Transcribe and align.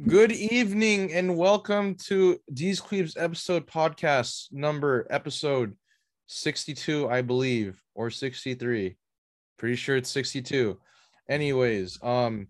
Good 0.00 0.32
evening 0.32 1.12
and 1.12 1.36
welcome 1.36 1.96
to 2.06 2.38
D's 2.54 2.80
Cleaves 2.80 3.14
episode 3.18 3.66
podcast 3.66 4.50
number 4.50 5.06
episode 5.10 5.76
62, 6.28 7.10
I 7.10 7.20
believe, 7.20 7.78
or 7.94 8.08
63. 8.08 8.96
Pretty 9.58 9.76
sure 9.76 9.96
it's 9.96 10.08
62. 10.08 10.80
Anyways, 11.28 11.98
um, 12.02 12.48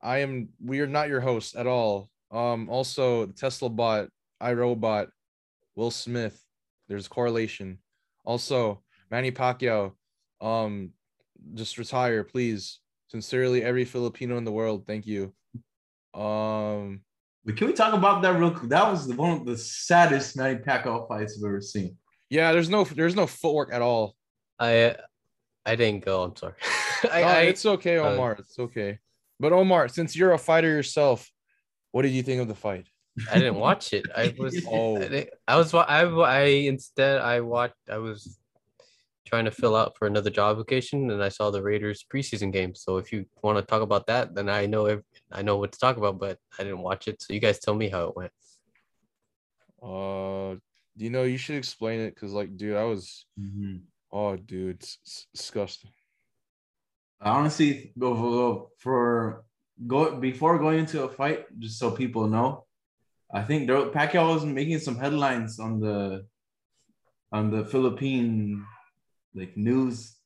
I 0.00 0.20
am 0.20 0.48
we 0.64 0.80
are 0.80 0.86
not 0.86 1.10
your 1.10 1.20
host 1.20 1.56
at 1.56 1.66
all. 1.66 2.08
Um, 2.30 2.70
also 2.70 3.26
Tesla 3.26 3.68
bot, 3.68 4.08
iRobot, 4.42 5.08
Will 5.76 5.90
Smith. 5.90 6.42
There's 6.88 7.06
correlation. 7.06 7.80
Also, 8.24 8.82
Manny 9.10 9.30
Pacquiao, 9.30 9.92
um, 10.40 10.94
just 11.52 11.76
retire, 11.76 12.24
please. 12.24 12.80
Sincerely, 13.08 13.62
every 13.62 13.84
Filipino 13.84 14.38
in 14.38 14.44
the 14.44 14.52
world, 14.52 14.86
thank 14.86 15.06
you. 15.06 15.34
Um, 16.14 17.00
But 17.44 17.56
can 17.56 17.66
we 17.68 17.72
talk 17.72 17.94
about 17.94 18.22
that 18.22 18.38
real 18.38 18.50
quick? 18.50 18.70
That 18.70 18.90
was 18.90 19.06
the, 19.06 19.14
one 19.16 19.32
of 19.32 19.46
the 19.46 19.56
saddest 19.56 20.36
Manny 20.36 20.58
Pacquiao 20.58 21.06
fights 21.08 21.38
I've 21.38 21.46
ever 21.48 21.60
seen. 21.60 21.96
yeah, 22.30 22.52
there's 22.52 22.68
no 22.68 22.84
there's 22.84 23.14
no 23.16 23.26
footwork 23.26 23.72
at 23.72 23.82
all. 23.82 24.14
I 24.58 24.96
I 25.64 25.76
didn't 25.76 26.04
go. 26.04 26.22
I'm 26.24 26.36
sorry. 26.36 26.54
I, 27.12 27.20
No, 27.20 27.26
I, 27.28 27.40
it's 27.42 27.64
okay, 27.66 27.98
uh, 27.98 28.10
Omar. 28.10 28.36
it's 28.38 28.58
okay. 28.58 28.98
But 29.40 29.52
Omar, 29.52 29.88
since 29.88 30.16
you're 30.16 30.32
a 30.32 30.38
fighter 30.38 30.68
yourself, 30.68 31.30
what 31.92 32.02
did 32.02 32.10
you 32.12 32.22
think 32.22 32.40
of 32.42 32.48
the 32.48 32.54
fight? 32.54 32.86
I 33.30 33.34
didn't 33.38 33.56
watch 33.56 33.92
it. 33.92 34.06
I 34.16 34.34
was 34.38 34.54
Oh. 34.68 34.96
I, 34.96 35.00
didn't- 35.00 35.30
I 35.46 35.56
was 35.56 35.72
I 35.74 36.02
I 36.04 36.42
instead 36.72 37.20
I 37.20 37.40
watched 37.40 37.74
I 37.90 37.98
was 37.98 38.38
trying 39.26 39.44
to 39.44 39.50
fill 39.50 39.76
out 39.76 39.96
for 39.96 40.06
another 40.06 40.30
job 40.30 40.52
application 40.56 41.10
and 41.10 41.22
I 41.22 41.28
saw 41.28 41.50
the 41.50 41.62
Raiders 41.62 42.04
preseason 42.12 42.50
game. 42.52 42.74
So 42.74 42.96
if 42.96 43.12
you 43.12 43.26
want 43.42 43.58
to 43.58 43.62
talk 43.62 43.82
about 43.82 44.06
that, 44.06 44.34
then 44.34 44.48
I 44.48 44.64
know 44.66 44.86
ev- 44.86 45.04
I 45.30 45.42
know 45.42 45.56
what 45.56 45.72
to 45.72 45.78
talk 45.78 45.96
about, 45.96 46.18
but 46.18 46.38
I 46.58 46.64
didn't 46.64 46.80
watch 46.82 47.08
it. 47.08 47.22
So 47.22 47.34
you 47.34 47.40
guys 47.40 47.58
tell 47.58 47.74
me 47.74 47.88
how 47.88 48.08
it 48.08 48.16
went. 48.16 48.32
Uh, 49.82 50.56
you 50.96 51.10
know, 51.10 51.22
you 51.22 51.38
should 51.38 51.56
explain 51.56 52.00
it 52.00 52.14
because, 52.14 52.32
like, 52.32 52.56
dude, 52.56 52.76
I 52.76 52.84
was, 52.84 53.26
oh, 54.12 54.36
dude, 54.36 54.76
it's, 54.76 54.98
it's 55.04 55.26
disgusting. 55.34 55.90
Honestly, 57.20 57.92
go- 57.98 58.14
go- 58.14 58.70
for 58.78 59.44
go 59.86 60.16
before 60.16 60.58
going 60.58 60.80
into 60.80 61.02
a 61.04 61.08
fight, 61.08 61.46
just 61.58 61.78
so 61.78 61.90
people 61.92 62.26
know, 62.26 62.64
I 63.32 63.42
think 63.42 63.66
there, 63.66 63.76
Pacquiao 63.90 64.34
was 64.34 64.44
making 64.44 64.78
some 64.80 64.96
headlines 64.96 65.58
on 65.60 65.80
the 65.80 66.26
on 67.30 67.50
the 67.50 67.64
Philippine 67.64 68.64
like 69.34 69.56
news 69.56 70.16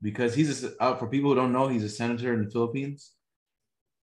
because 0.00 0.34
he's 0.34 0.62
a, 0.64 0.70
uh, 0.80 0.96
for 0.96 1.08
people 1.08 1.30
who 1.30 1.36
don't 1.36 1.52
know, 1.52 1.68
he's 1.68 1.82
a 1.82 1.88
senator 1.88 2.32
in 2.32 2.44
the 2.44 2.50
Philippines, 2.50 3.12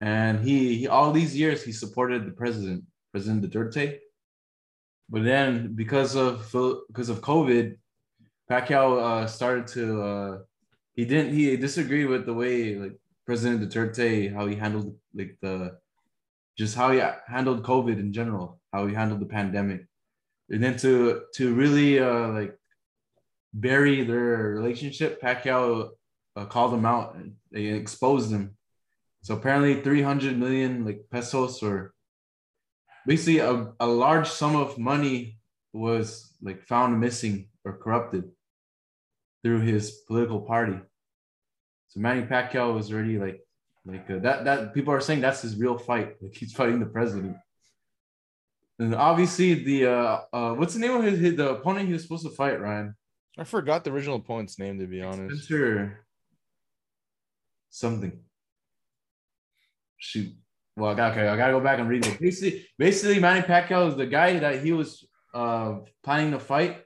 and 0.01 0.45
he, 0.45 0.77
he 0.77 0.89
all 0.89 1.13
these 1.13 1.37
years 1.37 1.63
he 1.63 1.73
supported 1.73 2.27
the 2.27 2.33
president, 2.33 2.85
President 3.13 3.45
Duterte, 3.45 3.99
but 5.09 5.25
then 5.25 5.75
because 5.75 6.17
of 6.17 6.45
because 6.89 7.09
of 7.09 7.21
COVID, 7.21 7.77
Pacquiao 8.51 9.01
uh, 9.03 9.27
started 9.27 9.67
to 9.69 10.03
uh, 10.03 10.39
he 10.95 11.05
didn't 11.05 11.35
he 11.35 11.57
disagreed 11.57 12.07
with 12.07 12.27
the 12.27 12.35
way 12.35 12.77
like 12.77 12.97
President 13.27 13.61
Duterte 13.61 14.33
how 14.33 14.47
he 14.47 14.55
handled 14.55 14.95
like 15.15 15.37
the 15.43 15.79
just 16.57 16.77
how 16.77 16.93
he 16.93 17.01
handled 17.27 17.63
COVID 17.63 17.99
in 17.99 18.13
general, 18.13 18.61
how 18.73 18.87
he 18.87 18.95
handled 18.95 19.21
the 19.21 19.27
pandemic, 19.27 19.87
and 20.49 20.63
then 20.63 20.77
to 20.79 21.23
to 21.35 21.55
really 21.55 21.99
uh, 21.99 22.29
like 22.29 22.57
bury 23.53 24.05
their 24.05 24.51
relationship, 24.51 25.21
Pacquiao 25.21 25.91
uh, 26.37 26.45
called 26.45 26.75
him 26.75 26.87
out 26.87 27.15
and 27.17 27.35
they 27.51 27.67
exposed 27.67 28.31
him. 28.31 28.57
So 29.23 29.35
apparently, 29.35 29.81
three 29.81 30.03
hundred 30.03 30.39
million 30.39 30.85
like 30.85 31.05
pesos 31.11 31.63
or 31.63 31.95
basically 33.07 33.39
a, 33.39 33.73
a 33.81 33.87
large 33.87 34.29
sum 34.29 34.57
of 34.57 34.79
money 34.79 35.39
was 35.73 36.33
like 36.43 36.63
found 36.63 37.01
missing 37.01 37.49
or 37.65 37.77
corrupted 37.77 38.31
through 39.43 39.61
his 39.61 39.91
political 40.07 40.41
party. 40.41 40.79
So 41.89 42.01
Manny 42.01 42.23
Pacquiao 42.23 42.75
was 42.75 42.93
already 42.93 43.19
like 43.19 43.41
like 43.85 44.11
uh, 44.11 44.19
that 44.21 44.45
that 44.45 44.75
people 44.75 44.93
are 44.93 45.01
saying 45.01 45.21
that's 45.21 45.43
his 45.43 45.57
real 45.57 45.79
fight. 45.79 46.17
Like 46.23 46.35
he's 46.35 46.53
fighting 46.53 46.81
the 46.81 46.87
president. 46.87 47.37
And 48.79 48.95
obviously 48.95 49.55
the 49.55 49.87
uh, 49.87 50.21
uh 50.33 50.55
what's 50.55 50.75
the 50.75 50.81
name 50.81 50.93
of 50.93 51.03
his, 51.03 51.19
his 51.19 51.37
the 51.37 51.51
opponent 51.51 51.87
he 51.87 51.93
was 51.93 52.03
supposed 52.03 52.25
to 52.25 52.31
fight, 52.31 52.61
Ryan? 52.61 52.95
I 53.39 53.45
forgot 53.45 53.85
the 53.85 53.93
original 53.93 54.17
opponent's 54.17 54.59
name, 54.59 54.79
to 54.79 54.87
be 54.87 55.03
honest. 55.03 55.45
Spencer 55.45 56.05
something. 57.71 58.21
Shoot. 60.01 60.35
Well, 60.77 60.91
I 60.91 60.95
got 60.95 61.13
okay. 61.13 61.29
I 61.29 61.37
gotta 61.37 61.53
go 61.53 61.61
back 61.61 61.79
and 61.79 61.89
read 61.89 62.07
it. 62.07 62.19
Basically, 62.19 62.67
basically, 62.79 63.21
Manny 63.21 63.43
Pacquiao 63.43 63.89
is 63.89 63.97
the 63.97 64.07
guy 64.07 64.39
that 64.39 64.65
he 64.65 64.73
was 64.73 65.07
uh 65.35 65.81
planning 66.03 66.33
to 66.33 66.41
fight. 66.41 66.83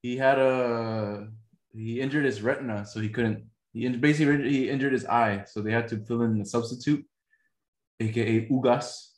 He 0.00 0.16
had 0.16 0.38
a 0.38 1.28
he 1.74 2.00
injured 2.00 2.24
his 2.24 2.40
retina, 2.40 2.86
so 2.86 3.00
he 3.00 3.08
couldn't. 3.08 3.44
He 3.72 3.88
basically 3.88 4.48
he 4.48 4.70
injured 4.70 4.92
his 4.92 5.06
eye, 5.06 5.44
so 5.46 5.60
they 5.60 5.72
had 5.72 5.88
to 5.88 5.98
fill 6.04 6.22
in 6.22 6.40
a 6.40 6.44
substitute, 6.44 7.04
aka 7.98 8.46
Ugas, 8.48 9.08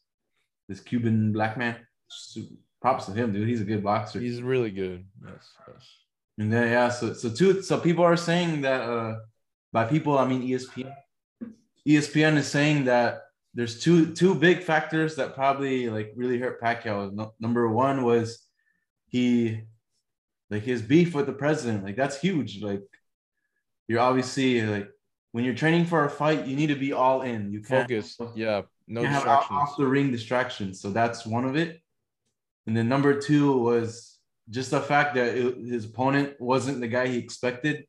this 0.68 0.80
Cuban 0.80 1.32
black 1.32 1.58
man. 1.58 1.76
Props 2.80 3.06
to 3.06 3.12
him, 3.12 3.32
dude. 3.32 3.48
He's 3.48 3.60
a 3.60 3.64
good 3.64 3.82
boxer. 3.82 4.20
He's 4.20 4.42
really 4.42 4.70
good. 4.70 5.04
Yes, 5.22 5.52
yes. 5.68 5.86
And 6.38 6.52
then 6.52 6.70
yeah, 6.70 6.88
so 6.88 7.12
so 7.12 7.28
two 7.28 7.62
so 7.62 7.78
people 7.78 8.04
are 8.04 8.16
saying 8.16 8.62
that 8.62 8.80
uh 8.80 9.16
by 9.72 9.84
people 9.84 10.16
I 10.18 10.26
mean 10.26 10.42
ESPN. 10.42 10.94
ESPN 11.86 12.36
is 12.36 12.46
saying 12.46 12.84
that 12.84 13.23
there's 13.54 13.80
two 13.80 14.12
two 14.14 14.34
big 14.34 14.62
factors 14.62 15.16
that 15.16 15.34
probably 15.34 15.88
like 15.88 16.12
really 16.16 16.38
hurt 16.38 16.60
Pacquiao. 16.60 17.12
No, 17.12 17.32
number 17.38 17.68
one 17.68 18.02
was 18.02 18.46
he 19.08 19.62
like 20.50 20.62
his 20.62 20.82
beef 20.82 21.14
with 21.14 21.26
the 21.26 21.32
president. 21.32 21.84
Like 21.84 21.96
that's 21.96 22.20
huge. 22.20 22.60
Like 22.60 22.82
you're 23.86 24.00
obviously 24.00 24.62
like 24.62 24.88
when 25.32 25.44
you're 25.44 25.54
training 25.54 25.86
for 25.86 26.04
a 26.04 26.10
fight, 26.10 26.46
you 26.46 26.56
need 26.56 26.68
to 26.68 26.74
be 26.74 26.92
all 26.92 27.22
in. 27.22 27.52
You 27.52 27.60
can't 27.60 27.88
Focus. 27.88 28.18
Yeah. 28.34 28.62
No 28.86 29.00
you 29.00 29.06
have 29.06 29.26
off, 29.26 29.42
distractions. 29.42 29.70
off 29.70 29.76
the 29.78 29.86
ring 29.86 30.10
distractions. 30.10 30.80
So 30.80 30.90
that's 30.90 31.24
one 31.24 31.44
of 31.44 31.56
it. 31.56 31.80
And 32.66 32.76
then 32.76 32.88
number 32.88 33.20
two 33.20 33.56
was 33.58 34.18
just 34.50 34.70
the 34.70 34.80
fact 34.80 35.14
that 35.14 35.36
it, 35.36 35.56
his 35.58 35.86
opponent 35.86 36.40
wasn't 36.40 36.80
the 36.80 36.88
guy 36.88 37.06
he 37.06 37.18
expected. 37.18 37.86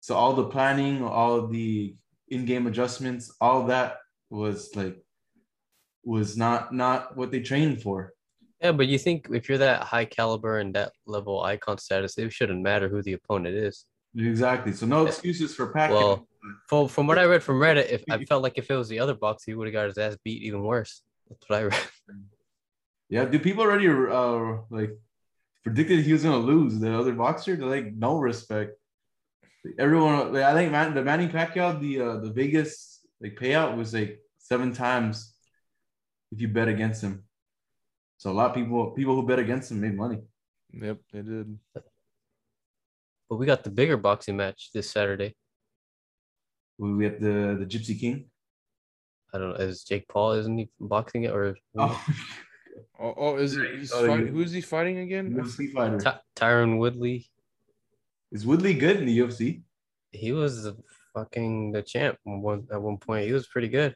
So 0.00 0.16
all 0.16 0.32
the 0.32 0.48
planning, 0.48 1.04
all 1.04 1.46
the 1.46 1.94
in-game 2.28 2.66
adjustments, 2.66 3.32
all 3.40 3.66
that 3.66 3.98
was 4.30 4.74
like 4.74 5.01
was 6.04 6.36
not 6.36 6.74
not 6.74 7.16
what 7.16 7.30
they 7.30 7.40
trained 7.40 7.82
for. 7.82 8.12
Yeah, 8.60 8.72
but 8.72 8.86
you 8.86 8.98
think 8.98 9.28
if 9.32 9.48
you're 9.48 9.58
that 9.58 9.82
high 9.82 10.04
caliber 10.04 10.58
and 10.58 10.74
that 10.74 10.92
level 11.06 11.42
icon 11.42 11.78
status, 11.78 12.16
it 12.16 12.32
shouldn't 12.32 12.62
matter 12.62 12.88
who 12.88 13.02
the 13.02 13.14
opponent 13.14 13.56
is. 13.56 13.86
Exactly. 14.16 14.72
So 14.72 14.86
no 14.86 15.06
excuses 15.06 15.54
for 15.54 15.72
Pacquiao. 15.72 15.90
Well, 15.90 16.28
From 16.68 16.88
from 16.88 17.06
what 17.06 17.18
I 17.18 17.24
read 17.24 17.42
from 17.42 17.56
Reddit, 17.56 17.90
if 17.90 18.04
I 18.10 18.24
felt 18.28 18.42
like 18.42 18.58
if 18.58 18.70
it 18.70 18.76
was 18.76 18.88
the 18.88 19.00
other 19.00 19.14
box, 19.14 19.44
he 19.44 19.54
would 19.54 19.66
have 19.66 19.72
got 19.72 19.86
his 19.86 19.98
ass 19.98 20.16
beat 20.22 20.42
even 20.42 20.62
worse. 20.62 21.02
That's 21.28 21.48
what 21.48 21.58
I 21.58 21.62
read. 21.64 21.88
yeah, 23.08 23.24
do 23.24 23.38
people 23.38 23.62
already 23.62 23.88
uh 23.88 24.62
like 24.70 24.96
predicted 25.64 26.04
he 26.04 26.12
was 26.12 26.22
gonna 26.22 26.36
lose 26.36 26.78
the 26.78 26.96
other 26.96 27.14
boxer? 27.14 27.56
They're 27.56 27.66
like 27.66 27.92
no 27.94 28.18
respect. 28.18 28.72
Everyone, 29.78 30.32
like, 30.32 30.42
I 30.42 30.54
think 30.54 30.72
man, 30.72 30.92
the 30.92 31.02
Manny 31.02 31.28
Pacquiao, 31.28 31.80
the 31.80 32.00
uh, 32.00 32.16
the 32.18 32.32
Vegas 32.32 33.00
like 33.20 33.36
payout 33.36 33.76
was 33.76 33.94
like 33.94 34.20
seven 34.38 34.72
times 34.72 35.31
if 36.32 36.40
you 36.40 36.48
bet 36.48 36.66
against 36.68 37.02
him. 37.02 37.24
So 38.16 38.30
a 38.30 38.32
lot 38.32 38.50
of 38.50 38.54
people 38.56 38.90
people 38.92 39.14
who 39.14 39.26
bet 39.26 39.38
against 39.38 39.70
him 39.70 39.80
made 39.80 39.96
money. 39.96 40.18
Yep, 40.72 40.98
they 41.12 41.22
did. 41.22 41.58
But 41.74 43.36
we 43.36 43.46
got 43.46 43.62
the 43.64 43.70
bigger 43.70 43.96
boxing 43.96 44.36
match 44.36 44.70
this 44.72 44.90
Saturday. 44.90 45.34
We 46.78 46.94
we 46.94 47.04
have 47.04 47.20
the 47.20 47.56
the 47.60 47.66
Gypsy 47.66 47.98
King. 47.98 48.26
I 49.34 49.38
don't 49.38 49.50
know. 49.50 49.56
Is 49.56 49.82
Jake 49.84 50.08
Paul 50.08 50.32
isn't 50.32 50.58
he 50.58 50.68
boxing 50.80 51.24
it 51.24 51.30
or 51.32 51.56
Oh, 51.78 52.04
Oh, 52.98 53.14
oh 53.16 53.36
is 53.36 53.54
he? 53.54 53.66
He's 53.78 53.92
Oh, 53.92 54.06
fight- 54.06 54.20
you- 54.20 54.32
who's 54.32 54.52
he 54.52 54.60
fighting 54.60 54.98
again? 54.98 55.32
UFC 55.34 55.72
fighter. 55.72 55.98
Ty- 55.98 56.20
Tyron 56.36 56.78
Woodley? 56.78 57.26
Is 58.30 58.46
Woodley 58.46 58.74
good 58.74 58.96
in 58.96 59.06
the 59.06 59.18
UFC? 59.18 59.62
He 60.10 60.32
was 60.32 60.62
the 60.64 60.76
fucking 61.14 61.72
the 61.72 61.82
champ 61.82 62.16
at 62.26 62.38
one 62.50 62.66
at 62.72 62.80
one 62.80 62.96
point. 62.98 63.26
He 63.26 63.32
was 63.32 63.46
pretty 63.46 63.68
good, 63.68 63.94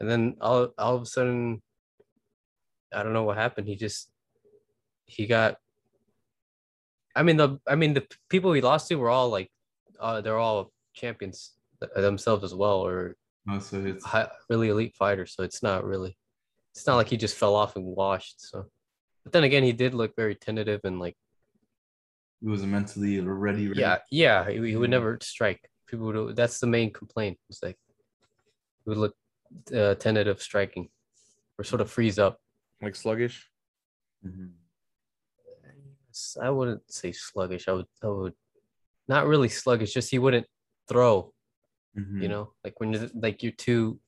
and 0.00 0.08
then 0.10 0.36
all 0.40 0.72
all 0.78 0.96
of 0.96 1.02
a 1.02 1.06
sudden, 1.06 1.62
I 2.92 3.02
don't 3.02 3.12
know 3.12 3.24
what 3.24 3.36
happened. 3.36 3.68
He 3.68 3.76
just 3.76 4.10
he 5.06 5.26
got. 5.26 5.56
I 7.16 7.22
mean 7.22 7.36
the 7.36 7.58
I 7.66 7.74
mean 7.74 7.94
the 7.94 8.06
people 8.28 8.52
he 8.52 8.60
lost 8.60 8.88
to 8.88 8.96
were 8.96 9.10
all 9.10 9.28
like, 9.28 9.50
uh, 9.98 10.20
they're 10.20 10.38
all 10.38 10.72
champions 10.94 11.52
themselves 11.96 12.44
as 12.44 12.54
well, 12.54 12.80
or 12.80 13.16
No, 13.46 13.58
so 13.58 13.84
it's 13.84 14.04
high, 14.04 14.28
really 14.48 14.68
elite 14.68 14.94
fighters. 14.94 15.34
So 15.34 15.42
it's 15.42 15.62
not 15.62 15.84
really, 15.84 16.16
it's 16.72 16.86
not 16.86 16.96
like 16.96 17.08
he 17.08 17.16
just 17.16 17.36
fell 17.36 17.54
off 17.54 17.76
and 17.76 17.84
washed. 17.84 18.40
So, 18.40 18.66
but 19.24 19.32
then 19.32 19.44
again, 19.44 19.62
he 19.62 19.72
did 19.72 19.94
look 19.94 20.14
very 20.16 20.34
tentative 20.34 20.80
and 20.84 20.98
like, 20.98 21.16
he 22.40 22.48
was 22.48 22.62
mentally 22.62 23.20
ready. 23.20 23.68
ready. 23.68 23.80
yeah, 23.80 23.98
yeah, 24.10 24.48
he, 24.48 24.70
he 24.70 24.76
would 24.76 24.90
never 24.90 25.18
strike. 25.22 25.68
People 25.86 26.06
would. 26.06 26.36
That's 26.36 26.60
the 26.60 26.68
main 26.68 26.92
complaint. 26.92 27.38
It's 27.50 27.62
like 27.62 27.76
he 28.84 28.90
would 28.90 28.98
look 28.98 29.16
uh, 29.74 29.94
tentative 29.96 30.40
striking, 30.40 30.88
or 31.58 31.64
sort 31.64 31.80
of 31.80 31.90
freeze 31.90 32.18
up. 32.18 32.38
Like 32.80 32.94
sluggish. 32.94 33.50
Mhm. 34.24 34.52
S- 36.10 36.38
I 36.40 36.50
wouldn't 36.50 36.90
say 36.90 37.12
sluggish. 37.12 37.68
I 37.68 37.72
would, 37.72 37.86
I 38.02 38.06
would, 38.08 38.34
not 39.08 39.26
really 39.26 39.48
sluggish. 39.48 39.94
Just 39.94 40.10
he 40.10 40.18
wouldn't 40.18 40.46
throw. 40.88 41.32
Mhm. 41.96 42.22
You 42.22 42.28
know, 42.28 42.52
like 42.64 42.78
when 42.80 42.92
you're 42.92 43.08
like 43.14 43.42
you're 43.42 43.52
too. 43.52 43.98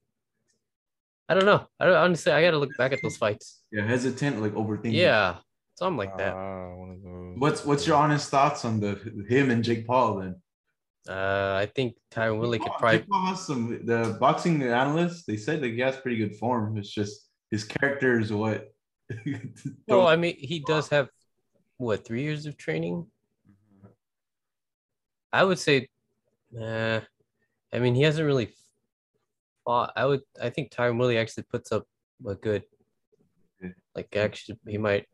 I 1.29 1.35
don't 1.35 1.47
know. 1.47 1.67
I 1.79 1.87
don't 1.87 1.97
honestly. 1.97 2.33
I 2.33 2.43
gotta 2.43 2.59
look 2.59 2.77
back 2.77 2.93
at 2.93 3.01
those 3.03 3.17
fights. 3.17 3.63
Yeah, 3.73 3.87
hesitant, 3.87 4.43
like 4.43 4.53
overthinking. 4.53 4.93
Yeah, 4.93 5.39
something 5.79 5.97
like 5.97 6.17
that. 6.19 6.35
One 6.35 6.91
of 6.91 7.03
those. 7.03 7.39
What's 7.39 7.65
what's 7.65 7.87
your 7.87 7.97
honest 7.97 8.31
thoughts 8.31 8.65
on 8.65 8.81
the 8.81 8.95
him 9.29 9.51
and 9.51 9.65
Jake 9.65 9.87
Paul 9.87 10.19
then? 10.19 10.43
Uh, 11.09 11.55
I 11.57 11.67
think 11.75 11.97
Tyron 12.11 12.39
Woodley 12.39 12.59
could 12.59 12.73
Jake. 12.81 13.09
Paul 13.09 13.27
has 13.27 13.47
some 13.47 13.87
the 13.87 14.17
boxing 14.21 14.63
analysts. 14.63 15.25
They 15.25 15.37
said 15.37 15.61
that 15.63 15.69
he 15.69 15.79
has 15.81 15.97
pretty 15.97 16.19
good 16.19 16.37
form. 16.37 16.77
It's 16.77 16.91
just 16.91 17.30
his 17.51 17.65
character 17.65 18.19
is 18.19 18.33
what. 18.33 18.73
Well, 19.89 20.07
I 20.07 20.15
mean, 20.17 20.37
he 20.39 20.61
does 20.61 20.89
have 20.91 21.09
what 21.79 22.05
three 22.05 22.23
years 22.23 22.47
of 22.47 22.57
training. 22.57 23.07
I 25.33 25.43
would 25.45 25.59
say, 25.59 25.89
uh, 26.61 27.01
I 27.73 27.79
mean, 27.79 27.95
he 27.95 28.03
hasn't 28.03 28.27
really 28.27 28.53
fought. 29.65 29.93
I 29.97 30.07
would, 30.07 30.21
I 30.41 30.51
think 30.51 30.71
Tyron 30.71 30.99
Woodley 30.99 31.19
actually 31.19 31.45
puts 31.45 31.73
up 31.73 31.87
a 32.27 32.35
good, 32.35 32.63
Good. 33.61 33.75
like 33.95 34.15
actually 34.15 34.59
he 34.67 34.79
might. 34.79 35.07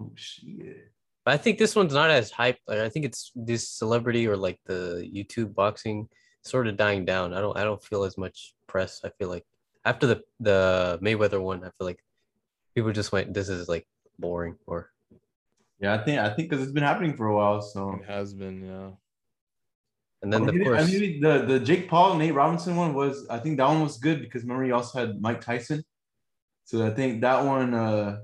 oh 0.00 0.12
shit. 0.14 0.90
But 1.24 1.34
I 1.34 1.36
think 1.38 1.58
this 1.58 1.74
one's 1.74 1.94
not 1.94 2.10
as 2.10 2.30
hype. 2.30 2.58
Like 2.68 2.80
I 2.80 2.88
think 2.88 3.04
it's 3.06 3.32
this 3.34 3.68
celebrity 3.68 4.28
or 4.28 4.36
like 4.36 4.60
the 4.66 5.08
YouTube 5.12 5.54
boxing 5.54 6.08
sort 6.42 6.66
of 6.68 6.76
dying 6.76 7.04
down. 7.04 7.32
I 7.32 7.40
don't, 7.40 7.56
I 7.56 7.64
don't 7.64 7.82
feel 7.82 8.04
as 8.04 8.18
much 8.18 8.54
press. 8.66 9.00
I 9.04 9.08
feel 9.18 9.28
like 9.28 9.46
after 9.84 10.06
the 10.06 10.22
the 10.40 10.98
Mayweather 11.02 11.40
one, 11.42 11.60
I 11.64 11.70
feel 11.76 11.86
like 11.86 12.02
people 12.74 12.92
just 12.92 13.12
went, 13.12 13.34
"This 13.34 13.48
is 13.48 13.68
like 13.68 13.86
boring," 14.18 14.56
or 14.66 14.90
Yeah, 15.80 15.94
I 15.94 15.98
think 16.04 16.18
I 16.20 16.28
think 16.34 16.48
because 16.50 16.62
it's 16.62 16.72
been 16.72 16.82
happening 16.84 17.16
for 17.16 17.26
a 17.26 17.34
while. 17.36 17.60
So 17.62 17.92
It 18.00 18.04
has 18.06 18.32
been, 18.34 18.64
yeah. 18.64 18.90
and 20.22 20.32
then 20.32 20.42
Or 20.42 20.48
of 20.48 20.54
maybe, 20.54 20.64
course. 20.64 20.82
I 20.82 20.86
maybe 20.86 21.20
the 21.20 21.44
the 21.46 21.60
Jake 21.60 21.88
Paul 21.88 22.16
Nate 22.16 22.34
Robinson 22.34 22.76
one 22.76 22.94
was 22.94 23.26
I 23.28 23.38
think 23.38 23.58
that 23.58 23.68
one 23.68 23.82
was 23.82 23.98
good 23.98 24.20
because 24.22 24.42
remember 24.42 24.64
he 24.64 24.72
also 24.72 24.98
had 24.98 25.20
Mike 25.20 25.40
Tyson, 25.40 25.84
so 26.64 26.86
I 26.86 26.90
think 26.90 27.20
that 27.22 27.44
one 27.44 27.74
uh 27.74 28.20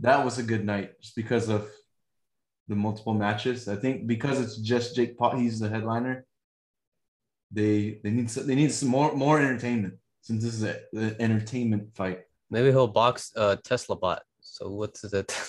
that 0.00 0.24
was 0.24 0.38
a 0.38 0.42
good 0.42 0.64
night 0.64 1.00
just 1.00 1.14
because 1.16 1.48
of 1.48 1.68
the 2.68 2.74
multiple 2.74 3.14
matches. 3.14 3.68
I 3.68 3.76
think 3.76 4.06
because 4.06 4.40
it's 4.40 4.56
just 4.56 4.96
Jake 4.96 5.16
Paul, 5.18 5.36
he's 5.36 5.58
the 5.60 5.68
headliner. 5.68 6.26
They 7.50 8.00
they 8.02 8.10
need 8.10 8.30
some, 8.30 8.46
they 8.46 8.54
need 8.54 8.72
some 8.72 8.88
more 8.88 9.14
more 9.14 9.38
entertainment 9.40 9.94
since 10.22 10.42
this 10.42 10.54
is 10.54 10.62
a, 10.64 10.80
an 10.94 11.16
entertainment 11.20 11.94
fight. 11.94 12.20
Maybe 12.50 12.68
he'll 12.70 12.88
box 12.88 13.32
uh 13.36 13.56
Tesla 13.62 13.96
bot. 13.96 14.22
So 14.40 14.70
what's 14.70 15.04
it? 15.04 15.36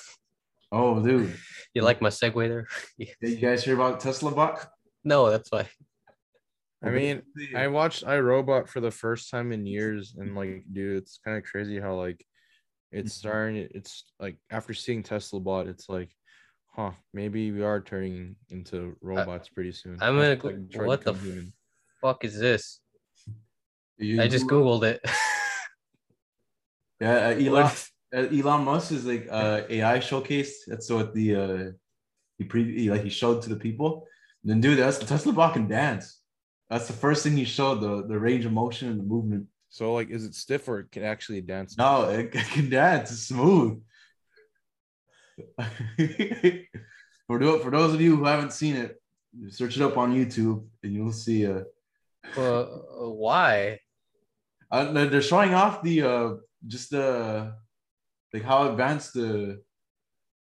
Oh, 0.75 0.99
dude, 1.05 1.31
you 1.75 1.83
like 1.83 2.01
my 2.01 2.09
segue 2.09 2.47
there? 2.47 2.65
Did 2.97 3.15
you 3.21 3.35
guys 3.37 3.63
hear 3.63 3.75
about 3.75 3.99
Tesla 3.99 4.31
bot? 4.31 4.67
no, 5.03 5.29
that's 5.29 5.51
why. 5.51 5.67
I 6.83 6.89
mean, 6.89 7.21
I 7.55 7.67
watched 7.67 8.03
iRobot 8.03 8.67
for 8.67 8.81
the 8.81 8.89
first 8.89 9.29
time 9.29 9.51
in 9.51 9.67
years, 9.67 10.15
and 10.17 10.35
like, 10.35 10.63
dude, 10.71 10.97
it's 10.97 11.19
kind 11.23 11.37
of 11.37 11.43
crazy 11.43 11.79
how 11.79 11.93
like 11.93 12.25
it's 12.91 13.13
Mhm. 13.13 13.19
starting. 13.19 13.67
It's 13.75 14.03
like 14.19 14.37
after 14.49 14.73
seeing 14.73 15.03
Tesla 15.03 15.39
bot, 15.39 15.67
it's 15.67 15.87
like, 15.89 16.09
huh, 16.75 16.93
maybe 17.13 17.51
we 17.51 17.61
are 17.61 17.79
turning 17.79 18.35
into 18.49 18.97
robots 18.99 19.49
pretty 19.49 19.73
soon. 19.73 19.99
I'm 20.01 20.15
gonna 20.15 20.31
After, 20.31 20.53
go- 20.53 20.65
trying 20.71 20.87
what 20.87 21.05
the 21.05 21.13
become 21.13 21.25
human. 21.27 21.53
Fuck 22.01 22.25
is 22.25 22.39
this? 22.39 22.79
You- 23.97 24.21
I 24.21 24.27
just 24.27 24.47
googled 24.47 24.83
it. 24.83 25.01
Yeah, 26.99 27.27
uh, 27.27 27.29
Elon 27.39 27.71
uh, 28.15 28.17
Elon 28.37 28.63
Musk 28.65 28.91
is 28.91 29.05
like 29.05 29.27
uh, 29.29 29.61
AI 29.69 29.99
showcase. 29.99 30.63
That's 30.67 30.89
what 30.89 31.13
the 31.13 31.35
uh, 31.35 31.71
he 32.37 32.43
pre 32.45 32.63
he, 32.81 32.89
like 32.91 33.03
he 33.03 33.09
showed 33.09 33.41
to 33.43 33.49
the 33.49 33.55
people. 33.55 34.07
And 34.43 34.51
then, 34.51 34.61
dude, 34.61 34.79
that's 34.79 34.97
the 34.97 35.05
Tesla 35.05 35.33
bot 35.33 35.53
can 35.53 35.67
dance. 35.67 36.19
That's 36.69 36.87
the 36.87 36.93
first 36.93 37.23
thing 37.23 37.35
he 37.37 37.45
showed 37.45 37.81
the 37.81 38.05
the 38.07 38.19
range 38.19 38.45
of 38.45 38.51
motion 38.51 38.89
and 38.89 38.99
the 38.99 39.03
movement. 39.03 39.47
So 39.69 39.93
like, 39.93 40.09
is 40.09 40.25
it 40.25 40.35
stiff 40.35 40.67
or 40.67 40.79
it 40.79 40.91
can 40.91 41.03
actually 41.03 41.41
dance? 41.41 41.77
No, 41.77 42.09
it, 42.09 42.33
it 42.33 42.45
can 42.53 42.69
dance. 42.69 43.11
It's 43.11 43.21
smooth. 43.27 43.81
for 47.27 47.39
tho- 47.39 47.59
for 47.59 47.71
those 47.71 47.93
of 47.93 48.01
you 48.01 48.15
who 48.15 48.25
haven't 48.25 48.53
seen 48.53 48.75
it, 48.75 49.01
search 49.49 49.75
it 49.77 49.81
up 49.83 49.97
on 49.97 50.13
YouTube 50.13 50.65
and 50.83 50.93
you'll 50.93 51.11
see. 51.11 51.47
Uh, 51.47 51.61
uh, 52.37 52.65
why? 53.09 53.79
Uh, 54.73 54.91
they're 54.91 55.09
they're 55.11 55.21
showing 55.21 55.53
off 55.53 55.81
the 55.83 56.01
uh 56.01 56.29
just 56.67 56.89
the 56.89 57.53
like 58.33 58.43
how 58.43 58.71
advanced 58.71 59.13
the 59.13 59.61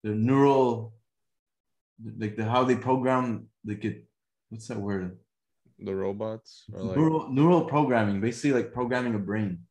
the 0.05 0.11
neural 0.11 0.95
like 2.19 2.37
the 2.37 2.45
how 2.45 2.63
they 2.65 2.77
program 2.77 3.49
like 3.65 3.85
it 3.85 4.05
what's 4.49 4.69
that 4.69 4.79
word? 4.79 5.19
The 5.79 5.95
robots 5.95 6.65
or 6.73 6.81
like 6.81 6.97
neural 6.97 7.29
neural 7.31 7.65
programming 7.65 8.21
basically 8.21 8.53
like 8.53 8.73
programming 8.73 9.15
a 9.15 9.19
brain. 9.19 9.67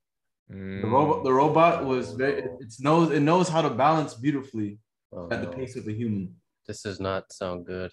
The 0.50 0.88
Mm, 0.88 0.92
robot 0.92 1.24
the 1.24 1.34
robot 1.34 1.86
was 1.86 2.12
very 2.12 2.44
it 2.44 2.74
knows 2.80 3.12
it 3.12 3.22
knows 3.22 3.48
how 3.48 3.62
to 3.62 3.70
balance 3.70 4.14
beautifully 4.16 4.80
Oh, 5.14 5.28
at 5.32 5.42
the 5.42 5.48
pace 5.48 5.76
of 5.76 5.88
a 5.88 5.94
human. 5.94 6.36
This 6.68 6.84
does 6.84 7.00
not 7.00 7.32
sound 7.32 7.66
good. 7.66 7.92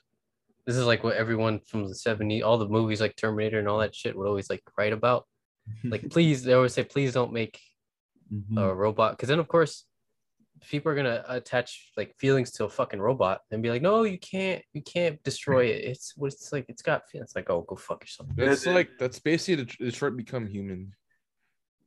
This 0.66 0.76
is 0.76 0.86
like 0.86 1.02
what 1.04 1.16
everyone 1.16 1.60
from 1.60 1.84
the 1.88 1.94
70s, 1.94 2.44
all 2.44 2.58
the 2.58 2.68
movies 2.68 3.00
like 3.00 3.16
Terminator 3.16 3.58
and 3.58 3.68
all 3.68 3.78
that 3.78 3.94
shit 3.94 4.16
would 4.16 4.26
always 4.28 4.50
like 4.50 4.62
write 4.76 4.92
about. 4.92 5.26
Like, 5.84 6.08
please, 6.10 6.42
they 6.42 6.52
always 6.54 6.74
say, 6.74 6.84
please 6.84 7.12
don't 7.14 7.32
make 7.32 7.60
Mhm. 8.32 8.58
a 8.58 8.74
robot. 8.74 9.12
Because 9.12 9.28
then, 9.30 9.38
of 9.38 9.48
course, 9.48 9.84
people 10.70 10.90
are 10.92 10.94
gonna 10.94 11.24
attach 11.28 11.92
like 11.96 12.14
feelings 12.18 12.50
to 12.52 12.64
a 12.64 12.68
fucking 12.68 13.00
robot 13.00 13.40
and 13.50 13.62
be 13.62 13.70
like, 13.70 13.80
no, 13.80 14.02
you 14.02 14.18
can't, 14.18 14.62
you 14.72 14.82
can't 14.82 15.22
destroy 15.22 15.66
it. 15.66 15.84
It's 15.84 16.14
what 16.16 16.32
it's 16.32 16.52
like. 16.52 16.66
It's 16.68 16.82
got 16.82 17.08
feelings. 17.08 17.32
Like, 17.36 17.48
oh, 17.48 17.62
go 17.62 17.76
fuck 17.76 18.02
yourself. 18.02 18.28
That's 18.34 18.66
Yeah, 18.66 18.74
like 18.74 18.90
that's 18.98 19.18
basically 19.18 19.64
the 19.64 19.90
Detroit 19.90 20.16
become 20.16 20.46
human. 20.46 20.92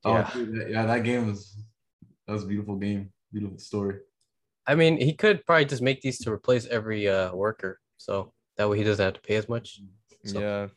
oh, 0.06 0.14
yeah. 0.14 0.32
dude, 0.34 0.56
that- 0.56 0.70
yeah 0.72 0.86
that 0.86 1.04
game 1.04 1.28
was 1.28 1.58
that 2.26 2.34
was 2.34 2.44
a 2.44 2.48
beautiful 2.48 2.76
game 2.76 3.12
beautiful 3.32 3.60
story 3.60 4.00
I 4.66 4.74
mean, 4.76 4.98
he 5.00 5.14
could 5.14 5.46
probably 5.46 5.66
just 5.66 5.82
make 5.82 6.02
these 6.02 6.20
to 6.20 6.32
replace 6.32 6.66
every 6.68 7.08
uh 7.08 7.34
worker, 7.36 7.80
so 7.98 8.34
that 8.58 8.68
way 8.70 8.78
he 8.78 8.84
doesn't 8.84 9.04
have 9.04 9.14
to 9.16 9.22
pay 9.22 9.36
as 9.36 9.48
much. 9.50 9.82
So- 10.26 10.40
Yeah, 10.40 10.68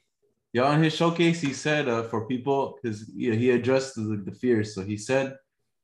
Yeah, 0.55 0.63
on 0.63 0.81
his 0.83 0.95
showcase, 0.95 1.41
he 1.41 1.53
said 1.53 1.89
uh, 1.89 2.05
for 2.05 2.27
people 2.27 2.79
because 2.81 3.11
you 3.13 3.33
know, 3.33 3.37
he 3.37 3.51
addressed 3.51 3.97
the, 3.97 4.23
the 4.25 4.31
fears. 4.31 4.73
So 4.73 4.83
he 4.83 4.97
said 4.97 5.37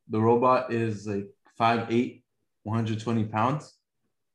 the 0.08 0.20
robot 0.20 0.72
is 0.72 1.08
like 1.08 1.26
5'8", 1.60 2.22
120 2.62 3.24
pounds. 3.24 3.74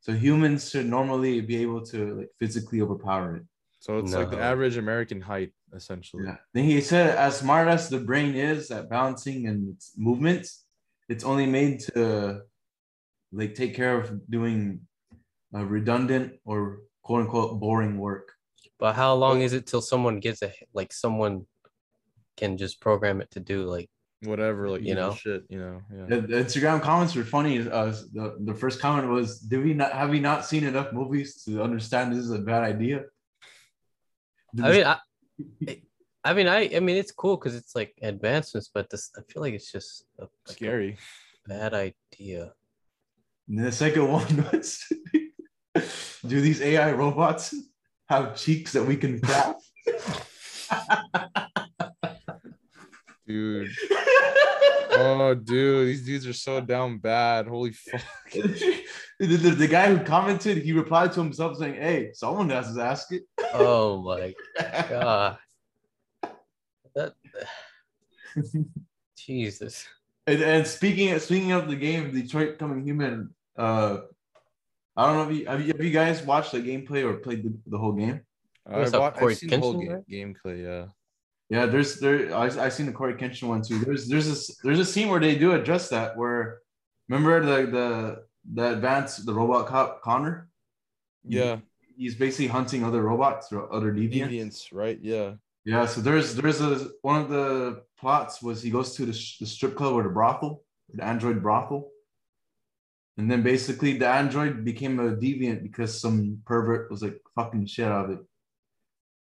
So 0.02 0.12
humans 0.12 0.70
should 0.70 0.88
normally 0.88 1.40
be 1.40 1.56
able 1.62 1.86
to 1.86 2.20
like 2.20 2.30
physically 2.38 2.82
overpower 2.82 3.38
it. 3.38 3.44
so 3.80 3.98
it's 4.00 4.14
like 4.14 4.30
the 4.30 4.40
average 4.40 4.76
American 4.76 5.22
height 5.22 5.54
essentially. 5.74 6.26
Yeah. 6.26 6.38
Then 6.54 6.66
he 6.66 6.82
said, 6.82 7.16
as 7.16 7.40
smart 7.40 7.70
as 7.70 7.90
the 7.90 8.00
brain 8.00 8.36
is 8.36 8.72
at 8.72 8.90
balancing 8.90 9.48
and 9.48 9.70
its 9.74 9.94
movements, 9.98 10.66
it's 11.08 11.24
only 11.24 11.46
made 11.46 11.80
to 11.88 12.42
like 13.32 13.56
take 13.56 13.74
care 13.74 13.98
of 14.00 14.30
doing 14.30 14.82
uh, 15.56 15.64
redundant 15.64 16.34
or 16.44 16.82
quote 17.04 17.22
unquote 17.22 17.60
boring 17.60 17.98
work. 17.98 18.35
But 18.78 18.96
how 18.96 19.14
long 19.16 19.42
is 19.42 19.54
it 19.54 19.68
till 19.68 19.82
someone 19.82 20.20
gets 20.20 20.42
a 20.42 20.52
like 20.74 20.92
someone 20.92 21.46
can 22.38 22.58
just 22.58 22.82
program 22.82 23.22
it 23.22 23.32
to 23.32 23.40
do 23.40 23.64
like 23.66 23.90
Whatever, 24.26 24.70
like 24.70 24.82
You 24.82 24.90
you 24.90 24.96
know, 24.96 25.10
know? 25.10 25.16
shit, 25.16 25.44
you 25.50 25.60
know, 25.60 25.82
yeah. 25.94 26.06
The, 26.08 26.22
the 26.22 26.36
Instagram 26.38 26.82
comments 26.82 27.16
were 27.16 27.24
funny. 27.24 27.60
Uh, 27.60 27.92
the, 28.14 28.38
the 28.40 28.54
first 28.54 28.80
comment 28.80 29.08
was, 29.10 29.40
"Did 29.40 29.64
we 29.64 29.74
not 29.74 29.92
have 29.92 30.10
we 30.10 30.20
not 30.20 30.46
seen 30.46 30.64
enough 30.64 30.94
movies 30.94 31.44
to 31.44 31.62
understand 31.62 32.12
this 32.14 32.20
is 32.20 32.32
a 32.32 32.40
bad 32.40 32.64
idea?" 32.64 33.04
I 34.64 34.72
mean 34.72 34.86
I 34.86 34.98
I 36.24 36.34
mean 36.34 36.48
I 36.48 36.76
I 36.76 36.80
mean 36.80 36.96
it's 36.96 37.12
cool 37.12 37.38
because 37.38 37.56
it's 37.56 37.76
like 37.76 37.94
advancements, 38.02 38.70
but 38.74 38.90
this 38.90 39.12
I 39.18 39.22
feel 39.32 39.42
like 39.42 39.54
it's 39.54 39.72
just 39.72 40.06
a, 40.18 40.24
like 40.24 40.32
a 40.48 40.54
Scary. 40.54 40.98
bad 41.46 41.74
idea. 41.74 42.54
And 43.48 43.60
the 43.66 43.72
second 43.72 44.08
one 44.12 44.48
was, 44.52 44.80
"Do 46.26 46.42
these 46.42 46.62
AI 46.62 46.94
robots 46.94 47.54
have 48.08 48.36
cheeks 48.36 48.74
that 48.74 48.84
we 48.84 48.98
can 48.98 49.22
craft?" 49.22 49.64
Dude. 53.28 53.72
Oh, 54.98 55.34
dude, 55.34 55.90
these 55.90 56.06
dudes 56.06 56.26
are 56.26 56.32
so 56.32 56.62
down 56.62 57.00
bad. 57.00 57.48
Holy 57.48 57.74
fuck. 57.74 58.02
the, 58.32 58.82
the, 59.20 59.50
the 59.50 59.68
guy 59.68 59.94
who 59.94 60.02
commented, 60.04 60.60
he 60.60 60.72
replied 60.72 61.12
to 61.14 61.22
himself 61.22 61.58
saying, 61.58 61.76
"Hey, 61.76 62.12
someone 62.14 62.50
has 62.52 62.74
to 62.74 62.82
ask 62.82 63.12
it." 63.12 63.24
Oh 63.54 64.02
my 64.02 64.34
god. 64.90 65.38
That 66.96 67.14
Jesus. 69.18 69.88
And, 70.28 70.42
and 70.42 70.68
speaking 70.68 71.18
speaking 71.20 71.52
of 71.52 71.68
the 71.68 71.76
game, 71.76 72.12
Detroit 72.12 72.54
Become 72.54 72.84
Human, 72.84 73.34
uh, 73.58 73.98
I 74.98 75.06
don't 75.08 75.16
know 75.18 75.32
if 75.34 75.40
you 75.40 75.46
have, 75.48 75.62
you 75.62 75.68
have 75.74 75.84
you 75.84 75.92
guys 75.92 76.24
watched 76.24 76.52
the 76.54 76.60
gameplay 76.60 77.04
or 77.04 77.16
played 77.18 77.44
the, 77.44 77.54
the 77.68 77.78
whole 77.78 77.92
game. 77.94 78.22
I've, 78.66 78.92
that, 78.92 79.00
wa- 79.00 79.12
Corey 79.12 79.34
I've 79.34 79.38
seen 79.40 79.50
the 79.50 79.60
whole 79.60 79.74
game, 79.74 80.04
gameplay, 80.10 80.64
yeah. 80.64 80.86
Yeah, 81.50 81.66
there's 81.68 82.00
there. 82.00 82.34
I 82.36 82.46
I 82.46 82.70
seen 82.70 82.88
the 82.88 82.92
Corey 82.92 83.14
Kenshin 83.14 83.48
one 83.48 83.62
too. 83.62 83.78
There's 83.80 84.08
there's 84.08 84.28
this 84.28 84.58
there's 84.64 84.80
a 84.80 84.86
scene 84.86 85.10
where 85.10 85.20
they 85.20 85.36
do 85.36 85.54
address 85.54 85.90
that. 85.90 86.18
Where 86.18 86.60
remember 87.08 87.46
the 87.46 87.72
the 87.72 88.24
the 88.54 88.74
advanced 88.74 89.26
the 89.26 89.34
robot 89.34 89.68
cop 89.68 90.02
Connor. 90.02 90.50
Yeah, 91.28 91.58
he's 91.98 92.16
basically 92.16 92.48
hunting 92.48 92.84
other 92.84 93.02
robots 93.04 93.52
or 93.52 93.72
other 93.72 93.92
deviants. 93.94 94.30
deviants, 94.32 94.68
right? 94.72 95.00
Yeah. 95.02 95.34
Yeah, 95.66 95.86
so 95.88 96.00
there's 96.02 96.36
there's 96.36 96.62
a 96.62 96.90
one 97.02 97.22
of 97.22 97.30
the 97.30 97.84
plots 98.00 98.42
was 98.42 98.62
he 98.62 98.70
goes 98.70 98.96
to 98.96 99.06
the, 99.06 99.14
sh- 99.14 99.40
the 99.40 99.48
strip 99.48 99.76
club 99.76 99.94
or 99.94 100.04
the 100.04 100.10
brothel, 100.10 100.64
the 100.94 101.04
android 101.04 101.42
brothel, 101.42 101.90
and 103.18 103.32
then 103.32 103.42
basically 103.44 103.98
the 103.98 104.08
android 104.08 104.66
became 104.66 105.00
a 105.00 105.16
deviant 105.16 105.64
because 105.64 106.00
some 106.00 106.42
pervert 106.46 106.92
was 106.92 107.02
like 107.02 107.20
fucking 107.36 107.66
shit 107.66 107.88
out 107.88 108.06
of 108.06 108.12
it. 108.12 108.20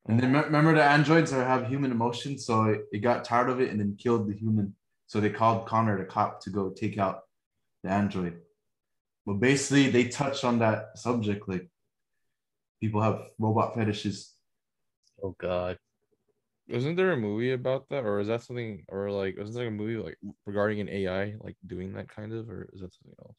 And 0.07 0.19
then 0.19 0.33
remember 0.33 0.73
the 0.73 0.83
androids 0.83 1.33
are 1.33 1.43
have 1.43 1.67
human 1.67 1.91
emotions, 1.91 2.45
so 2.45 2.65
it, 2.65 2.81
it 2.91 2.99
got 2.99 3.25
tired 3.25 3.49
of 3.49 3.59
it 3.59 3.71
and 3.71 3.79
then 3.79 3.97
killed 3.97 4.29
the 4.29 4.35
human. 4.35 4.73
So 5.05 5.19
they 5.19 5.29
called 5.29 5.67
Connor 5.67 5.97
the 5.97 6.05
cop 6.05 6.41
to 6.41 6.49
go 6.49 6.69
take 6.69 6.97
out 6.97 7.23
the 7.83 7.91
android. 7.91 8.39
But 9.25 9.35
basically, 9.35 9.89
they 9.89 10.05
touched 10.05 10.45
on 10.45 10.59
that 10.59 10.97
subject 10.97 11.47
like 11.47 11.69
people 12.79 13.01
have 13.01 13.21
robot 13.37 13.75
fetishes. 13.75 14.33
Oh 15.21 15.35
God. 15.37 15.77
Wasn't 16.69 16.97
there 16.97 17.13
a 17.13 17.17
movie 17.17 17.53
about 17.53 17.87
that, 17.89 18.03
or 18.03 18.19
is 18.19 18.27
that 18.27 18.43
something, 18.43 18.83
or 18.89 19.09
like, 19.09 19.37
wasn't 19.37 19.55
there 19.57 19.67
a 19.67 19.71
movie 19.71 19.97
like 19.97 20.17
regarding 20.45 20.81
an 20.81 20.89
AI 20.89 21.35
like 21.39 21.55
doing 21.65 21.93
that 21.93 22.09
kind 22.09 22.33
of, 22.33 22.49
or 22.49 22.69
is 22.73 22.81
that 22.81 22.93
something 22.93 23.15
else? 23.19 23.37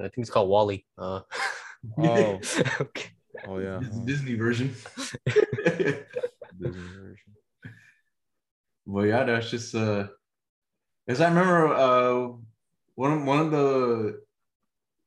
I 0.00 0.08
think 0.08 0.18
it's 0.18 0.30
called 0.30 0.48
WALL-E. 0.48 0.84
Uh, 0.98 1.20
Oh. 1.98 2.40
okay. 2.80 3.10
Oh 3.46 3.58
yeah, 3.58 3.80
Dis- 3.80 3.96
uh, 3.96 4.04
Disney 4.04 4.34
version. 4.34 4.74
Disney 5.26 6.04
version. 6.60 7.32
well, 8.84 9.06
yeah, 9.06 9.24
that's 9.24 9.50
just 9.50 9.74
uh, 9.74 10.08
because 11.06 11.20
I 11.20 11.28
remember 11.28 11.68
uh, 11.68 12.28
one 12.94 13.12
of, 13.12 13.24
one 13.24 13.38
of 13.40 13.50
the 13.50 14.20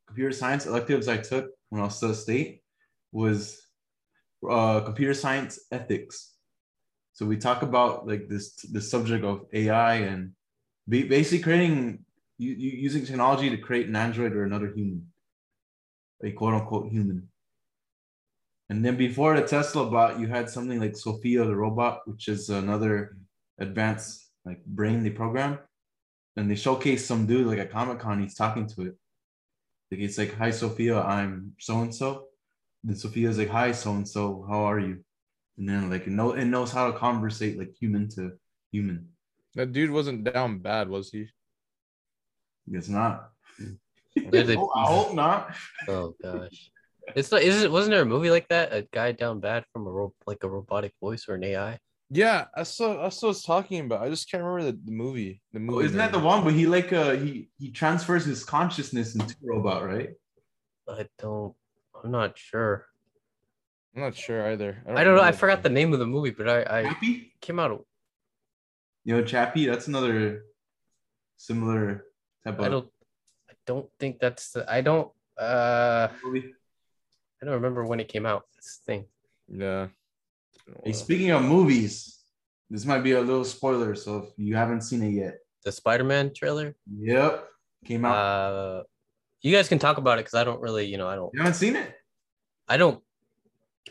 computer 0.07 0.31
science 0.31 0.65
electives 0.65 1.07
I 1.07 1.17
took 1.17 1.51
when 1.69 1.81
I 1.81 1.85
was 1.85 1.95
still 1.97 2.11
at 2.11 2.17
state 2.17 2.61
was 3.11 3.61
uh, 4.49 4.81
computer 4.81 5.13
science 5.13 5.59
ethics. 5.71 6.33
So 7.13 7.25
we 7.27 7.37
talk 7.37 7.61
about 7.61 8.07
like 8.07 8.27
this 8.27 8.55
the 8.71 8.81
subject 8.81 9.23
of 9.23 9.45
AI 9.53 9.95
and 9.95 10.31
basically 10.89 11.39
creating 11.39 12.05
u- 12.49 12.55
u- 12.67 12.79
using 12.87 13.05
technology 13.05 13.49
to 13.49 13.57
create 13.57 13.87
an 13.87 13.95
android 13.95 14.33
or 14.33 14.43
another 14.43 14.71
human, 14.75 15.07
a 16.23 16.31
quote 16.31 16.53
unquote 16.53 16.91
human. 16.91 17.29
And 18.69 18.83
then 18.83 18.95
before 18.97 19.35
the 19.35 19.45
Tesla 19.45 19.89
bot, 19.89 20.19
you 20.19 20.27
had 20.27 20.49
something 20.49 20.79
like 20.79 20.95
Sophia 20.95 21.45
the 21.45 21.55
robot, 21.55 22.01
which 22.05 22.27
is 22.27 22.49
another 22.49 23.17
advanced 23.59 24.29
like 24.45 24.65
brain 24.65 25.03
they 25.03 25.09
program. 25.09 25.59
And 26.35 26.49
they 26.49 26.55
showcase 26.55 27.05
some 27.05 27.27
dude 27.27 27.47
like 27.47 27.59
at 27.59 27.71
Comic 27.71 27.99
Con, 27.99 28.21
he's 28.21 28.35
talking 28.35 28.67
to 28.69 28.81
it. 28.87 28.95
Like 29.91 30.01
it's 30.01 30.17
like, 30.17 30.33
"Hi 30.37 30.49
Sophia, 30.49 30.99
I'm 31.01 31.53
so 31.59 31.81
and 31.81 31.93
so." 31.93 32.09
Then 32.83 32.95
Sophia's 32.95 33.37
like, 33.37 33.49
"Hi 33.49 33.71
so 33.71 33.91
and 33.93 34.07
so, 34.07 34.43
how 34.49 34.61
are 34.65 34.79
you?" 34.79 35.03
And 35.57 35.69
then 35.69 35.91
like 35.91 36.07
no, 36.07 36.31
it 36.31 36.45
knows 36.45 36.71
how 36.71 36.89
to 36.89 36.97
conversate 36.97 37.59
like 37.59 37.75
human 37.79 38.09
to 38.15 38.31
human. 38.71 39.09
That 39.53 39.71
dude 39.71 39.91
wasn't 39.91 40.23
down 40.23 40.59
bad, 40.59 40.89
was 40.89 41.11
he? 41.11 41.27
It's 42.71 42.89
not. 42.89 43.29
Did 43.59 44.47
they- 44.47 44.55
Oh, 44.57 44.71
I 44.75 44.85
hope 44.85 45.13
not. 45.23 45.55
Oh 45.87 46.15
gosh. 46.21 46.71
It's 47.15 47.31
like 47.31 47.43
is 47.43 47.63
it 47.63 47.71
wasn't 47.71 47.91
there 47.91 48.01
a 48.03 48.05
movie 48.05 48.29
like 48.31 48.47
that? 48.47 48.71
A 48.73 48.87
guy 48.93 49.11
down 49.11 49.39
bad 49.39 49.65
from 49.73 49.85
a 49.87 49.91
ro- 49.91 50.13
like 50.25 50.43
a 50.43 50.49
robotic 50.49 50.93
voice 51.01 51.27
or 51.27 51.35
an 51.35 51.43
AI? 51.43 51.79
Yeah, 52.09 52.45
I 52.55 52.63
saw. 52.63 53.01
That's 53.01 53.21
what 53.21 53.27
I 53.27 53.31
was 53.31 53.43
talking 53.43 53.85
about. 53.85 54.01
I 54.03 54.09
just 54.09 54.29
can't 54.29 54.43
remember 54.43 54.71
the, 54.71 54.79
the 54.85 54.91
movie. 54.91 55.41
The 55.51 55.59
Oh, 55.59 55.63
movie. 55.63 55.85
isn't 55.85 55.97
that 55.97 56.11
the 56.11 56.19
one? 56.19 56.43
But 56.43 56.53
he 56.53 56.65
like 56.65 56.93
uh 56.93 57.11
he 57.11 57.49
he 57.59 57.71
transfers 57.71 58.23
his 58.25 58.43
consciousness 58.45 59.15
into 59.15 59.33
a 59.43 59.47
robot, 59.47 59.85
right? 59.85 60.11
I 60.87 61.07
don't 61.19 61.53
I'm 62.03 62.11
not 62.11 62.37
sure. 62.37 62.85
I'm 63.95 64.01
not 64.03 64.15
sure 64.15 64.47
either. 64.51 64.81
I 64.87 65.03
don't 65.03 65.15
know. 65.15 65.21
I 65.21 65.31
forgot 65.33 65.61
the 65.61 65.69
name 65.69 65.93
of 65.93 65.99
the 65.99 66.07
movie, 66.07 66.31
but 66.31 66.47
I, 66.49 66.61
I 66.79 66.83
Chappie? 66.85 67.33
came 67.41 67.59
out 67.59 67.85
You 69.05 69.17
know, 69.17 69.23
Chappie, 69.23 69.65
that's 69.67 69.87
another 69.87 70.45
similar 71.37 72.05
type 72.45 72.59
of 72.59 72.65
I 72.65 72.69
don't 72.69 72.89
I 73.49 73.53
don't 73.65 73.89
think 73.99 74.19
that's 74.19 74.51
the 74.51 74.65
I 74.71 74.81
don't 74.81 75.11
uh 75.37 76.09
movie. 76.23 76.53
I 77.41 77.45
don't 77.45 77.55
remember 77.55 77.83
when 77.85 77.99
it 77.99 78.07
came 78.07 78.25
out. 78.25 78.45
This 78.55 78.79
thing. 78.85 79.05
Yeah. 79.47 79.87
It's 80.55 80.63
been 80.65 80.75
a 80.75 80.85
Hey, 80.85 80.93
speaking 80.93 81.31
of 81.31 81.41
movies, 81.43 82.19
this 82.69 82.85
might 82.85 83.03
be 83.03 83.11
a 83.11 83.21
little 83.21 83.43
spoiler. 83.43 83.95
So 83.95 84.17
if 84.17 84.25
you 84.37 84.55
haven't 84.55 84.81
seen 84.81 85.03
it 85.03 85.09
yet, 85.11 85.39
The 85.65 85.71
Spider-Man 85.71 86.33
trailer. 86.33 86.75
yep, 86.87 87.47
came 87.85 88.05
out. 88.05 88.15
Uh 88.15 88.83
you 89.41 89.51
guys 89.51 89.67
can 89.67 89.77
talk 89.79 89.97
about 89.97 90.19
it 90.19 90.23
because 90.23 90.35
I 90.39 90.45
don't 90.45 90.61
really, 90.61 90.85
you 90.85 90.97
know, 90.97 91.09
I 91.09 91.15
don't 91.15 91.33
you 91.33 91.39
haven't 91.41 91.55
seen 91.55 91.75
it? 91.75 91.93
I 92.69 92.77
don't 92.77 93.02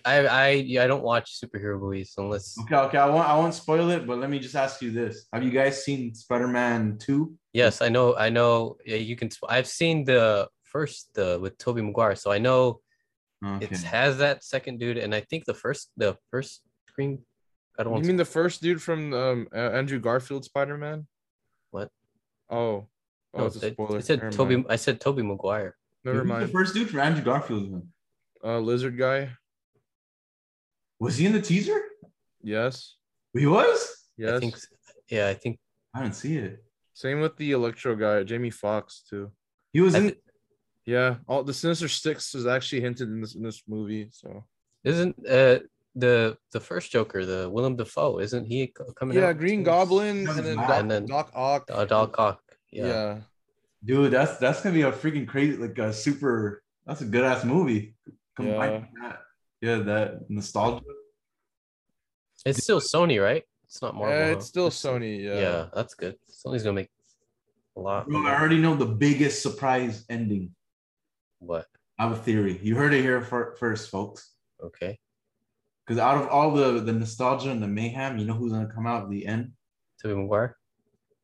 I 0.05 0.27
I 0.27 0.49
yeah, 0.51 0.85
I 0.85 0.87
don't 0.87 1.03
watch 1.03 1.41
superhero 1.41 1.79
movies 1.81 2.15
unless 2.19 2.57
Okay, 2.63 2.77
okay. 2.77 2.99
I 2.99 3.07
won't. 3.07 3.29
I 3.29 3.37
won't 3.37 3.55
spoil 3.55 3.91
it. 3.91 4.07
But 4.07 4.19
let 4.19 4.31
me 4.31 4.39
just 4.39 4.55
ask 4.55 4.81
you 4.83 4.91
this: 4.91 5.27
Have 5.33 5.43
you 5.43 5.51
guys 5.51 5.85
seen 5.85 6.15
Spider-Man 6.15 6.99
Two? 6.99 7.35
yes, 7.53 7.83
I 7.83 7.89
know 7.89 8.17
I 8.17 8.29
know 8.31 8.77
yeah, 8.85 8.97
you 8.97 9.17
can 9.17 9.31
I've 9.49 9.67
seen 9.67 10.05
the 10.05 10.49
first 10.65 11.11
the 11.15 11.39
with 11.41 11.59
Tobey 11.59 11.83
Maguire, 11.83 12.17
so 12.17 12.31
I 12.33 12.39
know 12.39 12.81
Okay. 13.45 13.67
it 13.75 13.81
has 13.83 14.19
that 14.19 14.45
second 14.45 14.79
dude, 14.79 14.99
and 14.99 15.13
I 15.15 15.21
think 15.21 15.45
the 15.47 15.55
first 15.55 15.91
the 15.97 16.17
first 16.31 16.63
screen 16.89 17.25
I 17.77 17.83
don't 17.83 17.91
You 17.93 17.95
want 17.95 18.07
mean 18.07 18.17
the 18.17 18.25
first 18.25 18.63
dude 18.63 18.81
from 18.81 19.13
um 19.13 19.49
uh, 19.53 19.71
Andrew 19.81 19.99
Garfield 19.99 20.45
Spider 20.45 20.79
Man? 20.79 21.07
What? 21.73 21.91
Oh. 22.49 22.87
Oh, 23.35 23.39
no, 23.39 23.47
it's 23.47 23.57
a 23.57 23.71
spoiler. 23.73 23.99
it 23.99 24.05
said 24.05 24.19
Never 24.23 24.31
Toby 24.37 24.57
mind. 24.57 24.67
I 24.69 24.77
said 24.77 25.01
Tobey 25.01 25.23
Maguire. 25.23 25.75
Never 26.05 26.23
mind. 26.23 26.45
The 26.45 26.53
first 26.53 26.75
dude 26.75 26.91
from 26.91 27.01
Andrew 27.01 27.25
Garfield. 27.25 27.73
one? 27.73 27.89
Uh, 28.45 28.59
lizard 28.59 28.99
guy. 28.99 29.31
Was 31.03 31.17
he 31.19 31.27
in 31.27 31.33
the 31.33 31.43
teaser? 31.51 31.81
Yes. 32.43 32.97
He 33.35 33.47
was. 33.47 33.79
Yes. 34.17 34.33
I 34.35 34.39
think 34.41 34.55
yeah, 35.15 35.27
I 35.33 35.35
think 35.35 35.59
I 35.95 36.03
didn't 36.03 36.15
see 36.15 36.37
it. 36.37 36.63
Same 36.95 37.19
with 37.21 37.35
the 37.37 37.51
Electro 37.59 37.93
guy, 37.97 38.23
Jamie 38.31 38.51
Foxx 38.51 39.03
too. 39.11 39.25
He 39.73 39.81
was 39.81 39.95
I 39.95 39.99
in. 39.99 40.05
thi- 40.11 40.21
Yeah. 40.95 41.11
All 41.29 41.43
the 41.43 41.55
Sinister 41.63 41.89
Six 41.89 42.35
is 42.35 42.47
actually 42.47 42.83
hinted 42.87 43.09
in 43.09 43.21
this 43.23 43.35
in 43.35 43.43
this 43.43 43.63
movie. 43.67 44.09
So 44.21 44.45
isn't 44.85 45.15
uh 45.39 45.59
the 46.05 46.37
the 46.55 46.61
first 46.61 46.93
Joker, 46.95 47.21
the 47.27 47.51
Willem 47.55 47.77
Dafoe, 47.77 48.21
isn't 48.27 48.47
he 48.53 48.59
coming 48.99 49.17
yeah, 49.19 49.29
out? 49.31 49.39
Green 49.39 49.63
Goblin 49.65 50.29
and 50.29 50.39
then. 50.47 50.57
Doc, 50.57 50.71
And 50.79 50.91
then- 50.91 51.07
Doc 51.07 51.29
Ock. 51.35 51.63
Uh, 51.71 51.85
Doc 51.85 52.11
Ock. 52.19 52.41
yeah. 52.71 52.87
Yeah. 52.87 53.19
Dude, 53.85 54.13
that's 54.13 54.37
that's 54.39 54.61
gonna 54.63 54.75
be 54.81 54.83
a 54.83 54.93
freaking 54.93 55.27
crazy, 55.27 55.57
like 55.57 55.77
a 55.79 55.93
super. 55.93 56.63
That's 56.87 57.01
a 57.01 57.05
good 57.15 57.25
ass 57.25 57.43
movie. 57.45 57.97
Combine 58.37 58.89
that, 59.03 59.22
yeah, 59.63 59.77
that 59.77 60.29
nostalgia. 60.29 60.85
It's 62.45 62.63
still 62.63 62.81
Sony, 62.81 63.23
right? 63.23 63.45
It's 63.65 63.81
not 63.81 63.95
Marvel. 63.95 64.15
Yeah, 64.15 64.27
huh? 64.27 64.33
it's 64.33 64.47
still 64.47 64.71
Sony. 64.71 65.23
Yeah. 65.23 65.41
Yeah. 65.41 65.67
that's 65.73 65.95
good. 65.95 66.17
Sony's 66.29 66.65
gonna 66.65 66.75
make 66.75 66.91
a 67.77 67.81
lot. 67.81 68.09
Bro, 68.09 68.27
I 68.27 68.39
already 68.39 68.59
know 68.59 68.75
the 68.75 68.85
biggest 68.87 69.41
surprise 69.41 70.05
ending. 70.11 70.51
What? 71.39 71.67
I 71.99 72.03
have 72.03 72.13
a 72.13 72.17
theory. 72.17 72.59
You 72.63 72.75
heard 72.75 72.93
it 72.93 73.03
here 73.03 73.23
fir- 73.23 73.55
first, 73.55 73.89
folks. 73.89 74.33
Okay. 74.63 74.99
Because 75.87 76.01
out 76.01 76.21
of 76.21 76.29
all 76.29 76.53
the 76.53 76.81
the 76.81 76.93
nostalgia 76.93 77.51
and 77.51 77.63
the 77.63 77.69
mayhem, 77.69 78.19
you 78.19 78.25
know 78.25 78.35
who's 78.35 78.53
gonna 78.53 78.73
come 78.73 78.87
out 78.87 79.05
at 79.05 79.11
the 79.11 79.27
end? 79.27 79.53
Tobey 80.03 80.17
Maguire. 80.17 80.57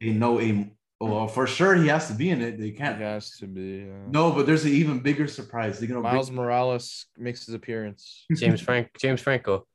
They 0.00 0.10
know 0.10 0.40
a 0.40 0.70
well 1.00 1.28
for 1.28 1.46
sure 1.46 1.74
he 1.74 1.88
has 1.88 2.08
to 2.08 2.14
be 2.14 2.30
in 2.30 2.42
it. 2.42 2.58
They 2.58 2.70
can't. 2.70 2.98
He 2.98 3.04
has 3.04 3.30
to 3.38 3.46
be. 3.46 3.86
Yeah. 3.86 3.94
No, 4.08 4.32
but 4.32 4.46
there's 4.46 4.64
an 4.64 4.72
even 4.72 5.00
bigger 5.00 5.26
surprise. 5.26 5.78
They're 5.78 5.88
gonna 5.88 6.00
bring- 6.00 6.14
Miles 6.14 6.30
Morales 6.30 7.06
makes 7.16 7.46
his 7.46 7.54
appearance. 7.54 8.26
James 8.36 8.60
Frank. 8.60 8.90
James 8.98 9.20
Franco. 9.20 9.66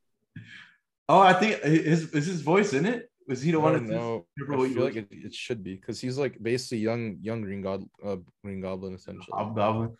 Oh, 1.09 1.19
I 1.19 1.33
think 1.33 1.59
is 1.63 2.11
is 2.11 2.25
his 2.27 2.41
voice 2.41 2.73
in 2.73 2.85
it? 2.85 3.09
Was 3.27 3.41
he 3.41 3.51
the 3.51 3.59
one? 3.59 3.73
don't 3.73 3.87
that 3.87 3.93
know. 3.93 4.25
I 4.51 4.55
what 4.55 4.69
you 4.69 4.75
feel 4.75 4.83
like 4.83 4.95
it, 4.95 5.07
it 5.11 5.33
should 5.33 5.63
be 5.63 5.75
because 5.75 5.99
he's 5.99 6.17
like 6.17 6.41
basically 6.41 6.79
young, 6.79 7.17
young 7.21 7.41
Green 7.41 7.61
God, 7.61 7.83
uh, 8.05 8.17
Green 8.43 8.61
Goblin 8.61 8.93
essentially. 8.95 9.27
Hobgoblin. 9.31 9.95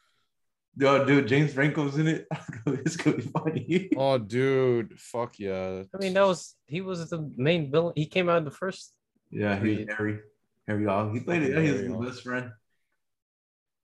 Yo, 0.75 1.05
dude, 1.05 1.27
James 1.27 1.53
Franco's 1.53 1.97
in 1.97 2.07
it. 2.07 2.27
it's 2.65 2.97
gonna 2.97 3.17
be 3.17 3.23
funny. 3.23 3.89
Oh, 3.95 4.17
dude, 4.17 4.99
fuck 4.99 5.39
yeah. 5.39 5.83
I 5.93 5.97
mean, 5.99 6.13
that 6.15 6.25
was 6.25 6.55
he 6.67 6.81
was 6.81 7.09
the 7.09 7.31
main 7.37 7.71
villain. 7.71 7.93
He 7.95 8.07
came 8.07 8.27
out 8.27 8.39
in 8.39 8.45
the 8.45 8.51
first. 8.51 8.93
Yeah, 9.29 9.59
he's 9.59 9.87
Harry. 9.95 10.19
Harry 10.67 10.87
Os. 10.87 11.13
He 11.13 11.19
played 11.19 11.43
it. 11.43 11.51
Yeah, 11.51 11.61
he's 11.61 11.71
Harry 11.81 11.87
his 11.93 12.05
best 12.09 12.23
friend. 12.23 12.51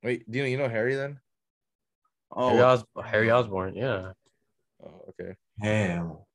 Wait, 0.04 0.30
do 0.30 0.38
you 0.38 0.44
know 0.44 0.50
you 0.50 0.58
know 0.58 0.70
Harry 0.70 0.96
then? 0.96 1.20
Harry, 2.36 2.60
Oh, 2.60 2.64
Os- 2.64 3.06
Harry 3.06 3.32
Osborn. 3.32 3.76
Yeah. 3.76 4.14
Oh, 4.84 5.02
okay. 5.10 5.36
hell. 5.62 6.28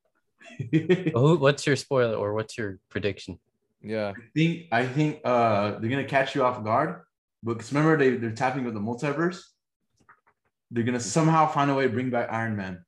Who? 0.71 1.37
What's 1.37 1.65
your 1.65 1.75
spoiler 1.75 2.15
or 2.15 2.33
what's 2.33 2.57
your 2.57 2.77
prediction? 2.89 3.39
Yeah. 3.81 4.13
I 4.15 4.21
think 4.35 4.65
I 4.71 4.85
think 4.85 5.21
uh 5.25 5.79
they're 5.79 5.89
gonna 5.89 6.03
catch 6.05 6.35
you 6.35 6.43
off 6.43 6.63
guard. 6.63 7.01
Because 7.43 7.71
remember 7.73 7.97
they, 7.97 8.17
they're 8.17 8.31
tapping 8.31 8.65
with 8.65 8.73
the 8.73 8.79
multiverse. 8.79 9.41
They're 10.71 10.83
gonna 10.83 10.99
somehow 10.99 11.47
find 11.47 11.69
a 11.71 11.75
way 11.75 11.83
to 11.83 11.89
bring 11.93 12.09
back 12.09 12.31
Iron 12.31 12.55
Man. 12.55 12.83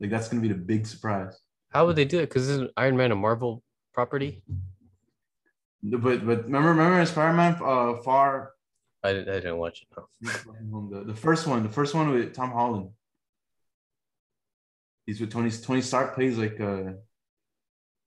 Like 0.00 0.10
that's 0.10 0.28
gonna 0.28 0.42
be 0.42 0.48
the 0.48 0.54
big 0.54 0.86
surprise. 0.86 1.38
How 1.70 1.86
would 1.86 1.96
they 1.96 2.04
do 2.04 2.18
it? 2.18 2.28
Because 2.28 2.48
isn't 2.48 2.70
Iron 2.76 2.96
Man 2.96 3.10
a 3.12 3.16
Marvel 3.16 3.62
property. 3.94 4.42
But 5.82 6.00
but 6.26 6.44
remember 6.44 6.70
remember 6.70 7.04
Spider-Man 7.06 7.54
uh 7.64 8.02
Far 8.02 8.52
I, 9.02 9.12
didn't- 9.14 9.28
I 9.30 9.34
didn't 9.40 9.56
watch 9.58 9.82
it. 9.82 9.88
No. 10.20 10.88
the, 10.90 11.04
the 11.12 11.14
first 11.14 11.46
one 11.46 11.62
the 11.62 11.68
first 11.70 11.94
one 11.94 12.10
with 12.10 12.34
Tom 12.34 12.50
Holland. 12.52 12.90
He's 15.06 15.20
with 15.20 15.32
Tony 15.32 15.50
Tony 15.50 15.80
Stark 15.80 16.14
plays 16.14 16.36
like 16.38 16.60
uh 16.60 16.92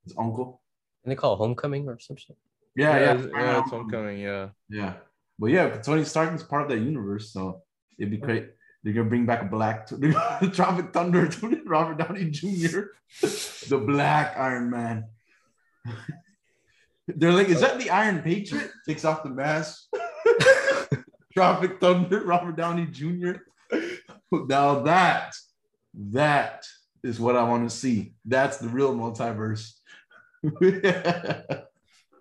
his 0.03 0.13
uncle. 0.17 0.61
And 1.03 1.11
they 1.11 1.15
call 1.15 1.33
it 1.33 1.37
Homecoming 1.37 1.87
or 1.89 1.99
some 1.99 2.15
shit. 2.15 2.37
Yeah, 2.75 2.97
yeah, 2.99 3.13
it's- 3.15 3.29
yeah, 3.33 3.59
it's 3.61 3.69
homecoming. 3.71 4.19
Yeah. 4.19 4.49
Yeah, 4.69 4.93
but 5.39 5.47
yeah, 5.47 5.77
Tony 5.81 6.03
Stark 6.05 6.33
is 6.33 6.43
part 6.43 6.63
of 6.63 6.69
that 6.69 6.79
universe, 6.79 7.31
so 7.33 7.61
it'd 7.99 8.11
be 8.11 8.17
great. 8.17 8.49
They're 8.83 8.93
gonna 8.93 9.09
bring 9.09 9.25
back 9.25 9.41
a 9.41 9.45
Black, 9.45 9.87
they're 9.89 10.11
gonna 10.11 10.51
Tropic 10.51 10.91
Thunder, 10.93 11.27
to 11.27 11.61
Robert 11.65 11.97
Downey 11.97 12.29
Jr., 12.31 12.81
the 13.21 13.81
Black 13.85 14.37
Iron 14.37 14.69
Man. 14.69 15.05
They're 17.07 17.33
like, 17.33 17.49
is 17.49 17.61
that 17.61 17.79
the 17.79 17.89
Iron 17.89 18.21
Patriot? 18.21 18.71
Takes 18.87 19.05
off 19.05 19.23
the 19.23 19.29
mask. 19.29 19.87
Tropic 21.33 21.79
Thunder, 21.79 22.23
Robert 22.23 22.55
Downey 22.55 22.85
Jr. 22.85 23.33
Now 24.31 24.79
that, 24.81 25.33
that 26.11 26.65
is 27.03 27.19
what 27.19 27.35
I 27.35 27.43
want 27.43 27.69
to 27.69 27.75
see. 27.75 28.13
That's 28.25 28.57
the 28.57 28.69
real 28.69 28.95
multiverse. 28.95 29.73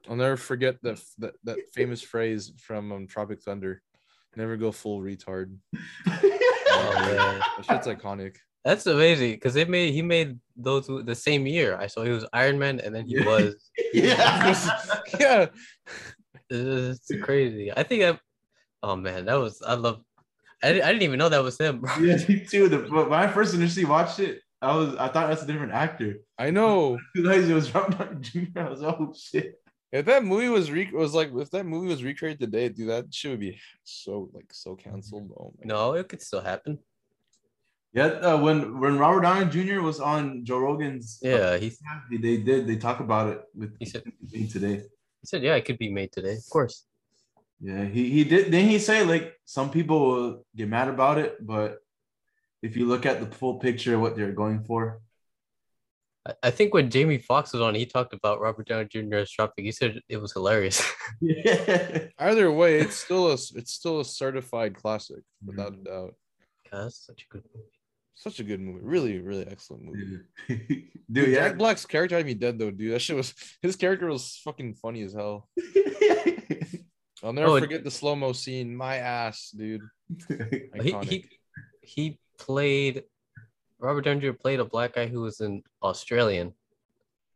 I'll 0.08 0.16
never 0.16 0.36
forget 0.36 0.76
that 0.82 1.00
that, 1.18 1.34
that 1.44 1.58
famous 1.72 2.02
phrase 2.02 2.52
from 2.58 2.90
um, 2.92 3.06
Tropic 3.06 3.42
Thunder. 3.42 3.82
Never 4.34 4.56
go 4.56 4.72
full 4.72 5.00
retard. 5.00 5.56
Oh, 6.74 6.94
man. 6.94 7.42
That 7.58 7.84
shit's 7.84 7.86
iconic. 7.86 8.36
That's 8.64 8.86
amazing 8.86 9.32
because 9.32 9.54
they 9.54 9.64
made 9.64 9.92
he 9.92 10.02
made 10.02 10.38
those 10.56 10.86
the 10.86 11.14
same 11.14 11.46
year. 11.46 11.76
I 11.76 11.88
saw 11.88 12.04
he 12.04 12.10
was 12.10 12.24
Iron 12.32 12.58
Man 12.58 12.78
and 12.80 12.94
then 12.94 13.06
he 13.06 13.16
Yeah. 13.18 13.24
was. 13.26 13.70
yeah. 13.92 14.56
yeah. 15.20 15.46
It's 16.50 17.10
crazy. 17.22 17.72
I 17.76 17.82
think 17.82 18.02
I. 18.04 18.18
Oh 18.82 18.96
man, 18.96 19.24
that 19.26 19.34
was 19.34 19.62
I 19.62 19.74
love. 19.74 20.02
I, 20.62 20.68
I 20.68 20.72
didn't 20.92 21.02
even 21.02 21.18
know 21.18 21.28
that 21.28 21.42
was 21.42 21.58
him. 21.58 21.80
bro. 21.80 21.92
Yeah, 22.00 22.16
me 22.28 22.44
too. 22.48 22.68
The, 22.68 22.78
but 22.78 23.10
when 23.10 23.18
I 23.18 23.26
first 23.26 23.54
initially 23.54 23.84
watched 23.84 24.20
it, 24.20 24.40
I 24.60 24.76
was 24.76 24.94
I 24.96 25.08
thought 25.08 25.28
that's 25.28 25.42
a 25.42 25.46
different 25.46 25.72
actor. 25.72 26.16
I 26.38 26.50
know. 26.50 26.98
Realized 27.14 27.50
it 27.50 27.54
was 27.54 27.74
Robert 27.74 27.98
Downey 27.98 28.20
Jr. 28.20 28.60
I 28.60 28.68
was 28.68 28.82
oh 28.82 29.12
shit. 29.16 29.58
If 29.90 30.06
that 30.06 30.24
movie 30.24 30.48
was 30.48 30.70
re- 30.70 30.90
was 30.92 31.14
like 31.14 31.30
if 31.34 31.50
that 31.50 31.66
movie 31.66 31.88
was 31.88 32.02
recreated 32.04 32.40
today, 32.40 32.68
dude, 32.68 32.88
that 32.90 33.12
shit 33.12 33.32
would 33.32 33.40
be 33.40 33.58
so 33.84 34.30
like 34.32 34.52
so 34.52 34.74
canceled. 34.76 35.30
Oh 35.38 35.52
my 35.58 35.64
No, 35.66 35.94
it 35.94 36.08
could 36.08 36.22
still 36.22 36.40
happen. 36.40 36.78
Yeah, 37.94 38.06
uh, 38.06 38.38
when 38.40 38.80
when 38.80 38.98
Robert 38.98 39.20
Downey 39.22 39.50
Jr. 39.50 39.80
was 39.82 40.00
on 40.00 40.44
Joe 40.44 40.58
Rogan's, 40.58 41.20
uh, 41.24 41.28
Yeah, 41.28 41.56
he 41.58 41.68
podcast, 41.70 42.22
they 42.22 42.36
did 42.38 42.66
they 42.66 42.76
talk 42.76 43.00
about 43.00 43.28
it 43.32 43.42
with 43.54 43.76
He 43.78 43.84
said- 43.86 44.04
me 44.32 44.48
today. 44.48 44.76
he 45.20 45.26
said 45.26 45.42
yeah, 45.42 45.56
it 45.56 45.64
could 45.66 45.78
be 45.78 45.90
made 45.90 46.10
today. 46.12 46.34
Of 46.36 46.48
course. 46.50 46.86
Yeah, 47.60 47.84
he 47.84 48.08
he 48.10 48.24
did. 48.24 48.50
Then 48.50 48.66
he 48.68 48.78
say 48.78 49.04
like 49.04 49.34
some 49.44 49.70
people 49.70 49.98
will 50.10 50.46
get 50.56 50.68
mad 50.68 50.88
about 50.88 51.18
it, 51.18 51.36
but 51.46 51.78
if 52.62 52.76
you 52.76 52.86
look 52.86 53.04
at 53.06 53.20
the 53.20 53.26
full 53.36 53.58
picture 53.58 53.98
what 53.98 54.16
they're 54.16 54.32
going 54.32 54.64
for, 54.64 55.00
I, 56.26 56.32
I 56.44 56.50
think 56.50 56.72
when 56.72 56.88
Jamie 56.90 57.18
Foxx 57.18 57.52
was 57.52 57.60
on, 57.62 57.74
he 57.74 57.84
talked 57.86 58.14
about 58.14 58.40
Robert 58.40 58.66
Downey 58.68 58.88
Jr. 58.88 59.16
as 59.16 59.30
Tropic. 59.30 59.64
He 59.64 59.72
said 59.72 60.00
it 60.08 60.16
was 60.16 60.32
hilarious. 60.32 60.80
yeah, 61.20 62.08
Either 62.18 62.50
way, 62.50 62.80
it's 62.80 62.96
still 62.96 63.28
a 63.28 63.34
it's 63.34 63.72
still 63.74 64.00
a 64.00 64.04
certified 64.04 64.74
classic 64.74 65.22
without 65.44 65.74
a 65.74 65.84
doubt. 65.84 66.14
God, 66.70 66.84
that's 66.84 67.04
such 67.06 67.26
a 67.28 67.32
good 67.32 67.44
movie. 67.54 67.68
Such 68.14 68.40
a 68.40 68.44
good 68.44 68.60
movie. 68.60 68.80
Really, 68.82 69.18
really 69.20 69.46
excellent 69.48 69.84
movie. 69.84 70.18
dude, 70.48 70.88
Dude, 71.10 71.28
yeah. 71.30 71.48
Jack 71.48 71.58
Black's 71.58 71.86
character 71.86 72.16
had 72.16 72.26
me 72.26 72.34
dead 72.34 72.58
though, 72.58 72.70
dude. 72.70 72.92
That 72.94 73.00
shit 73.00 73.16
was 73.16 73.34
his 73.62 73.74
character 73.76 74.06
was 74.06 74.40
fucking 74.44 74.74
funny 74.74 75.02
as 75.02 75.12
hell. 75.14 75.48
I'll 77.24 77.32
never 77.32 77.48
Oh, 77.48 77.54
it- 77.56 77.60
forget 77.62 77.84
the 77.84 77.90
slow 77.90 78.14
mo 78.16 78.32
scene. 78.32 78.74
My 78.76 78.96
ass, 78.96 79.50
dude. 79.50 79.82
He, 80.82 80.92
he 81.02 81.24
he 81.82 82.18
played 82.38 83.04
Robert 83.78 84.02
Downey 84.02 84.20
Jr. 84.20 84.32
played 84.32 84.60
a 84.60 84.64
black 84.64 84.94
guy 84.94 85.06
who 85.06 85.20
was 85.22 85.40
an 85.40 85.62
Australian. 85.82 86.52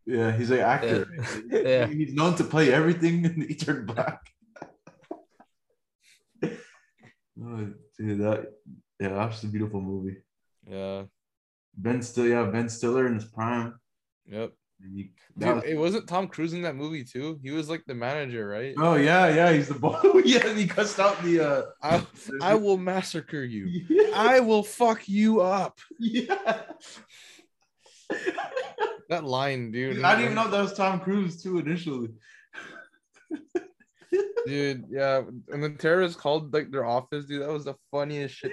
yeah, 0.07 0.31
he's 0.37 0.51
an 0.51 0.61
actor. 0.61 1.07
Yeah. 1.51 1.87
He's 1.87 2.13
known 2.15 2.35
to 2.37 2.45
play 2.45 2.73
everything, 2.73 3.25
and 3.27 3.43
he 3.43 3.55
turned 3.55 3.87
black. 3.87 4.21
oh, 6.45 7.69
dude, 7.99 8.21
that 8.21 8.53
yeah, 9.01 9.09
that's 9.09 9.43
a 9.43 9.49
beautiful 9.49 9.81
movie. 9.81 10.17
Yeah. 10.69 11.05
Ben 11.77 12.01
Stiller, 12.03 12.29
yeah, 12.29 12.45
Ben 12.45 12.69
Stiller 12.69 13.07
in 13.07 13.15
his 13.15 13.25
prime. 13.27 13.75
Yep. 14.27 14.53
He- 14.95 15.13
Dude, 15.39 15.55
was- 15.57 15.65
it 15.65 15.75
wasn't 15.77 16.07
Tom 16.09 16.29
Cruise 16.29 16.53
in 16.55 16.63
that 16.63 16.77
movie 16.77 17.05
too. 17.05 17.39
He 17.43 17.51
was 17.51 17.69
like 17.71 17.83
the 17.87 17.95
manager, 17.95 18.47
right? 18.49 18.75
oh 18.79 18.95
yeah, 18.97 19.29
yeah, 19.35 19.53
he's 19.53 19.69
the 19.69 19.75
boss. 19.75 20.05
yeah, 20.25 20.47
and 20.47 20.59
he 20.59 20.67
cussed 20.67 20.99
out 21.01 21.23
the. 21.23 21.41
uh 21.41 21.63
I, 21.83 22.07
I 22.43 22.55
will 22.55 22.77
massacre 22.79 23.43
you. 23.45 23.67
Yeah, 23.89 24.11
I 24.15 24.41
will 24.41 24.63
fuck 24.63 25.09
you 25.09 25.41
up. 25.41 25.79
yeah. 25.99 26.63
That 29.09 29.25
line, 29.25 29.71
dude. 29.73 30.03
I 30.03 30.13
didn't 30.17 30.33
even 30.33 30.35
know 30.35 30.51
that 30.51 30.61
was 30.63 30.75
Tom 30.75 31.01
Cruise 31.01 31.43
too 31.43 31.59
initially. 31.59 32.09
Dude, 34.47 34.85
yeah. 34.91 35.23
And 35.51 35.63
the 35.63 35.71
terrorists 35.71 36.21
called 36.21 36.53
like 36.55 36.71
their 36.71 36.85
office, 36.85 37.27
dude. 37.27 37.43
That 37.43 37.51
was 37.51 37.65
the 37.65 37.75
funniest 37.91 38.35
shit. 38.37 38.53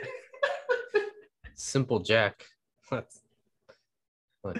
Simple 1.56 2.00
Jack. 2.00 2.46
That's 2.92 3.22
oh. 4.46 4.54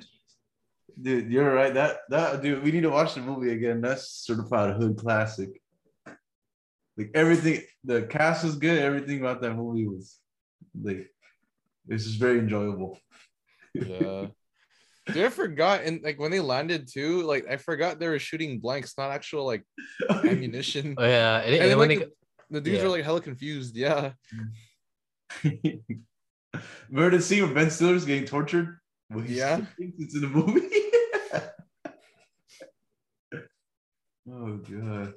Dude, 1.02 1.32
you're 1.32 1.54
right. 1.54 1.74
That 1.74 1.98
that 2.10 2.42
dude, 2.42 2.64
we 2.64 2.72
need 2.72 2.84
to 2.84 2.90
watch 2.90 3.16
the 3.16 3.22
movie 3.22 3.52
again. 3.52 3.82
That's 3.82 4.08
certified 4.26 4.76
hood 4.76 4.98
classic. 4.98 5.50
Like 6.96 7.10
everything, 7.16 7.62
the 7.84 8.04
cast 8.04 8.44
was 8.44 8.56
good. 8.56 8.80
Everything 8.80 9.20
about 9.20 9.42
that 9.42 9.56
movie 9.56 9.88
was 9.88 10.20
like, 10.80 11.10
it's 11.90 12.04
just 12.06 12.20
very 12.20 12.40
enjoyable. 12.40 13.00
Yeah. 13.74 14.28
Dude, 15.08 15.26
I 15.26 15.30
forgot, 15.30 15.82
and 15.84 16.02
like 16.02 16.18
when 16.18 16.32
they 16.32 16.40
landed 16.40 16.88
too, 16.88 17.24
like 17.24 17.46
I 17.50 17.58
forgot 17.58 18.00
they 18.00 18.08
were 18.08 18.20
shooting 18.20 18.60
blanks, 18.60 18.94
not 18.98 19.12
actual 19.12 19.46
like 19.46 19.64
ammunition. 20.10 20.96
Oh 20.98 21.06
yeah, 21.06 21.40
and, 21.40 21.54
And 21.54 21.62
and 21.64 21.72
then, 21.72 21.78
when 21.78 21.90
like, 21.90 22.00
they, 22.00 22.06
the, 22.06 22.12
the 22.52 22.62
dudes 22.62 22.78
yeah. 22.78 22.84
were 22.84 22.90
like 22.90 23.04
hella 23.04 23.20
confused. 23.20 23.76
Yeah. 23.76 24.12
Remember 26.90 27.18
the 27.18 27.24
scene 27.24 27.44
where 27.44 27.54
Ben 27.54 27.70
Stiller's 27.72 28.06
getting 28.06 28.26
tortured? 28.26 28.78
Well, 29.10 29.24
he 29.24 29.36
Yeah. 29.38 29.56
still 29.56 29.68
thinks 29.78 29.96
it's 30.00 30.16
in 30.16 30.22
the 30.22 30.28
movie. 30.28 30.68
oh 34.32 34.58
god. 34.58 35.14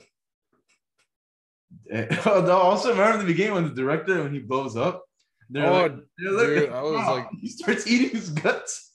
Eh, 1.90 2.06
Oh, 2.26 2.40
no, 2.42 2.52
also 2.56 2.90
remember 2.90 3.14
in 3.20 3.26
the 3.26 3.32
beginning 3.32 3.54
when 3.54 3.64
the 3.64 3.70
director 3.74 4.22
when 4.22 4.32
he 4.32 4.40
blows 4.40 4.76
up. 4.76 5.02
They're 5.48 5.66
Oh, 5.66 5.82
like, 5.82 5.94
they're 6.18 6.32
looking- 6.32 6.54
dude, 6.60 6.70
I 6.72 6.82
was 6.82 6.92
wow, 6.94 7.14
like- 7.16 7.28
he 7.40 7.48
starts 7.48 7.86
eating 7.86 8.10
his 8.10 8.30
guts. 8.30 8.90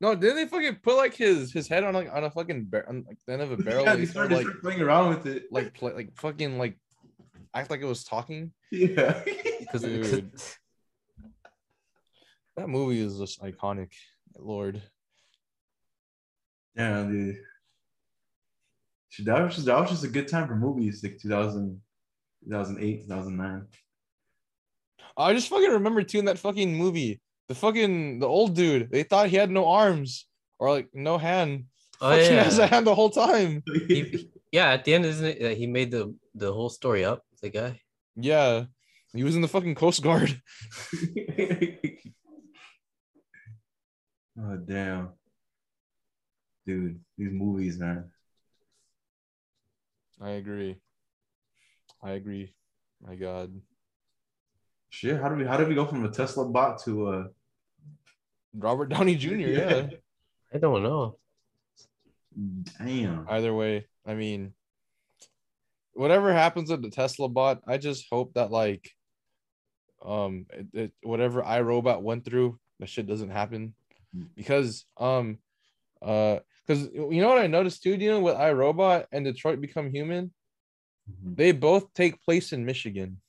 No, 0.00 0.14
didn't 0.14 0.36
they 0.36 0.46
fucking 0.46 0.76
put 0.82 0.96
like 0.96 1.14
his 1.14 1.52
his 1.52 1.66
head 1.66 1.82
on 1.82 1.92
like 1.92 2.08
on 2.12 2.22
a 2.22 2.30
fucking 2.30 2.66
bar- 2.66 2.88
on 2.88 3.04
like 3.08 3.18
the 3.26 3.32
end 3.32 3.42
of 3.42 3.50
a 3.50 3.56
barrel? 3.56 3.82
yeah, 3.84 3.92
and 3.92 4.00
they 4.00 4.04
they 4.04 4.10
started, 4.10 4.30
started, 4.30 4.36
like 4.36 4.46
start 4.46 4.62
playing 4.62 4.80
around 4.80 5.08
with 5.08 5.26
it. 5.26 5.44
like 5.50 5.74
play, 5.74 5.92
like 5.92 6.14
fucking 6.16 6.56
like 6.56 6.78
act 7.52 7.68
like 7.68 7.80
it 7.80 7.84
was 7.86 8.04
talking. 8.04 8.52
yeah. 8.70 9.20
because 9.58 9.82
Dude. 9.82 10.30
That 12.58 12.68
movie 12.68 13.00
is 13.00 13.18
just 13.18 13.40
iconic. 13.40 13.92
Lord. 14.36 14.82
yeah, 16.76 17.04
dude. 17.04 17.36
That 19.20 19.42
was 19.44 19.54
just 19.54 19.66
that 19.66 19.80
was 19.80 19.90
just 19.90 20.04
a 20.04 20.08
good 20.08 20.26
time 20.28 20.48
for 20.48 20.56
movies, 20.56 21.02
like 21.02 21.18
2000, 21.18 21.80
2008, 22.44 23.02
2009. 23.02 23.66
I 25.16 25.32
just 25.34 25.48
fucking 25.48 25.70
remember 25.70 26.02
too 26.02 26.18
in 26.18 26.24
that 26.26 26.38
fucking 26.38 26.76
movie. 26.76 27.20
The 27.48 27.54
fucking 27.54 28.18
the 28.18 28.26
old 28.26 28.54
dude, 28.56 28.90
they 28.90 29.04
thought 29.04 29.28
he 29.28 29.36
had 29.36 29.50
no 29.50 29.68
arms 29.68 30.26
or 30.58 30.70
like 30.70 30.88
no 30.92 31.16
hand. 31.16 31.64
oh 32.00 32.10
fucking 32.10 32.36
has 32.38 32.58
a 32.58 32.66
hand 32.66 32.86
the 32.88 32.94
whole 32.94 33.10
time. 33.10 33.62
he, 33.88 34.02
he- 34.02 34.30
yeah. 34.50 34.70
At 34.70 34.84
the 34.84 34.94
end, 34.94 35.04
isn't 35.04 35.26
it? 35.26 35.56
he 35.56 35.66
made 35.68 35.90
the 35.92 36.14
the 36.34 36.52
whole 36.52 36.70
story 36.70 37.04
up. 37.04 37.22
The 37.40 37.50
guy. 37.50 37.80
Yeah. 38.16 38.64
He 39.14 39.24
was 39.24 39.34
in 39.36 39.42
the 39.42 39.48
fucking 39.48 39.74
Coast 39.74 40.02
Guard. 40.02 40.40
oh 44.40 44.56
damn, 44.56 45.10
dude, 46.66 47.00
these 47.16 47.32
movies, 47.32 47.78
man. 47.78 48.10
I 50.20 50.30
agree. 50.30 50.76
I 52.02 52.12
agree. 52.12 52.54
My 53.06 53.14
God. 53.14 53.52
Shit, 54.90 55.20
how 55.20 55.28
do 55.28 55.36
we 55.36 55.44
how 55.44 55.56
did 55.56 55.68
we 55.68 55.74
go 55.74 55.86
from 55.86 56.04
a 56.04 56.10
Tesla 56.10 56.48
bot 56.48 56.82
to 56.84 57.06
uh? 57.08 57.24
Robert 58.54 58.88
Downey 58.88 59.16
Jr. 59.16 59.28
Yeah. 59.36 59.86
I 60.52 60.58
don't 60.58 60.82
know. 60.82 61.18
Damn. 62.78 63.26
Either 63.28 63.52
way, 63.52 63.86
I 64.06 64.14
mean, 64.14 64.54
whatever 65.92 66.32
happens 66.32 66.70
with 66.70 66.82
the 66.82 66.90
Tesla 66.90 67.28
bot, 67.28 67.60
I 67.66 67.76
just 67.76 68.06
hope 68.10 68.34
that 68.34 68.50
like, 68.50 68.90
um, 70.04 70.46
it, 70.50 70.66
it, 70.72 70.92
whatever 71.02 71.42
iRobot 71.42 72.00
went 72.00 72.24
through, 72.24 72.58
that 72.80 72.88
shit 72.88 73.06
doesn't 73.06 73.30
happen. 73.30 73.74
Because 74.34 74.84
um, 74.96 75.38
uh, 76.02 76.38
Because 76.66 76.88
you 76.92 77.20
know 77.22 77.28
what 77.28 77.38
I 77.38 77.46
noticed 77.46 77.82
too, 77.82 77.96
dealing 77.96 78.22
with 78.22 78.34
iRobot 78.34 79.06
and 79.12 79.24
Detroit 79.24 79.60
Become 79.60 79.90
Human, 79.90 80.32
Mhm. 81.10 81.36
they 81.36 81.52
both 81.52 81.92
take 81.94 82.20
place 82.22 82.52
in 82.52 82.64
Michigan. 82.66 83.20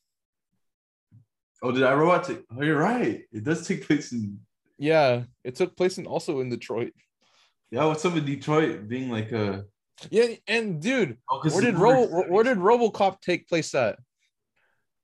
Oh, 1.61 1.71
did 1.71 1.83
I 1.83 1.93
robot 1.93 2.23
take? 2.25 2.43
Oh, 2.51 2.61
you're 2.63 2.77
right. 2.79 3.23
It 3.31 3.43
does 3.43 3.67
take 3.67 3.85
place 3.87 4.11
in. 4.11 4.39
Yeah, 4.77 5.23
it 5.43 5.55
took 5.55 5.75
place 5.75 5.97
in 5.97 6.05
also 6.05 6.39
in 6.41 6.49
Detroit. 6.49 6.93
Yeah, 7.71 7.85
what's 7.85 8.03
up 8.05 8.13
with 8.13 8.25
Detroit 8.25 8.87
being 8.87 9.09
like 9.09 9.31
a? 9.31 9.65
Yeah, 10.09 10.27
and 10.47 10.81
dude, 10.81 11.17
Oh, 11.29 11.39
where 11.41 11.61
did 11.61 11.75
the 11.75 11.79
Ro- 11.79 12.07
movie 12.09 12.29
where 12.31 12.43
did 12.45 12.57
RoboCop 12.57 13.19
take 13.21 13.47
place 13.47 13.75
at? 13.75 13.99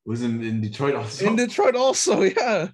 was 0.06 0.22
in, 0.22 0.44
in 0.44 0.62
Detroit 0.62 0.96
also. 0.96 1.26
In 1.28 1.36
Detroit 1.36 1.76
also, 1.76 2.22
yeah. 2.40 2.70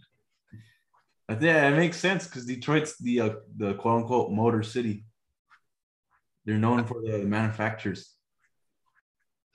I 1.31 1.35
think 1.35 1.73
it 1.73 1.77
makes 1.77 1.97
sense 1.97 2.27
because 2.27 2.45
Detroit's 2.45 2.97
the 2.97 3.21
uh, 3.21 3.29
the 3.57 3.73
quote 3.75 4.01
unquote 4.01 4.31
motor 4.31 4.63
city. 4.63 5.05
They're 6.45 6.57
known 6.57 6.83
for 6.85 7.01
the 7.01 7.19
manufacturers. 7.19 8.13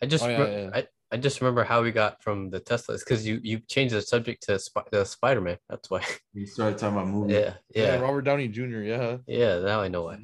I 0.02 0.06
just 0.06 0.24
Oh, 0.24 0.28
yeah, 0.28 0.42
re- 0.42 0.62
yeah. 0.62 0.70
I, 0.74 0.86
I 1.12 1.16
just 1.16 1.40
remember 1.40 1.64
how 1.64 1.82
we 1.82 1.90
got 1.92 2.22
from 2.22 2.50
the 2.50 2.60
Teslas 2.60 3.00
because 3.00 3.26
you 3.26 3.40
you 3.42 3.58
changed 3.60 3.94
the 3.94 4.02
subject 4.02 4.44
to 4.44 4.58
Sp- 4.58 4.88
the 4.90 5.04
Spider 5.04 5.40
Man. 5.40 5.58
That's 5.68 5.90
why. 5.90 6.02
We 6.34 6.46
started 6.46 6.78
talking 6.78 6.96
about 6.96 7.08
movies. 7.08 7.36
yeah, 7.36 7.54
yeah, 7.74 7.96
Robert 7.98 8.22
Downey 8.22 8.48
Jr. 8.48 8.82
Yeah. 8.82 9.16
yeah. 9.26 9.58
Now 9.60 9.80
I 9.80 9.88
know 9.88 10.02
why. 10.04 10.18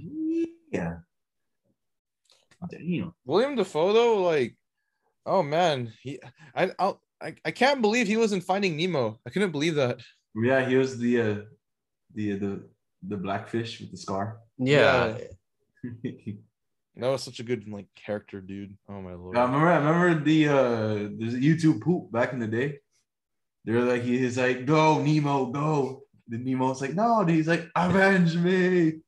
Yeah. 0.71 0.97
Damn. 2.71 3.13
William 3.25 3.57
Dafoe 3.57 3.93
though, 3.93 4.23
like, 4.23 4.57
oh 5.27 5.43
man, 5.43 5.93
he 6.03 6.21
I 6.55 6.71
I'll, 6.79 7.01
I 7.21 7.35
I 7.45 7.51
can't 7.51 7.83
believe 7.83 8.07
he 8.07 8.17
wasn't 8.17 8.45
Finding 8.45 8.77
Nemo. 8.77 9.19
I 9.27 9.31
couldn't 9.31 9.53
believe 9.53 9.75
that. 9.77 10.01
Yeah, 10.35 10.67
he 10.67 10.77
was 10.77 10.99
the 10.99 11.21
uh, 11.21 11.37
the 12.15 12.33
the 12.33 12.69
the 13.07 13.17
blackfish 13.17 13.81
with 13.81 13.91
the 13.91 13.97
scar. 13.97 14.39
Yeah, 14.59 15.17
I 15.85 15.89
That 16.97 17.09
was 17.09 17.23
such 17.23 17.41
a 17.41 17.43
good 17.43 17.67
like 17.69 17.87
character, 17.95 18.41
dude. 18.41 18.77
Oh 18.89 19.01
my 19.01 19.15
lord. 19.15 19.35
remember. 19.37 19.69
I 19.69 19.77
remember 19.79 20.23
the 20.23 20.49
uh, 20.49 21.09
there's 21.19 21.35
a 21.35 21.39
YouTube 21.39 21.81
poop 21.81 22.13
back 22.13 22.35
in 22.35 22.39
the 22.39 22.47
day. 22.47 22.81
They're 23.65 23.81
like 23.81 24.03
he's 24.03 24.37
like, 24.37 24.67
"Go 24.67 25.03
Nemo, 25.03 25.47
go." 25.47 26.03
The 26.29 26.37
Nemo's 26.37 26.83
like, 26.83 26.95
"No," 26.95 27.25
dude. 27.25 27.37
he's 27.37 27.49
like, 27.49 27.71
"Avenge 27.75 28.37
me." 28.37 29.01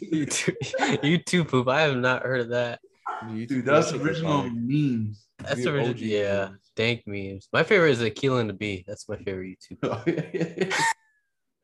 you 0.00 0.26
too, 0.30 0.54
you 1.02 1.18
too, 1.18 1.44
poop. 1.44 1.68
I 1.68 1.82
have 1.82 1.96
not 1.96 2.22
heard 2.22 2.40
of 2.40 2.48
that. 2.50 2.80
Dude, 3.28 3.64
that's 3.66 3.92
original 3.92 4.48
memes. 4.50 5.26
That's 5.38 5.66
original. 5.66 5.94
Yeah, 5.96 6.48
memes. 6.48 6.67
Dank 6.78 7.02
memes. 7.08 7.48
My 7.52 7.64
favorite 7.64 7.90
is 7.90 7.98
Akeelah 7.98 8.40
and 8.40 8.50
the 8.50 8.54
Bee. 8.54 8.84
That's 8.86 9.08
my 9.08 9.16
favorite 9.16 9.58
YouTube. 9.72 10.72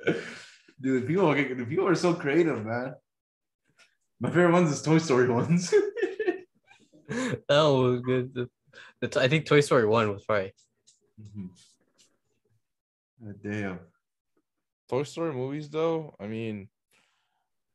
Oh, 0.07 0.13
Dude, 0.83 1.07
people 1.07 1.31
are 1.31 1.37
the 1.37 1.65
people 1.65 1.87
are 1.87 1.95
so 1.95 2.13
creative, 2.13 2.67
man. 2.67 2.95
My 4.21 4.29
favorite 4.29 4.53
ones 4.53 4.73
is 4.73 4.83
Toy 4.83 4.99
Story 4.99 5.29
ones. 5.31 5.71
that 7.09 7.39
one 7.49 7.93
was 7.93 8.01
good. 8.01 8.35
The, 8.35 8.51
the 9.01 9.09
t- 9.09 9.21
I 9.21 9.29
think 9.29 9.47
Toy 9.47 9.61
Story 9.61 9.87
One 9.87 10.13
was 10.13 10.25
right. 10.29 10.53
Mm-hmm. 11.19 11.47
God 13.25 13.35
ah, 13.35 13.49
damn. 13.49 13.79
Toy 14.91 15.05
Story 15.05 15.33
movies 15.33 15.71
though, 15.71 16.17
I 16.21 16.27
mean, 16.27 16.69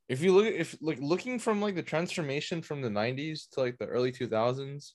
if 0.09 0.21
you 0.21 0.33
look 0.35 0.45
if 0.45 0.75
like 0.81 0.99
looking 0.99 1.39
from 1.39 1.61
like 1.61 1.75
the 1.75 1.83
transformation 1.83 2.61
from 2.61 2.81
the 2.81 2.89
90s 2.89 3.49
to 3.53 3.61
like 3.61 3.77
the 3.79 3.85
early 3.85 4.11
2000s, 4.11 4.91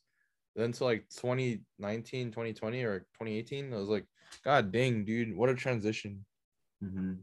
then 0.56 0.72
to 0.72 0.84
like 0.84 1.08
2019, 1.10 2.30
2020 2.30 2.82
or 2.84 3.00
2018, 3.00 3.72
I 3.72 3.76
was 3.76 3.88
like, 3.88 4.06
God 4.44 4.72
dang, 4.72 5.04
dude, 5.04 5.36
what 5.36 5.48
a 5.48 5.54
transition. 5.54 6.24
Mhm. 6.82 7.18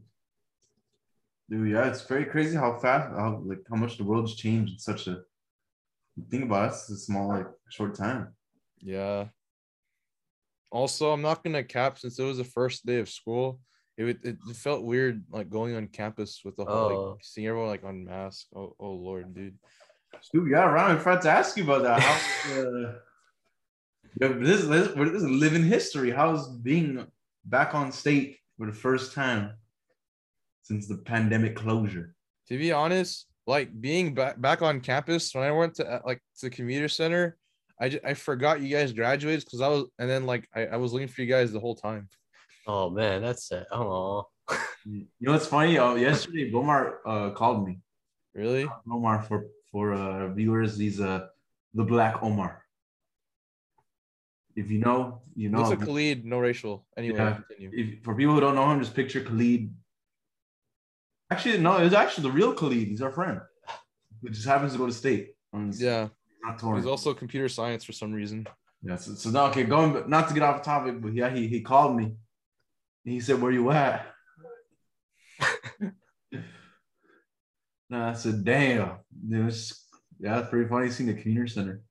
Dude, 1.50 1.70
yeah, 1.70 1.88
it's 1.88 2.02
very 2.02 2.24
crazy 2.24 2.56
how 2.56 2.78
fast, 2.78 3.10
how 3.16 3.42
like 3.44 3.60
how 3.68 3.76
much 3.76 3.98
the 3.98 4.04
world's 4.04 4.34
changed 4.36 4.72
in 4.74 4.78
such 4.78 5.06
a. 5.06 5.22
Think 6.30 6.44
about 6.44 6.64
it, 6.64 6.74
it's 6.74 6.90
a 6.90 6.96
small 6.96 7.28
like 7.28 7.46
short 7.70 7.94
time. 7.94 8.34
Yeah. 8.80 9.28
Also, 10.70 11.10
I'm 11.12 11.22
not 11.22 11.44
gonna 11.44 11.64
cap 11.64 11.98
since 11.98 12.18
it 12.18 12.24
was 12.24 12.38
the 12.38 12.44
first 12.44 12.86
day 12.86 12.98
of 13.00 13.08
school. 13.08 13.60
It, 13.98 14.06
it, 14.24 14.38
it 14.48 14.56
felt 14.56 14.84
weird 14.84 15.22
like 15.30 15.50
going 15.50 15.76
on 15.76 15.86
campus 15.88 16.40
with 16.44 16.56
the 16.56 16.64
whole 16.64 16.74
Oh. 16.92 17.10
like 17.12 17.24
seeing 17.24 17.46
everyone 17.46 17.68
like 17.68 17.84
on 17.84 18.04
mask. 18.06 18.46
Oh, 18.56 18.74
oh 18.80 18.92
lord, 18.92 19.34
dude. 19.34 19.58
Dude, 20.32 20.50
yeah, 20.50 20.64
Ryan, 20.64 20.96
I 20.96 20.98
forgot 20.98 21.22
to 21.22 21.30
ask 21.30 21.56
you 21.56 21.64
about 21.64 21.82
that. 21.82 22.00
How, 22.00 22.60
uh, 22.60 22.64
yeah, 22.70 22.92
this, 24.18 24.60
is- 24.60 24.68
this 24.68 24.88
is 24.96 25.28
living 25.28 25.64
history. 25.64 26.10
How's 26.10 26.48
being 26.48 27.06
back 27.44 27.74
on 27.74 27.92
state 27.92 28.38
for 28.56 28.66
the 28.66 28.72
first 28.72 29.12
time 29.14 29.52
since 30.62 30.86
the 30.86 30.96
pandemic 30.98 31.56
closure? 31.56 32.14
to 32.48 32.58
be 32.58 32.72
honest, 32.72 33.26
like 33.46 33.70
being 33.80 34.14
back 34.14 34.40
back 34.40 34.62
on 34.62 34.80
campus 34.80 35.32
when 35.34 35.44
I 35.44 35.52
went 35.52 35.74
to 35.76 35.86
uh, 35.90 36.00
like 36.04 36.18
to 36.40 36.46
the 36.46 36.50
commuter 36.50 36.88
center, 36.88 37.36
I 37.80 37.88
ju- 37.88 38.00
I 38.04 38.14
forgot 38.14 38.60
you 38.60 38.68
guys 38.76 38.92
graduated 38.92 39.44
because 39.44 39.60
I 39.60 39.68
was 39.68 39.84
and 39.98 40.10
then 40.10 40.26
like 40.26 40.48
I, 40.54 40.66
I 40.66 40.76
was 40.76 40.92
looking 40.92 41.08
for 41.08 41.22
you 41.22 41.28
guys 41.28 41.52
the 41.52 41.60
whole 41.60 41.76
time. 41.76 42.08
Oh 42.66 42.90
man, 42.90 43.22
that's 43.22 43.50
it. 43.52 43.66
Oh, 43.72 44.26
You 44.84 45.06
know 45.20 45.32
what's 45.32 45.46
funny? 45.46 45.78
Uh, 45.78 45.94
yesterday, 45.94 46.50
Bomar 46.50 46.96
uh, 47.06 47.30
called 47.30 47.66
me. 47.66 47.78
Really? 48.34 48.68
Omar 48.90 49.22
for 49.22 49.46
for 49.70 49.94
uh, 49.94 50.28
viewers, 50.34 50.76
he's 50.76 51.00
uh, 51.00 51.26
the 51.74 51.84
Black 51.84 52.22
Omar. 52.22 52.61
If 54.54 54.70
you 54.70 54.78
know, 54.78 55.22
you 55.34 55.48
know. 55.48 55.58
Looks 55.58 55.70
like 55.70 55.80
Khalid, 55.80 56.24
no 56.24 56.38
racial. 56.38 56.86
Anyway, 56.96 57.16
Yeah. 57.16 57.38
continue. 57.48 57.70
if, 57.72 58.04
for 58.04 58.14
people 58.14 58.34
who 58.34 58.40
don't 58.40 58.54
know 58.54 58.70
him, 58.70 58.80
just 58.80 58.94
picture 58.94 59.22
Khalid. 59.22 59.74
Actually, 61.30 61.58
no, 61.58 61.78
it's 61.78 61.94
actually 61.94 62.24
the 62.24 62.32
real 62.32 62.52
Khalid. 62.54 62.88
He's 62.88 63.02
our 63.02 63.10
friend. 63.10 63.40
Who 64.20 64.28
just 64.28 64.46
happens 64.46 64.72
to 64.72 64.78
go 64.78 64.86
to 64.86 64.92
state. 64.92 65.34
Yeah, 65.72 66.08
not 66.44 66.58
torn. 66.58 66.76
he's 66.76 66.86
also 66.86 67.12
computer 67.14 67.48
science 67.48 67.84
for 67.84 67.92
some 67.92 68.12
reason. 68.12 68.46
Yeah, 68.82 68.96
so, 68.96 69.14
so 69.14 69.30
now 69.30 69.46
okay, 69.46 69.64
going 69.64 70.08
not 70.08 70.28
to 70.28 70.34
get 70.34 70.42
off 70.42 70.62
topic, 70.62 71.00
but 71.00 71.14
yeah, 71.14 71.30
he, 71.30 71.46
he 71.46 71.60
called 71.60 71.96
me. 71.96 72.14
He 73.04 73.20
said, 73.20 73.40
Where 73.40 73.52
you 73.52 73.70
at? 73.70 74.06
no, 76.30 76.42
I 77.90 78.12
said, 78.12 78.44
damn. 78.44 78.96
It 79.30 79.44
was 79.44 79.86
yeah, 80.22 80.38
it's 80.38 80.48
pretty 80.50 80.68
funny 80.68 80.90
seeing 80.90 81.08
the 81.14 81.20
community 81.20 81.52
center. 81.52 81.82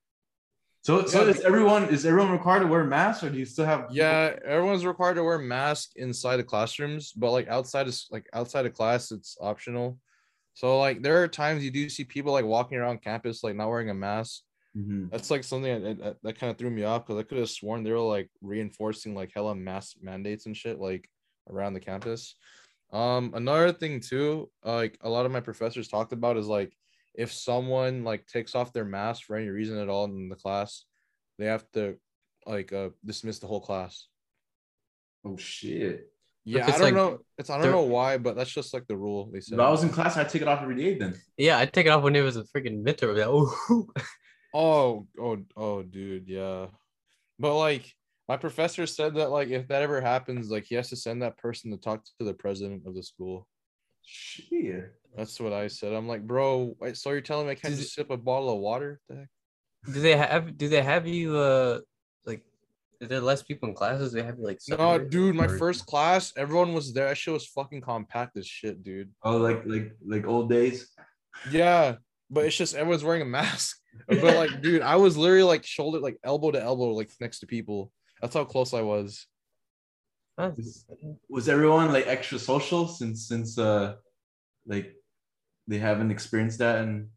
So 0.84 1.06
so 1.06 1.26
Yeah, 1.26 1.30
is 1.30 1.42
everyone 1.42 1.90
is 1.90 2.06
everyone 2.06 2.32
required 2.32 2.62
to 2.62 2.68
wear 2.68 2.84
masks 2.84 3.24
or 3.24 3.30
do 3.30 3.38
you 3.38 3.46
still 3.46 3.66
have 3.66 3.92
Yeah, 3.92 4.38
everyone's 4.46 4.86
required 4.86 5.16
to 5.16 5.24
wear 5.24 5.38
masks 5.38 5.94
inside 5.96 6.38
the 6.38 6.44
classrooms, 6.44 7.12
but 7.14 7.32
like 7.32 7.48
outside 7.48 7.88
is 7.88 8.08
like 8.10 8.28
outside 8.34 8.66
of 8.66 8.74
class, 8.74 9.12
it's 9.12 9.38
optional. 9.42 10.00
So 10.54 10.80
like 10.80 11.02
there 11.04 11.24
are 11.24 11.28
times 11.28 11.64
you 11.64 11.72
do 11.72 11.90
see 11.90 12.06
people 12.06 12.32
like 12.34 12.46
walking 12.46 12.78
around 12.78 13.02
campus 13.04 13.44
like 13.44 13.56
not 13.56 13.70
wearing 13.70 13.90
a 13.90 13.94
mask. 13.94 14.44
Mhm. 14.76 15.12
That's 15.12 15.32
like 15.32 15.44
something 15.44 15.84
that, 15.84 16.00
that, 16.00 16.18
that 16.24 16.40
kind 16.40 16.52
of 16.52 16.58
threw 16.58 16.70
me 16.72 16.84
off 16.84 17.06
because 17.06 17.20
I 17.20 17.24
could 17.24 17.40
have 17.40 17.50
sworn 17.50 17.84
they 17.84 17.92
were 17.92 18.00
like 18.00 18.32
reinforcing 18.42 19.16
like 19.16 19.32
hella 19.36 19.56
mask 19.56 19.98
mandates 20.02 20.46
and 20.48 20.58
shit 20.58 20.80
like 20.80 21.10
around 21.50 21.74
the 21.74 21.82
campus. 21.82 22.36
Um, 22.92 23.34
another 23.36 23.74
thing 23.74 24.02
too, 24.02 24.52
like 24.64 24.98
a 25.02 25.10
lot 25.10 25.26
of 25.26 25.32
my 25.32 25.42
professors 25.42 25.88
talked 25.90 26.14
about 26.14 26.38
is 26.38 26.48
like 26.48 26.74
if 27.16 27.32
someone 27.32 28.04
like 28.04 28.26
takes 28.28 28.56
off 28.56 28.74
their 28.74 28.86
mask 28.86 29.24
for 29.24 29.36
any 29.36 29.50
reason 29.50 29.78
at 29.78 29.90
all 29.90 30.06
in 30.06 30.30
the 30.30 30.36
class, 30.36 30.86
they 31.38 31.46
have 31.46 31.66
to 31.74 31.98
like 32.46 32.74
uh 32.74 32.90
dismiss 33.06 33.40
the 33.40 33.48
whole 33.48 33.62
class. 33.62 34.08
Oh 35.26 35.38
shit. 35.38 36.08
Yeah, 36.44 36.68
it's 36.68 36.70
I 36.70 36.72
don't 36.72 36.82
like 36.82 36.94
know. 36.96 37.20
It's 37.38 37.50
I 37.52 37.62
don't 37.62 37.72
know 37.72 37.84
why, 37.84 38.18
but 38.18 38.36
that's 38.36 38.50
just 38.52 38.74
like 38.74 38.88
the 38.88 38.98
rule 38.98 39.30
they 39.32 39.42
said. 39.42 39.56
If 39.56 39.60
I 39.60 39.70
was 39.70 39.84
in 39.84 39.90
class, 39.90 40.18
I'd 40.18 40.30
take 40.30 40.42
it 40.42 40.48
off 40.48 40.64
every 40.64 40.76
day 40.76 40.98
then. 40.98 41.16
yeah. 41.38 41.60
I'd 41.60 41.72
take 41.72 41.86
it 41.86 41.90
off 41.90 42.02
when 42.02 42.16
it 42.16 42.22
was 42.22 42.36
a 42.38 42.44
freaking 42.46 42.84
midterm. 42.84 43.16
Like, 43.16 43.28
oh, 43.28 43.88
Oh, 44.54 45.08
oh, 45.20 45.38
oh, 45.56 45.82
dude, 45.84 46.28
yeah. 46.28 46.68
But 47.40 47.58
like 47.58 47.86
my 48.28 48.38
professor 48.38 48.86
said 48.86 49.16
that 49.16 49.30
like 49.30 49.50
if 49.50 49.68
that 49.68 49.82
ever 49.82 50.02
happens, 50.02 50.50
like 50.50 50.66
he 50.66 50.76
has 50.76 50.90
to 50.90 50.96
send 50.96 51.22
that 51.22 51.38
person 51.38 51.72
to 51.72 51.78
talk 51.78 52.04
to 52.20 52.26
the 52.26 52.34
president 52.34 52.84
of 52.86 52.96
the 52.96 53.04
school. 53.04 53.48
Shit. 54.04 54.94
That's 55.16 55.40
what 55.40 55.54
I 55.54 55.68
said. 55.68 55.94
I'm 55.94 56.08
like, 56.08 56.26
bro, 56.26 56.76
wait, 56.80 56.96
so 56.98 57.12
you're 57.12 57.22
telling 57.22 57.46
me 57.48 57.52
I 57.52 57.56
can't 57.56 57.74
Does 57.74 57.84
just 57.84 57.96
sip 57.96 58.10
a 58.12 58.18
bottle 58.18 58.54
of 58.54 58.60
water? 58.60 59.00
The 59.10 59.16
heck? 59.16 59.28
do 59.94 60.00
they 60.02 60.16
have? 60.16 60.58
Do 60.58 60.70
they 60.70 60.82
have 60.82 61.08
you? 61.08 61.36
Uh, 61.38 61.80
like, 62.26 62.44
is 63.02 63.10
there 63.10 63.20
less 63.20 63.42
people 63.44 63.68
in 63.70 63.76
classes? 63.76 64.12
They 64.14 64.24
have 64.24 64.38
you 64.38 64.46
like. 64.46 64.60
No, 64.70 64.98
dude, 65.00 65.36
my 65.36 65.46
Or- 65.46 65.58
first 65.58 65.86
class, 65.86 66.32
everyone 66.38 66.74
was 66.74 66.94
there. 66.94 67.10
That 67.10 67.18
shit 67.18 67.34
was 67.34 67.46
fucking 67.48 67.82
compact 67.82 68.38
as 68.38 68.48
shit, 68.48 68.84
dude. 68.84 69.10
Oh, 69.24 69.38
like 69.38 69.64
like 69.66 69.92
like 70.06 70.26
old 70.28 70.50
days. 70.50 70.90
Yeah, 71.52 71.96
but 72.30 72.46
it's 72.46 72.56
just 72.56 72.76
everyone's 72.76 73.04
wearing 73.04 73.22
a 73.22 73.26
mask. 73.26 73.78
But 74.08 74.24
like, 74.38 74.62
dude, 74.62 74.82
I 74.82 74.96
was 74.96 75.18
literally 75.18 75.44
like 75.44 75.66
shoulder, 75.66 76.00
like 76.00 76.18
elbow 76.24 76.52
to 76.52 76.62
elbow, 76.62 76.94
like 76.94 77.12
next 77.20 77.40
to 77.40 77.48
people. 77.48 77.92
That's 78.22 78.34
how 78.36 78.46
close 78.46 78.74
I 78.74 78.82
was. 78.82 79.28
That's- 80.38 80.86
Was 81.30 81.50
everyone 81.50 81.92
like 81.92 82.08
extra 82.08 82.40
social 82.40 82.88
since 82.88 83.28
since 83.28 83.58
uh 83.58 83.96
like 84.66 84.96
they 85.68 85.78
haven't 85.78 86.12
experienced 86.12 86.60
that 86.60 86.84
in 86.84 87.10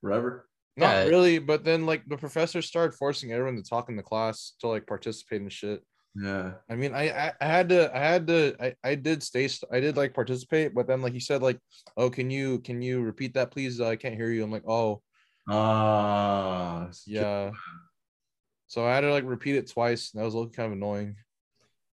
forever? 0.00 0.46
Not 0.76 1.04
Yeah. 1.04 1.04
really, 1.10 1.38
but 1.38 1.64
then 1.64 1.86
like 1.86 2.04
the 2.06 2.16
professor 2.16 2.62
started 2.62 2.96
forcing 2.96 3.32
everyone 3.32 3.56
to 3.56 3.62
talk 3.68 3.88
in 3.88 3.96
the 3.96 4.02
class 4.02 4.54
to 4.60 4.68
like 4.68 4.86
participate 4.86 5.42
in 5.42 5.48
shit. 5.48 5.82
Yeah. 6.14 6.54
I 6.68 6.74
mean, 6.74 6.94
I, 6.94 7.10
I 7.10 7.32
I 7.40 7.46
had 7.46 7.68
to 7.68 7.94
I 7.96 7.98
had 8.00 8.26
to 8.28 8.56
I, 8.60 8.74
I 8.82 8.94
did 8.96 9.22
stay 9.22 9.48
I 9.70 9.78
did 9.80 9.96
like 9.96 10.14
participate, 10.14 10.74
but 10.74 10.86
then 10.86 11.02
like 11.02 11.12
he 11.12 11.20
said 11.20 11.42
like, 11.42 11.58
oh, 11.96 12.10
can 12.10 12.30
you 12.30 12.58
can 12.60 12.82
you 12.82 13.02
repeat 13.02 13.34
that 13.34 13.50
please? 13.50 13.80
I 13.80 13.96
can't 13.96 14.14
hear 14.16 14.30
you. 14.30 14.42
I'm 14.42 14.50
like, 14.50 14.66
oh 14.66 15.02
Ah. 15.48 16.88
yeah. 17.06 17.50
So 18.68 18.86
I 18.86 18.94
had 18.94 19.00
to 19.02 19.10
like 19.10 19.24
repeat 19.24 19.56
it 19.56 19.68
twice. 19.70 20.12
And 20.12 20.20
that 20.20 20.24
was 20.24 20.34
looking 20.34 20.52
kind 20.54 20.66
of 20.66 20.72
annoying. 20.78 21.16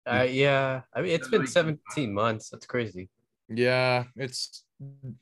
Uh, 0.06 0.26
yeah, 0.28 0.82
I 0.94 1.02
mean 1.02 1.12
it's 1.12 1.28
been 1.28 1.46
17 1.46 2.12
months. 2.12 2.50
That's 2.50 2.66
crazy. 2.66 3.08
Yeah, 3.48 4.04
it's 4.16 4.64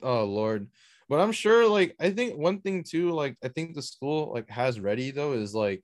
oh 0.03 0.25
lord. 0.25 0.69
But 1.09 1.21
I'm 1.21 1.33
sure 1.33 1.69
like 1.69 1.95
I 2.01 2.11
think 2.11 2.37
one 2.37 2.61
thing 2.61 2.83
too, 2.83 3.11
like 3.13 3.37
I 3.45 3.49
think 3.49 3.75
the 3.75 3.83
school 3.83 4.33
like 4.33 4.49
has 4.51 4.81
ready 4.81 5.11
though 5.11 5.33
is 5.33 5.55
like 5.55 5.83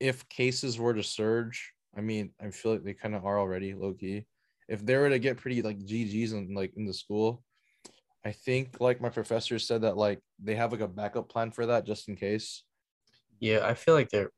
if 0.00 0.28
cases 0.28 0.78
were 0.78 0.94
to 0.94 1.02
surge, 1.02 1.72
I 1.96 2.00
mean, 2.00 2.30
I 2.40 2.50
feel 2.50 2.72
like 2.72 2.84
they 2.84 2.94
kind 2.94 3.14
of 3.14 3.26
are 3.26 3.38
already 3.38 3.74
low 3.74 3.92
key. 3.94 4.26
If 4.68 4.84
they 4.84 4.96
were 4.96 5.08
to 5.08 5.18
get 5.18 5.38
pretty 5.38 5.62
like 5.62 5.78
GGs 5.78 6.32
in 6.32 6.54
like 6.54 6.72
in 6.76 6.86
the 6.86 6.94
school, 6.94 7.42
I 8.24 8.32
think 8.32 8.80
like 8.80 9.00
my 9.00 9.08
professor 9.08 9.58
said 9.58 9.82
that 9.82 9.96
like 9.96 10.20
they 10.42 10.54
have 10.54 10.72
like 10.72 10.80
a 10.80 10.88
backup 10.88 11.28
plan 11.28 11.50
for 11.50 11.66
that 11.66 11.86
just 11.86 12.08
in 12.08 12.16
case. 12.16 12.62
Yeah, 13.40 13.66
I 13.66 13.74
feel 13.74 13.94
like 13.94 14.10
they're. 14.10 14.30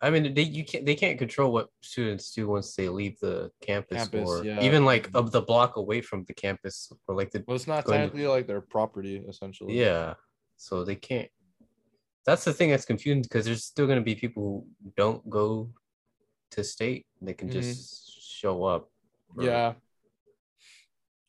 I 0.00 0.10
mean, 0.10 0.32
they 0.32 0.42
you 0.42 0.64
can't 0.64 0.86
they 0.86 0.94
can't 0.94 1.18
control 1.18 1.52
what 1.52 1.68
students 1.80 2.30
do 2.32 2.46
once 2.48 2.74
they 2.76 2.88
leave 2.88 3.18
the 3.18 3.50
campus, 3.60 3.98
Campus, 3.98 4.28
or 4.28 4.44
yeah. 4.44 4.62
even 4.62 4.84
like 4.84 5.10
of 5.14 5.32
the 5.32 5.42
block 5.42 5.76
away 5.76 6.00
from 6.00 6.24
the 6.24 6.34
campus, 6.34 6.92
or 7.08 7.16
like 7.16 7.30
the 7.32 7.42
Well, 7.46 7.56
it's 7.56 7.66
not 7.66 7.84
Going 7.84 7.98
to- 8.00 8.06
technically 8.06 8.28
like 8.28 8.46
their 8.46 8.60
property 8.60 9.22
essentially. 9.28 9.78
yeah. 9.78 10.14
So 10.56 10.84
they 10.84 10.94
can't. 10.94 11.28
That's 12.26 12.44
the 12.44 12.52
thing 12.52 12.70
that's 12.70 12.84
confusing 12.84 13.22
because 13.22 13.44
there's 13.44 13.64
still 13.64 13.86
gonna 13.86 14.00
be 14.02 14.14
people 14.14 14.66
who 14.82 14.92
don't 14.96 15.28
go 15.28 15.70
to 16.52 16.62
state. 16.62 17.06
They 17.20 17.34
can 17.34 17.50
just 17.50 18.10
mm-hmm. 18.10 18.20
show 18.22 18.64
up. 18.64 18.90
or- 19.36 19.44
Yeah. 19.44 19.72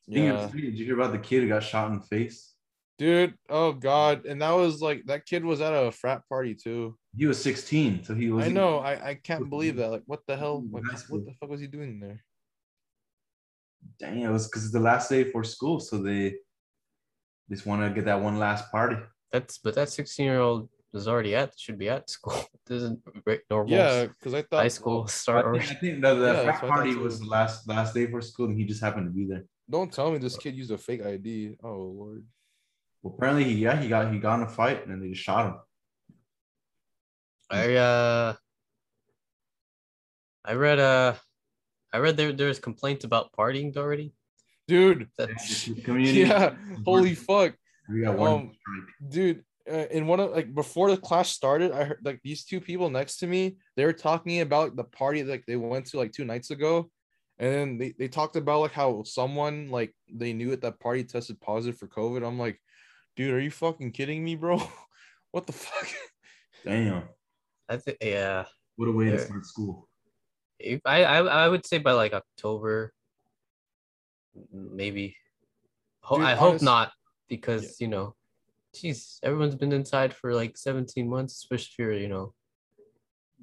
Yeah. 0.05 0.49
did 0.53 0.77
you 0.77 0.85
hear 0.85 0.99
about 0.99 1.11
the 1.11 1.19
kid 1.19 1.43
who 1.43 1.49
got 1.49 1.63
shot 1.63 1.91
in 1.91 1.99
the 1.99 2.05
face? 2.05 2.53
Dude, 2.99 3.35
oh 3.49 3.71
god. 3.71 4.25
And 4.25 4.41
that 4.41 4.51
was 4.51 4.81
like 4.81 5.05
that 5.05 5.25
kid 5.25 5.45
was 5.45 5.61
at 5.61 5.73
a 5.73 5.89
frat 5.89 6.27
party 6.27 6.53
too. 6.53 6.97
He 7.15 7.25
was 7.25 7.41
16, 7.41 8.03
so 8.03 8.13
he 8.13 8.29
was. 8.29 8.45
I 8.45 8.49
know. 8.49 8.79
I, 8.79 9.11
I 9.11 9.13
can't 9.15 9.49
believe 9.49 9.77
that. 9.77 9.89
Like, 9.89 10.03
what 10.05 10.19
the 10.27 10.35
hell? 10.35 10.63
Like, 10.69 10.83
what 11.07 11.25
the 11.25 11.33
fuck 11.39 11.49
was 11.49 11.61
he 11.61 11.67
doing 11.67 11.99
there? 12.01 12.23
Dang, 13.99 14.19
it 14.19 14.29
was 14.29 14.47
because 14.47 14.65
it's 14.65 14.73
the 14.73 14.81
last 14.81 15.09
day 15.09 15.23
for 15.23 15.45
school, 15.45 15.79
so 15.79 16.03
they 16.03 16.35
just 17.49 17.65
want 17.65 17.81
to 17.81 17.89
get 17.89 18.05
that 18.05 18.21
one 18.21 18.37
last 18.37 18.69
party. 18.69 18.97
That's 19.31 19.57
but 19.59 19.75
that 19.75 19.89
16 19.89 20.25
year 20.25 20.39
old 20.39 20.69
is 20.93 21.07
already 21.07 21.35
at 21.35 21.57
should 21.57 21.77
be 21.77 21.87
at 21.87 22.09
school. 22.09 22.43
Doesn't 22.67 23.01
break 23.23 23.41
normal 23.49 23.73
Yeah, 23.73 24.07
because 24.07 24.33
I 24.33 24.41
thought 24.41 24.61
high 24.61 24.67
school 24.67 25.07
start 25.07 25.45
or 25.45 25.57
think, 25.57 25.71
I 25.71 25.73
think 25.75 26.01
the, 26.01 26.15
the 26.15 26.25
Yeah, 26.25 26.33
frat 26.33 26.45
that's 26.45 26.45
what 26.45 26.55
I 26.55 26.59
thought 26.59 26.69
party 26.69 26.95
was 26.95 27.19
the 27.21 27.27
last 27.27 27.67
last 27.67 27.93
day 27.93 28.07
for 28.07 28.21
school, 28.21 28.47
and 28.47 28.57
he 28.57 28.65
just 28.65 28.81
happened 28.81 29.07
to 29.07 29.11
be 29.11 29.25
there. 29.25 29.45
Don't 29.69 29.91
tell 29.91 30.11
me 30.11 30.17
this 30.17 30.37
kid 30.37 30.55
used 30.55 30.71
a 30.71 30.77
fake 30.77 31.05
ID. 31.05 31.55
Oh 31.63 31.93
lord. 31.95 32.25
Well, 33.01 33.15
apparently, 33.15 33.45
he 33.45 33.53
yeah 33.53 33.79
he 33.81 33.87
got 33.87 34.11
he 34.11 34.19
got 34.19 34.39
in 34.39 34.45
a 34.45 34.49
fight, 34.49 34.83
and 34.83 34.91
then 34.91 35.01
they 35.01 35.09
just 35.09 35.23
shot 35.23 35.47
him. 35.47 35.55
I 37.49 37.75
uh 37.75 38.35
I 40.45 40.53
read 40.53 40.79
uh 40.79 41.15
I 41.91 41.97
read 41.99 42.17
there 42.17 42.31
there's 42.31 42.59
complaints 42.59 43.05
about 43.05 43.31
partying 43.33 43.75
already. 43.77 44.13
Dude. 44.67 45.09
That's 45.17 45.63
community. 45.83 46.19
Yeah. 46.19 46.55
Holy 46.85 47.15
fuck. 47.15 47.55
We 47.89 48.01
got 48.01 48.17
one 48.17 48.31
Um. 48.31 48.51
Dude. 49.09 49.43
Uh, 49.69 49.85
in 49.91 50.07
one 50.07 50.19
of 50.19 50.31
like 50.31 50.53
before 50.55 50.89
the 50.89 50.97
class 50.97 51.29
started, 51.29 51.71
I 51.71 51.83
heard 51.83 51.99
like 52.03 52.19
these 52.23 52.43
two 52.43 52.59
people 52.59 52.89
next 52.89 53.17
to 53.17 53.27
me. 53.27 53.57
They 53.75 53.85
were 53.85 53.93
talking 53.93 54.41
about 54.41 54.75
the 54.75 54.83
party 54.83 55.23
like 55.23 55.45
they 55.45 55.57
went 55.57 55.85
to 55.87 55.97
like 55.97 56.11
two 56.11 56.25
nights 56.25 56.49
ago, 56.49 56.89
and 57.37 57.53
then 57.53 57.77
they, 57.77 57.93
they 57.97 58.07
talked 58.07 58.35
about 58.35 58.61
like 58.61 58.71
how 58.71 59.03
someone 59.03 59.69
like 59.69 59.93
they 60.11 60.33
knew 60.33 60.51
at 60.53 60.61
that 60.61 60.79
party 60.79 61.03
tested 61.03 61.39
positive 61.39 61.77
for 61.77 61.87
COVID. 61.87 62.25
I'm 62.25 62.39
like, 62.39 62.59
dude, 63.19 63.33
are 63.33 63.41
you 63.41 63.51
fucking 63.51 63.91
kidding 63.91 64.23
me, 64.23 64.35
bro? 64.35 64.61
what 65.31 65.45
the 65.45 65.51
fuck? 65.51 65.89
Damn, 66.63 67.03
I 67.67 67.75
think 67.75 67.97
yeah. 68.01 68.45
what 68.77 68.87
a 68.87 68.93
way 68.93 69.09
to 69.09 69.19
start 69.19 69.45
school. 69.45 69.89
If- 70.57 70.81
I, 70.85 71.03
I 71.03 71.17
I 71.19 71.47
would 71.49 71.65
say 71.65 71.79
by 71.79 71.91
like 71.91 72.13
October, 72.13 72.93
maybe. 74.53 75.17
Ho- 76.01 76.17
Dude, 76.17 76.25
I 76.25 76.35
hope 76.35 76.61
not 76.61 76.93
because 77.27 77.81
you 77.81 77.89
know, 77.89 78.15
geez, 78.73 79.19
everyone's 79.21 79.55
been 79.55 79.73
inside 79.73 80.13
for 80.13 80.33
like 80.33 80.57
17 80.57 81.07
months, 81.09 81.33
especially 81.35 81.71
if 81.73 81.79
you're 81.79 81.93
you 81.93 82.07
know 82.07 82.33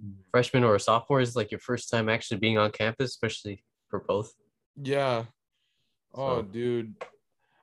mm. 0.02 0.14
freshman 0.30 0.64
or 0.64 0.74
a 0.74 0.80
sophomore 0.80 1.20
is 1.20 1.36
like 1.36 1.50
your 1.50 1.60
first 1.60 1.90
time 1.90 2.08
actually 2.08 2.38
being 2.38 2.56
on 2.56 2.70
campus, 2.70 3.10
especially 3.10 3.62
for 3.90 4.00
both. 4.00 4.32
Yeah. 4.82 5.24
Oh, 6.14 6.38
So- 6.38 6.42
dude. 6.42 6.94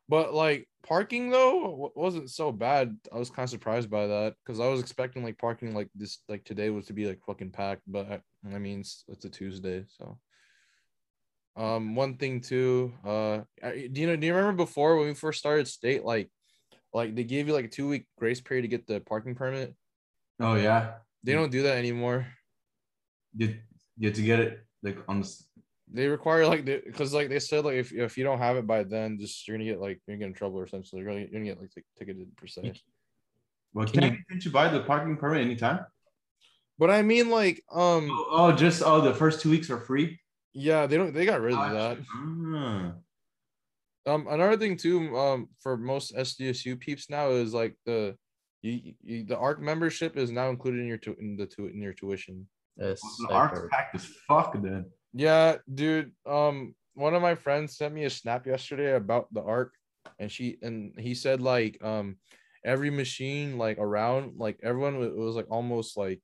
But 0.10 0.34
like 0.34 0.68
parking 0.84 1.30
though 1.30 1.92
wasn't 1.96 2.30
so 2.30 2.52
bad. 2.52 2.98
I 3.12 3.18
was 3.18 3.30
kind 3.30 3.46
of 3.46 3.50
surprised 3.50 3.90
by 3.90 4.08
that 4.08 4.36
because 4.46 4.60
I 4.60 4.68
was 4.68 4.80
expecting 4.80 5.24
like 5.24 5.38
parking 5.38 5.74
like 5.74 5.90
this 5.96 6.20
like 6.30 6.44
today 6.44 6.70
was 6.70 6.86
to 6.88 6.94
be 6.94 7.08
like 7.08 7.22
fucking 7.26 7.52
packed. 7.52 7.84
But 7.88 8.12
I, 8.12 8.56
I 8.56 8.60
mean 8.60 8.82
it's, 8.82 9.04
it's 9.08 9.26
a 9.26 9.30
Tuesday, 9.30 9.86
so. 9.88 10.20
Um, 11.56 11.94
one 11.96 12.18
thing 12.18 12.42
too. 12.42 12.94
Uh, 13.06 13.42
do 13.62 14.02
you 14.02 14.08
know? 14.08 14.16
Do 14.16 14.26
you 14.26 14.34
remember 14.34 14.64
before 14.64 14.98
when 14.98 15.08
we 15.08 15.14
first 15.14 15.38
started 15.38 15.68
state 15.68 16.04
like, 16.04 16.32
like 16.94 17.16
they 17.16 17.24
gave 17.24 17.48
you 17.48 17.54
like 17.54 17.66
a 17.66 17.70
two 17.70 17.88
week 17.88 18.06
grace 18.18 18.42
period 18.42 18.64
to 18.64 18.68
get 18.68 18.88
the 18.88 19.00
parking 19.00 19.36
permit? 19.36 19.76
Oh 20.40 20.56
yeah, 20.56 20.94
They 21.24 21.34
don't 21.34 21.52
do 21.52 21.64
that 21.64 21.78
anymore. 21.78 22.26
you 23.36 23.56
you 23.98 24.08
have 24.08 24.16
to 24.18 24.24
get 24.24 24.40
it 24.40 24.66
like 24.82 24.98
on 25.08 25.22
the. 25.22 25.44
S- 25.94 25.96
They 25.96 26.08
require 26.08 26.46
like 26.48 26.66
the 26.66 26.82
because 26.86 27.14
like 27.14 27.30
they 27.30 27.40
said 27.40 27.66
like 27.66 27.76
if, 27.76 27.92
if 27.94 28.18
you 28.18 28.24
don't 28.24 28.40
have 28.40 28.58
it 28.58 28.66
by 28.68 28.84
then, 28.84 29.18
just 29.20 29.48
you're 29.48 29.58
gonna 29.58 29.70
get 29.70 29.80
like 29.80 30.02
you're 30.08 30.16
gonna 30.18 30.20
get 30.26 30.28
in 30.28 30.34
trouble 30.34 30.62
essentially. 30.64 31.02
You're 31.02 31.10
gonna, 31.12 31.22
you're 31.22 31.30
gonna 31.32 31.46
get 31.46 31.60
like 31.62 31.72
tic- 31.72 31.86
ticketed 31.98 32.36
per 32.38 32.48
se. 32.48 32.74
Well, 33.74 33.86
Can 33.88 34.02
can't 34.02 34.12
you- 34.14 34.18
you, 34.20 34.24
can't 34.30 34.46
you 34.46 34.52
buy 34.52 34.70
the 34.70 34.82
parking 34.82 35.18
permit 35.18 35.42
anytime? 35.42 35.80
But 36.80 36.90
I 36.90 37.02
mean 37.04 37.30
like 37.30 37.64
um 37.72 38.10
Oh, 38.12 38.28
oh, 38.32 38.52
just 38.52 38.82
oh, 38.84 39.02
the 39.02 39.14
first 39.14 39.42
two 39.42 39.50
weeks 39.50 39.70
are 39.70 39.80
free. 39.80 40.20
yeah 40.54 40.86
they 40.88 40.98
don't 40.98 41.14
they 41.14 41.26
got 41.26 41.42
rid 41.42 41.54
of 41.54 41.72
that. 41.72 41.98
Ah. 42.16 42.94
Um 44.06 44.28
another 44.30 44.58
thing 44.58 44.76
too 44.78 45.18
um 45.18 45.50
for 45.62 45.78
most 45.78 46.16
SDSU 46.16 46.80
peeps 46.80 47.10
now 47.10 47.30
is 47.30 47.54
like 47.54 47.76
the 47.86 48.16
you, 48.62 48.94
you 49.04 49.24
the 49.26 49.38
ARC 49.38 49.62
membership 49.62 50.18
is 50.18 50.32
now 50.32 50.50
included 50.50 50.80
in 50.82 50.88
your 50.88 50.98
tu- 50.98 51.16
in 51.20 51.36
the 51.38 51.46
tu- 51.46 51.68
in 51.68 51.82
your 51.82 51.94
tuition. 51.94 52.48
Yes, 52.78 53.02
The 53.20 53.28
I've 53.30 53.36
art's 53.36 53.60
heard. 53.60 53.70
packed 53.70 53.96
as 53.96 54.06
fuck 54.28 54.54
then. 54.62 54.86
Yeah, 55.14 55.58
dude. 55.74 56.12
Um, 56.26 56.76
one 56.96 57.14
of 57.16 57.22
my 57.22 57.36
friends 57.36 57.78
sent 57.78 57.94
me 57.94 58.06
a 58.06 58.10
snap 58.10 58.46
yesterday 58.48 58.96
about 58.96 59.34
the 59.34 59.42
ARC, 59.42 59.74
and 60.20 60.32
she 60.32 60.58
and 60.62 60.94
he 61.00 61.14
said 61.16 61.42
like 61.42 61.78
um 61.84 62.18
every 62.66 62.90
machine 62.90 63.58
like 63.58 63.78
around 63.78 64.34
like 64.38 64.60
everyone 64.64 64.98
wa- 64.98 65.06
it 65.06 65.16
was 65.16 65.36
like 65.36 65.50
almost 65.50 65.98
like 65.98 66.22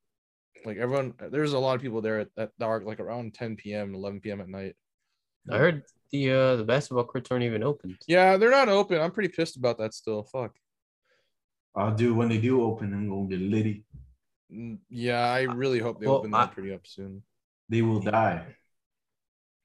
like 0.66 0.78
everyone 0.78 1.14
there's 1.32 1.54
a 1.54 1.60
lot 1.60 1.76
of 1.76 1.82
people 1.82 2.02
there 2.02 2.20
at, 2.22 2.28
at 2.38 2.52
the 2.58 2.66
ARC 2.66 2.86
like 2.86 3.00
around 3.00 3.34
10 3.34 3.56
p.m. 3.58 3.94
11 3.96 4.20
p.m. 4.22 4.42
at 4.42 4.50
night. 4.50 4.76
I 5.50 5.58
heard 5.58 5.84
the 6.12 6.32
uh 6.32 6.56
the 6.58 6.64
basketball 6.64 7.06
courts 7.06 7.32
aren't 7.32 7.44
even 7.44 7.64
open. 7.64 7.98
Yeah, 8.08 8.38
they're 8.38 8.52
not 8.52 8.70
open. 8.70 9.00
I'm 9.02 9.12
pretty 9.12 9.30
pissed 9.30 9.58
about 9.58 9.78
that 9.80 9.94
still. 9.94 10.24
Fuck. 10.24 10.56
I'll 11.76 11.96
do 11.96 12.14
when 12.16 12.30
they 12.30 12.38
do 12.40 12.62
open. 12.64 12.94
I'm 12.94 13.10
gonna 13.10 13.28
get 13.28 13.40
litty. 13.42 13.86
Mm, 14.54 14.80
Yeah, 14.90 15.22
I 15.22 15.42
really 15.44 15.80
hope 15.80 16.00
they 16.00 16.08
Well, 16.08 16.18
open 16.18 16.34
I- 16.34 16.46
that 16.46 16.54
pretty 16.54 16.74
up 16.74 16.86
soon. 16.86 17.24
They 17.70 17.82
will 17.84 18.00
die. 18.00 18.56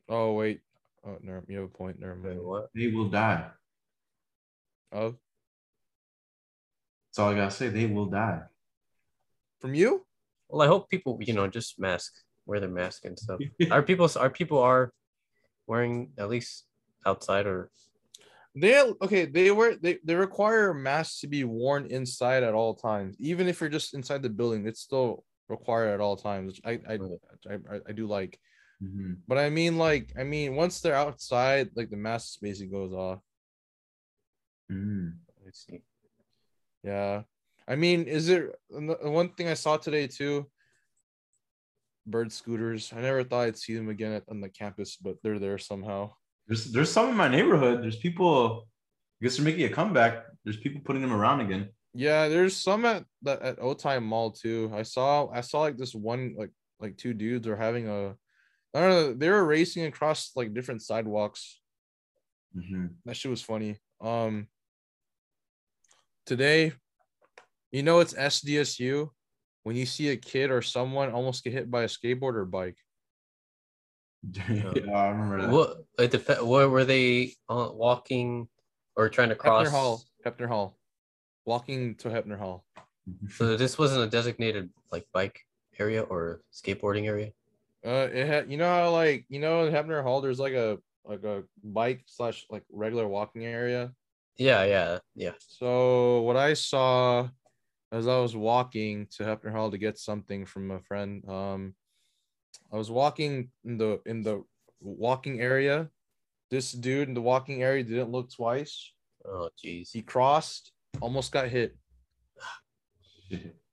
Oh 0.08 0.32
wait. 0.34 0.60
Oh 1.06 1.18
no, 1.22 1.42
you 1.48 1.56
have 1.58 1.66
a 1.66 1.68
point. 1.68 1.98
Never 2.00 2.14
Wait, 2.14 2.34
mind. 2.36 2.42
what? 2.44 2.68
They 2.74 2.88
will 2.88 3.08
die. 3.08 3.46
Oh, 4.92 5.14
That's 7.08 7.18
all 7.18 7.30
I 7.30 7.34
gotta 7.34 7.50
say. 7.50 7.68
They 7.68 7.86
will 7.86 8.06
die. 8.06 8.42
from 9.60 9.74
you? 9.74 10.06
Well, 10.48 10.62
I 10.62 10.66
hope 10.66 10.88
people, 10.90 11.18
you 11.20 11.32
know, 11.32 11.48
just 11.48 11.78
mask, 11.80 12.12
wear 12.46 12.60
their 12.60 12.68
mask 12.68 13.04
and 13.04 13.18
stuff. 13.18 13.40
our 13.70 13.82
people, 13.82 14.08
our 14.16 14.30
people 14.30 14.58
are 14.58 14.92
wearing 15.66 16.12
at 16.18 16.28
least 16.28 16.64
outside 17.06 17.46
or 17.46 17.70
They 18.54 18.80
okay. 19.02 19.24
They 19.26 19.50
wear 19.50 19.74
they 19.76 19.98
they 20.04 20.14
require 20.14 20.72
masks 20.74 21.20
to 21.20 21.26
be 21.26 21.44
worn 21.44 21.86
inside 21.86 22.42
at 22.44 22.54
all 22.54 22.74
times, 22.74 23.16
even 23.18 23.48
if 23.48 23.60
you're 23.60 23.70
just 23.70 23.94
inside 23.94 24.22
the 24.22 24.30
building. 24.30 24.66
It's 24.66 24.80
still 24.80 25.24
required 25.48 25.92
at 25.94 26.00
all 26.00 26.16
times. 26.16 26.46
Which 26.46 26.60
I 26.64 26.72
I 26.88 26.94
I, 27.50 27.54
I, 27.74 27.80
I 27.88 27.92
do 27.92 28.06
like, 28.06 28.38
Mhm. 28.84 29.16
but 29.26 29.38
I 29.38 29.48
mean 29.50 29.78
like 29.78 30.12
I 30.18 30.24
mean 30.24 30.56
once 30.56 30.80
they're 30.80 30.94
outside, 30.94 31.70
like 31.74 31.90
the 31.90 31.96
mask 31.96 32.40
basically 32.40 32.72
goes 32.72 32.92
off. 32.92 33.20
Let's 35.44 35.64
see. 35.66 35.82
Yeah, 36.82 37.22
I 37.66 37.76
mean, 37.76 38.04
is 38.04 38.28
it 38.28 38.54
one 38.68 39.30
thing 39.30 39.48
I 39.48 39.54
saw 39.54 39.76
today 39.76 40.06
too? 40.06 40.50
Bird 42.06 42.30
scooters. 42.32 42.92
I 42.92 43.00
never 43.00 43.24
thought 43.24 43.46
I'd 43.46 43.56
see 43.56 43.74
them 43.74 43.88
again 43.88 44.12
at, 44.12 44.24
on 44.28 44.40
the 44.40 44.50
campus, 44.50 44.96
but 44.96 45.16
they're 45.22 45.38
there 45.38 45.56
somehow. 45.58 46.12
There's 46.46 46.72
there's 46.72 46.92
some 46.92 47.08
in 47.08 47.16
my 47.16 47.28
neighborhood. 47.28 47.82
There's 47.82 47.96
people. 47.96 48.68
I 49.20 49.24
guess 49.24 49.36
they're 49.36 49.44
making 49.44 49.64
a 49.64 49.70
comeback. 49.70 50.26
There's 50.44 50.58
people 50.58 50.82
putting 50.84 51.00
them 51.00 51.12
around 51.12 51.40
again. 51.40 51.70
Yeah, 51.94 52.28
there's 52.28 52.56
some 52.56 52.84
at 52.84 53.04
the 53.22 53.42
at 53.42 53.58
Otime 53.58 54.02
Mall 54.02 54.32
too. 54.32 54.70
I 54.74 54.82
saw 54.82 55.30
I 55.30 55.40
saw 55.40 55.60
like 55.60 55.78
this 55.78 55.94
one 55.94 56.34
like 56.36 56.50
like 56.80 56.98
two 56.98 57.14
dudes 57.14 57.46
are 57.46 57.56
having 57.56 57.88
a 57.88 58.16
I 58.74 58.80
don't 58.80 58.90
know. 58.90 59.14
They 59.14 59.30
were 59.30 59.44
racing 59.44 59.86
across 59.86 60.32
like 60.34 60.52
different 60.52 60.82
sidewalks. 60.82 61.60
Mm-hmm. 62.56 62.86
That 63.04 63.16
shit 63.16 63.30
was 63.30 63.42
funny. 63.42 63.78
Um, 64.00 64.48
today, 66.26 66.72
you 67.70 67.82
know 67.82 68.00
it's 68.00 68.14
SDSU 68.14 69.08
when 69.62 69.76
you 69.76 69.86
see 69.86 70.10
a 70.10 70.16
kid 70.16 70.50
or 70.50 70.62
someone 70.62 71.10
almost 71.10 71.44
get 71.44 71.52
hit 71.52 71.70
by 71.70 71.82
a 71.82 71.88
skateboard 71.88 72.34
or 72.34 72.44
bike. 72.44 72.76
yeah, 74.48 74.70
I 74.94 75.08
remember 75.08 75.42
that. 75.42 75.50
What? 75.50 75.76
It 75.98 76.10
def- 76.10 76.42
what 76.42 76.70
were 76.70 76.84
they 76.84 77.32
uh, 77.48 77.70
walking 77.72 78.48
or 78.96 79.08
trying 79.08 79.28
to 79.28 79.34
cross? 79.34 79.68
Hepner 79.68 79.70
Hall. 79.70 80.02
Hepner 80.24 80.48
Hall. 80.48 80.78
Walking 81.44 81.94
to 81.96 82.08
Hepner 82.08 82.38
Hall. 82.38 82.64
So 83.28 83.56
this 83.56 83.76
wasn't 83.78 84.02
a 84.02 84.06
designated 84.08 84.70
like 84.90 85.06
bike 85.12 85.40
area 85.78 86.02
or 86.02 86.40
skateboarding 86.52 87.06
area. 87.06 87.32
Uh, 87.84 88.08
it 88.12 88.26
had 88.26 88.50
you 88.50 88.56
know 88.56 88.68
how 88.68 88.90
like 88.90 89.26
you 89.28 89.38
know 89.38 89.66
in 89.66 89.72
Hepner 89.72 90.02
Hall 90.02 90.20
there's 90.20 90.38
like 90.38 90.54
a 90.54 90.78
like 91.04 91.22
a 91.24 91.42
bike 91.62 92.02
slash 92.06 92.46
like 92.48 92.64
regular 92.72 93.06
walking 93.06 93.44
area. 93.44 93.92
Yeah, 94.38 94.64
yeah, 94.64 94.98
yeah. 95.14 95.32
So 95.38 96.22
what 96.22 96.36
I 96.36 96.54
saw 96.54 97.28
as 97.92 98.08
I 98.08 98.18
was 98.18 98.34
walking 98.34 99.06
to 99.16 99.24
Hepner 99.24 99.52
Hall 99.52 99.70
to 99.70 99.78
get 99.78 99.98
something 99.98 100.46
from 100.46 100.70
a 100.70 100.80
friend, 100.80 101.22
um, 101.28 101.74
I 102.72 102.76
was 102.76 102.90
walking 102.90 103.50
in 103.64 103.76
the 103.76 104.00
in 104.06 104.22
the 104.22 104.44
walking 104.80 105.40
area. 105.40 105.90
This 106.50 106.72
dude 106.72 107.08
in 107.08 107.14
the 107.14 107.22
walking 107.22 107.62
area 107.62 107.84
didn't 107.84 108.10
look 108.12 108.30
twice. 108.32 108.92
Oh, 109.26 109.50
jeez. 109.62 109.90
He 109.92 110.02
crossed, 110.02 110.72
almost 111.00 111.32
got 111.32 111.48
hit. 111.48 111.76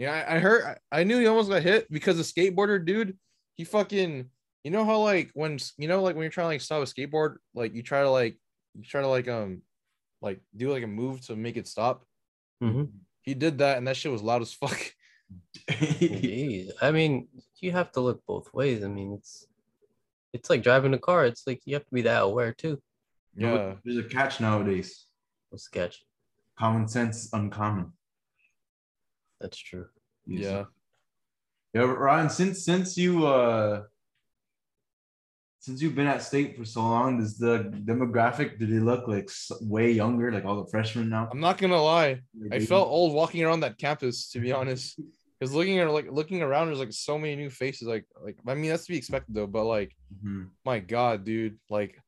Yeah, 0.00 0.24
I, 0.26 0.36
I 0.36 0.38
heard. 0.38 0.64
I 0.64 1.00
I 1.00 1.04
knew 1.04 1.18
he 1.18 1.26
almost 1.26 1.50
got 1.50 1.62
hit 1.62 1.86
because 1.92 2.16
the 2.16 2.22
skateboarder 2.22 2.82
dude, 2.84 3.18
he 3.56 3.64
fucking. 3.64 4.30
You 4.64 4.70
know 4.70 4.84
how 4.84 4.98
like 5.00 5.30
when 5.34 5.58
you 5.76 5.88
know 5.88 6.02
like 6.02 6.16
when 6.16 6.22
you're 6.22 6.30
trying 6.30 6.44
to 6.46 6.48
like 6.48 6.62
stop 6.62 6.82
a 6.82 6.86
skateboard, 6.86 7.36
like 7.54 7.74
you 7.74 7.82
try 7.82 8.00
to 8.00 8.10
like 8.10 8.38
you 8.74 8.82
try 8.82 9.02
to 9.02 9.08
like 9.08 9.28
um 9.28 9.60
like 10.22 10.40
do 10.56 10.72
like 10.72 10.82
a 10.84 10.86
move 10.86 11.20
to 11.26 11.36
make 11.36 11.58
it 11.58 11.68
stop. 11.68 12.06
hmm 12.62 12.84
He 13.20 13.34
did 13.34 13.58
that, 13.58 13.76
and 13.76 13.86
that 13.86 13.96
shit 13.96 14.10
was 14.10 14.22
loud 14.22 14.40
as 14.40 14.54
fuck. 14.54 14.78
Jeez. 15.70 16.70
I 16.80 16.92
mean, 16.92 17.28
you 17.60 17.72
have 17.72 17.92
to 17.92 18.00
look 18.00 18.22
both 18.26 18.52
ways. 18.54 18.82
I 18.82 18.88
mean, 18.88 19.12
it's 19.12 19.46
it's 20.32 20.48
like 20.48 20.62
driving 20.62 20.94
a 20.94 20.98
car. 20.98 21.26
It's 21.26 21.46
like 21.46 21.60
you 21.66 21.74
have 21.74 21.84
to 21.84 21.94
be 21.94 22.02
that 22.02 22.22
aware 22.22 22.54
too. 22.54 22.80
Yeah, 23.36 23.74
There's 23.84 23.98
a 23.98 24.08
catch 24.08 24.40
nowadays. 24.40 25.04
What's 25.50 25.64
sketch? 25.64 26.04
Common 26.58 26.88
sense, 26.88 27.28
uncommon. 27.34 27.92
That's 29.40 29.58
true. 29.58 29.86
yeah. 30.26 30.64
Yeah, 31.72 31.86
but 31.86 31.98
Ryan, 31.98 32.28
since 32.30 32.64
since 32.64 32.96
you 32.96 33.26
uh 33.26 33.82
since 35.60 35.82
you've 35.82 35.94
been 35.94 36.06
at 36.06 36.22
state 36.22 36.56
for 36.56 36.64
so 36.64 36.80
long, 36.80 37.18
does 37.18 37.36
the 37.36 37.70
demographic 37.84 38.58
do 38.58 38.66
they 38.66 38.78
look 38.78 39.06
like 39.06 39.30
way 39.60 39.92
younger, 39.92 40.32
like 40.32 40.44
all 40.44 40.62
the 40.64 40.70
freshmen 40.70 41.10
now? 41.10 41.28
I'm 41.30 41.40
not 41.40 41.58
gonna 41.58 41.80
lie. 41.80 42.22
I 42.50 42.58
felt 42.60 42.88
old 42.88 43.14
walking 43.14 43.44
around 43.44 43.60
that 43.60 43.78
campus, 43.78 44.30
to 44.30 44.40
be 44.40 44.52
honest. 44.52 44.98
Because 45.38 45.54
looking 45.54 45.78
at 45.78 45.90
like 45.90 46.10
looking 46.10 46.42
around, 46.42 46.66
there's 46.66 46.78
like 46.80 46.92
so 46.92 47.18
many 47.18 47.36
new 47.36 47.50
faces. 47.50 47.86
Like 47.86 48.06
like 48.22 48.36
I 48.46 48.54
mean 48.54 48.70
that's 48.70 48.86
to 48.86 48.92
be 48.92 48.98
expected 48.98 49.34
though. 49.34 49.46
But 49.46 49.64
like 49.64 49.94
Mhm. 50.24 50.48
my 50.64 50.80
god, 50.80 51.24
dude, 51.24 51.58
like 51.68 52.00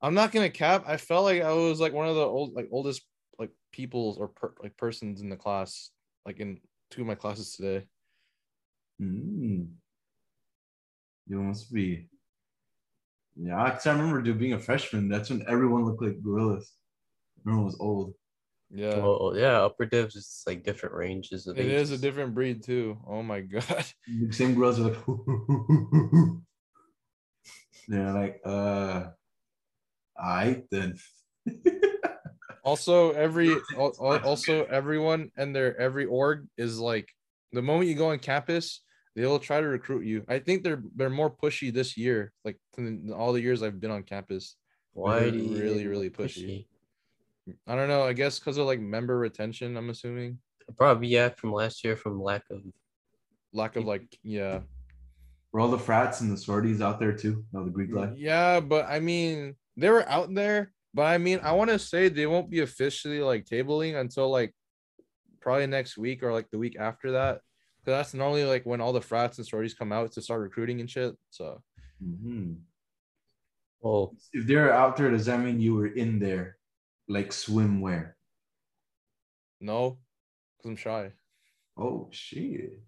I'm 0.00 0.14
not 0.14 0.32
gonna 0.32 0.50
cap. 0.50 0.84
I 0.86 0.96
felt 0.96 1.24
like 1.24 1.42
I 1.42 1.52
was 1.52 1.78
like 1.80 1.92
one 1.92 2.08
of 2.08 2.14
the 2.14 2.22
old 2.24 2.54
like 2.54 2.68
oldest 2.72 3.02
like 3.38 3.50
peoples 3.72 4.18
or 4.18 4.28
per, 4.28 4.54
like 4.62 4.76
persons 4.76 5.20
in 5.20 5.28
the 5.28 5.36
class, 5.36 5.90
like 6.24 6.40
in 6.40 6.60
two 6.90 7.02
of 7.02 7.06
my 7.06 7.14
classes 7.14 7.54
today. 7.54 7.86
Mm. 9.00 9.68
You 11.26 11.42
must 11.42 11.72
be. 11.72 12.08
Yeah, 13.36 13.62
I 13.62 13.70
'cause 13.70 13.86
I 13.86 13.92
remember 13.92 14.20
dude, 14.20 14.38
being 14.38 14.52
a 14.52 14.58
freshman. 14.58 15.08
That's 15.08 15.30
when 15.30 15.44
everyone 15.48 15.84
looked 15.84 16.02
like 16.02 16.20
gorillas. 16.22 16.74
Everyone 17.40 17.64
was 17.64 17.76
old. 17.80 18.14
Yeah. 18.70 18.96
Well, 18.98 19.32
yeah, 19.36 19.62
upper 19.62 19.86
divs 19.86 20.14
is 20.16 20.42
like 20.46 20.64
different 20.64 20.94
ranges 20.94 21.46
of 21.46 21.58
it 21.58 21.66
is 21.66 21.90
a 21.90 21.98
different 21.98 22.34
breed 22.34 22.62
too. 22.62 22.98
Oh 23.06 23.22
my 23.22 23.40
god. 23.54 23.86
The 24.06 24.32
same 24.32 24.54
girls 24.54 24.78
are 24.78 24.90
like, 24.90 24.98
they're 27.88 28.12
like, 28.12 28.40
uh, 28.44 29.10
I 30.18 30.64
then. 30.70 30.98
Also, 32.64 33.12
every 33.12 33.56
al- 33.76 33.94
al- 34.00 34.20
also 34.24 34.64
everyone 34.64 35.30
and 35.36 35.54
their 35.54 35.78
every 35.80 36.04
org 36.06 36.46
is 36.56 36.78
like 36.78 37.08
the 37.52 37.62
moment 37.62 37.88
you 37.88 37.94
go 37.96 38.10
on 38.10 38.18
campus, 38.18 38.82
they'll 39.16 39.38
try 39.38 39.60
to 39.60 39.66
recruit 39.66 40.04
you. 40.04 40.24
I 40.28 40.38
think 40.38 40.62
they're 40.62 40.82
they're 40.94 41.10
more 41.10 41.30
pushy 41.30 41.72
this 41.72 41.96
year, 41.96 42.32
like 42.44 42.58
than 42.76 43.12
all 43.12 43.32
the 43.32 43.40
years 43.40 43.62
I've 43.62 43.80
been 43.80 43.90
on 43.90 44.02
campus. 44.02 44.56
Why 44.92 45.20
They're 45.20 45.32
do 45.32 45.38
you 45.38 45.62
really, 45.62 45.82
get 45.82 45.88
really 45.88 46.10
pushy. 46.10 46.66
I 47.66 47.74
don't 47.74 47.88
know. 47.88 48.02
I 48.02 48.12
guess 48.12 48.38
because 48.38 48.58
of 48.58 48.66
like 48.66 48.80
member 48.80 49.18
retention. 49.18 49.76
I'm 49.76 49.90
assuming 49.90 50.38
Probably 50.76 51.08
yeah, 51.08 51.30
from 51.30 51.52
last 51.52 51.82
year 51.82 51.96
from 51.96 52.20
lack 52.22 52.42
of 52.50 52.62
lack 53.52 53.74
of 53.76 53.84
like 53.84 54.16
yeah 54.22 54.60
Were 55.50 55.58
all 55.60 55.68
the 55.70 55.78
frats 55.78 56.20
and 56.20 56.30
the 56.30 56.36
sorties 56.36 56.80
out 56.80 57.00
there 57.00 57.12
too? 57.12 57.44
No, 57.52 57.64
the 57.64 57.70
Greek 57.70 57.90
mm, 57.90 57.96
life. 57.96 58.10
yeah. 58.16 58.60
But 58.60 58.86
I 58.88 59.00
mean, 59.00 59.56
they 59.76 59.90
were 59.90 60.08
out 60.08 60.32
there. 60.32 60.72
But 60.92 61.02
I 61.02 61.18
mean, 61.18 61.40
I 61.42 61.52
want 61.52 61.70
to 61.70 61.78
say 61.78 62.08
they 62.08 62.26
won't 62.26 62.50
be 62.50 62.60
officially 62.60 63.20
like 63.20 63.44
tabling 63.46 63.98
until 64.00 64.28
like 64.30 64.52
probably 65.40 65.66
next 65.66 65.96
week 65.96 66.22
or 66.22 66.32
like 66.32 66.50
the 66.50 66.58
week 66.58 66.76
after 66.78 67.12
that. 67.12 67.40
Because 67.80 67.98
that's 67.98 68.14
normally 68.14 68.44
like 68.44 68.66
when 68.66 68.80
all 68.80 68.92
the 68.92 69.00
frats 69.00 69.38
and 69.38 69.46
sororities 69.46 69.74
come 69.74 69.92
out 69.92 70.12
to 70.12 70.22
start 70.22 70.40
recruiting 70.42 70.80
and 70.80 70.90
shit. 70.90 71.14
So 71.30 71.62
hmm 72.02 72.54
well, 73.80 74.14
If 74.34 74.46
they're 74.46 74.72
out 74.74 74.98
there, 74.98 75.10
does 75.10 75.24
that 75.24 75.40
mean 75.40 75.58
you 75.58 75.74
were 75.74 75.86
in 75.86 76.18
there, 76.18 76.58
like 77.08 77.30
swimwear? 77.30 78.12
no, 79.60 79.98
because 80.58 80.70
I'm 80.70 80.76
shy. 80.76 81.12
Oh 81.78 82.08
shit! 82.10 82.78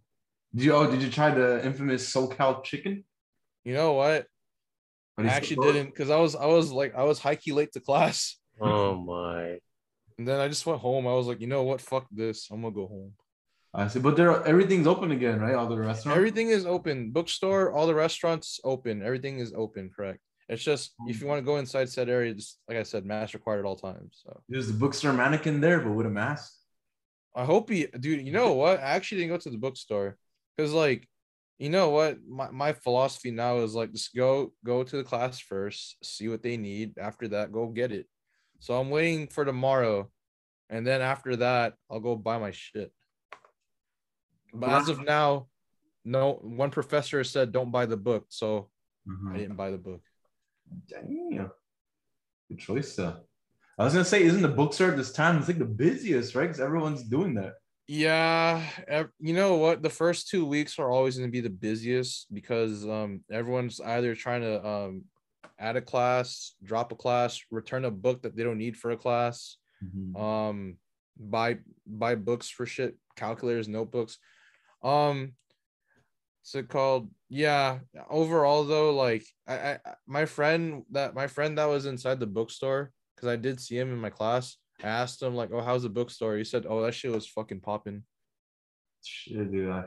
Did 0.55 0.65
you 0.65 0.75
oh 0.75 0.91
did 0.91 1.03
you 1.03 1.11
try 1.11 1.31
the 1.35 1.65
infamous 1.65 2.13
SoCal 2.13 2.63
chicken? 2.63 3.05
You 3.65 3.73
know 3.75 3.95
what? 3.95 4.27
But 5.17 5.27
I 5.27 5.29
it's- 5.29 5.37
actually 5.37 5.73
didn't 5.73 5.91
because 5.91 6.11
I 6.11 6.17
was 6.17 6.35
I 6.35 6.47
was 6.47 6.73
like 6.73 6.95
I 6.95 7.05
was 7.05 7.19
high 7.19 7.37
key 7.37 7.53
late 7.53 7.73
to 7.73 7.81
class. 7.81 8.37
oh 8.61 8.97
my 8.97 9.59
And 10.19 10.29
then 10.29 10.41
I 10.41 10.49
just 10.49 10.67
went 10.67 10.81
home. 10.81 11.07
I 11.07 11.15
was 11.15 11.27
like, 11.27 11.41
you 11.41 11.47
know 11.47 11.63
what? 11.63 11.81
Fuck 11.81 12.07
this. 12.11 12.49
I'm 12.51 12.63
gonna 12.63 12.75
go 12.75 12.87
home. 12.87 13.13
I 13.75 13.89
see, 13.89 14.01
but 14.01 14.17
there 14.17 14.47
everything's 14.47 14.87
open 14.87 15.13
again, 15.13 15.41
right? 15.41 15.55
All 15.55 15.67
the 15.67 15.79
restaurants. 15.79 16.17
Everything 16.17 16.49
is 16.49 16.67
open. 16.67 17.11
Bookstore, 17.11 17.73
all 17.73 17.87
the 17.87 17.95
restaurants 17.95 18.61
open. 18.65 19.03
Everything 19.03 19.39
is 19.39 19.53
open. 19.57 19.91
Correct. 19.95 20.21
It's 20.49 20.63
just 20.63 20.93
if 21.07 21.17
you 21.17 21.23
hmm. 21.23 21.29
want 21.29 21.39
to 21.39 21.45
go 21.45 21.57
inside 21.57 21.89
said 21.89 22.11
area, 22.11 22.35
just 22.35 22.59
like 22.69 22.77
I 22.77 22.83
said, 22.83 23.07
mask 23.07 23.33
required 23.33 23.61
at 23.61 23.65
all 23.65 23.77
times. 23.77 24.21
So 24.23 24.43
There's 24.49 24.67
the 24.67 24.75
bookstore 24.75 25.15
mannequin 25.15 25.61
there, 25.61 25.81
but 25.81 25.93
with 25.93 26.07
a 26.07 26.11
mask. 26.11 26.53
I 27.35 27.47
hope 27.47 27.71
he, 27.71 27.87
dude. 27.87 28.27
You 28.27 28.33
know 28.33 28.53
what? 28.53 28.79
I 28.79 28.91
actually 28.91 29.23
didn't 29.23 29.33
go 29.33 29.39
to 29.39 29.51
the 29.51 29.57
bookstore 29.57 30.19
because, 30.55 30.73
like, 30.75 31.09
you 31.63 31.71
know 31.71 31.91
what? 31.91 32.19
My 32.29 32.51
my 32.51 32.73
philosophy 32.73 33.31
now 33.31 33.59
is 33.59 33.73
like 33.73 33.93
just 33.93 34.13
go 34.17 34.53
go 34.65 34.83
to 34.83 34.97
the 34.97 35.05
class 35.05 35.39
first, 35.39 35.97
see 36.03 36.27
what 36.27 36.43
they 36.43 36.57
need. 36.57 36.99
After 36.99 37.29
that, 37.29 37.53
go 37.53 37.69
get 37.69 37.93
it. 37.93 38.07
So 38.59 38.75
I'm 38.81 38.91
waiting 38.91 39.29
for 39.29 39.45
tomorrow, 39.45 40.11
and 40.69 40.85
then 40.85 41.01
after 41.03 41.37
that, 41.37 41.75
I'll 41.89 42.01
go 42.01 42.17
buy 42.17 42.39
my 42.39 42.51
shit. 42.51 42.93
But 44.53 44.71
as 44.71 44.89
of 44.89 45.05
now, 45.05 45.47
no 46.05 46.41
one 46.43 46.73
professor 46.73 47.23
said 47.23 47.53
don't 47.53 47.71
buy 47.71 47.87
the 47.87 47.97
book, 47.97 48.27
so 48.29 48.69
I 49.07 49.13
mm-hmm. 49.13 49.39
didn't 49.39 49.57
buy 49.57 49.71
the 49.71 49.79
book. 49.79 50.03
Damn. 50.89 51.53
Good 52.49 52.59
choice, 52.59 52.97
though. 52.97 53.19
I 53.79 53.85
was 53.85 53.93
gonna 53.93 54.05
say, 54.05 54.25
isn't 54.25 54.43
the 54.43 54.49
bookstore 54.49 54.91
at 54.91 54.97
this 54.97 55.13
time? 55.13 55.39
It's 55.39 55.47
like 55.47 55.59
the 55.59 55.65
busiest, 55.65 56.35
right? 56.35 56.49
Because 56.49 56.61
everyone's 56.61 57.05
doing 57.05 57.35
that. 57.35 57.55
Yeah, 57.89 58.65
you 59.19 59.35
know 59.35 59.57
what? 59.57 59.83
The 59.83 59.91
first 59.91 60.29
two 60.29 60.47
weeks 60.47 60.79
are 60.79 60.91
always 60.91 61.19
going 61.19 61.29
to 61.29 61.33
be 61.33 61.41
the 61.41 61.51
busiest 61.51 62.33
because 62.33 62.87
um 62.87 63.25
everyone's 63.31 63.81
either 63.81 64.15
trying 64.15 64.43
to 64.43 64.65
um 64.67 65.05
add 65.59 65.77
a 65.77 65.83
class, 65.83 66.55
drop 66.63 66.93
a 66.93 66.97
class, 66.97 67.41
return 67.51 67.85
a 67.85 67.91
book 67.91 68.23
that 68.23 68.37
they 68.37 68.45
don't 68.45 68.59
need 68.59 68.77
for 68.77 68.93
a 68.93 68.97
class, 68.97 69.57
um 70.17 70.79
buy 71.19 71.59
buy 71.87 72.15
books 72.15 72.49
for 72.49 72.67
shit, 72.67 72.97
calculators, 73.17 73.69
notebooks. 73.69 74.19
Um 74.83 75.35
what's 76.41 76.55
it 76.55 76.69
called? 76.69 77.11
Yeah, 77.29 77.81
overall 78.09 78.65
though, 78.65 78.95
like 78.95 79.25
I, 79.47 79.55
I 79.55 79.73
I- 79.85 79.95
my 80.07 80.25
friend 80.27 80.85
that 80.91 81.15
my 81.15 81.27
friend 81.27 81.59
that 81.59 81.67
was 81.67 81.87
inside 81.87 82.21
the 82.21 82.27
bookstore 82.27 82.93
because 83.17 83.29
I 83.29 83.37
did 83.37 83.61
see 83.61 83.77
him 83.79 83.93
in 83.93 83.99
my 83.99 84.11
class. 84.11 84.57
Asked 84.83 85.23
him 85.23 85.35
like, 85.35 85.51
"Oh, 85.53 85.61
how's 85.61 85.85
the 85.85 85.89
bookstore?" 85.89 86.37
He 86.37 86.45
said, 86.45 86.67
"Oh, 86.69 86.83
that 86.83 86.95
shit 86.95 87.13
was 87.13 87.27
fucking 87.27 87.61
popping." 87.61 88.03
Shit, 89.05 89.51
dude. 89.51 89.71
I, 89.71 89.85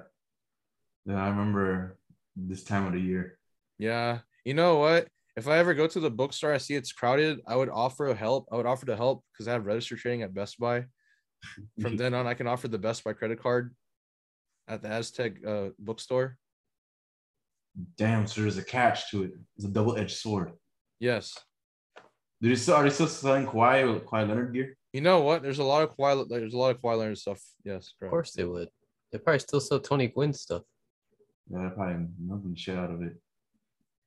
yeah, 1.06 1.24
I 1.24 1.30
remember 1.30 1.98
this 2.36 2.64
time 2.64 2.86
of 2.88 2.94
the 2.94 3.00
year. 3.00 3.38
Yeah, 3.78 4.20
you 4.44 4.54
know 4.54 4.78
what? 4.78 5.08
If 5.36 5.48
I 5.48 5.58
ever 5.58 5.74
go 5.74 5.86
to 5.88 6.00
the 6.00 6.10
bookstore, 6.10 6.54
I 6.54 6.58
see 6.58 6.76
it's 6.76 6.94
crowded. 6.94 7.42
I 7.46 7.56
would 7.56 7.70
offer 7.70 8.14
help. 8.14 8.48
I 8.52 8.56
would 8.56 8.66
offer 8.66 8.86
to 8.86 8.96
help 8.96 9.24
because 9.34 9.48
I 9.48 9.54
have 9.54 9.66
register 9.66 9.98
trading 9.98 10.22
at 10.22 10.34
Best 10.34 10.60
Buy. 10.60 10.86
From 11.82 11.98
then 11.98 12.14
on, 12.14 12.26
I 12.26 12.34
can 12.34 12.48
offer 12.48 12.68
the 12.68 12.80
Best 12.80 13.04
Buy 13.04 13.14
credit 13.14 13.42
card 13.42 13.76
at 14.68 14.82
the 14.82 14.88
Aztec 14.88 15.34
uh, 15.46 15.70
bookstore. 15.78 16.38
Damn, 17.98 18.26
so 18.28 18.42
there's 18.42 18.58
a 18.58 18.64
catch 18.64 19.12
to 19.12 19.24
it. 19.24 19.32
It's 19.58 19.66
a 19.66 19.70
double-edged 19.70 20.16
sword. 20.16 20.54
Yes. 21.00 21.38
Do 22.42 22.50
they 22.50 22.56
still 22.56 22.76
are 22.76 22.84
they 22.84 22.90
still 22.90 23.08
selling 23.08 23.46
Kawhi 23.46 24.00
Kawhi 24.02 24.28
Leonard 24.28 24.54
gear? 24.54 24.78
You 24.96 25.02
know 25.02 25.20
what? 25.20 25.44
There's 25.44 25.60
a 25.60 25.64
lot 25.66 25.84
of 25.84 25.98
Kawhi. 25.98 26.26
There's 26.30 26.54
a 26.54 26.58
lot 26.58 26.74
of 26.74 26.82
Kawhi 26.82 26.98
Leonard 26.98 27.18
stuff. 27.18 27.42
Yes, 27.66 27.92
Of 28.02 28.10
course 28.10 28.32
they 28.32 28.46
would. 28.46 28.70
They 29.12 29.18
probably 29.18 29.40
still 29.40 29.60
sell 29.60 29.82
Tony 29.82 30.08
Gwynn 30.08 30.32
stuff. 30.32 30.62
Yeah, 31.52 31.58
they're 31.64 31.70
probably 31.72 32.08
milking 32.18 32.52
the 32.52 32.58
shit 32.58 32.78
out 32.78 32.92
of 32.92 33.02
it. 33.02 33.18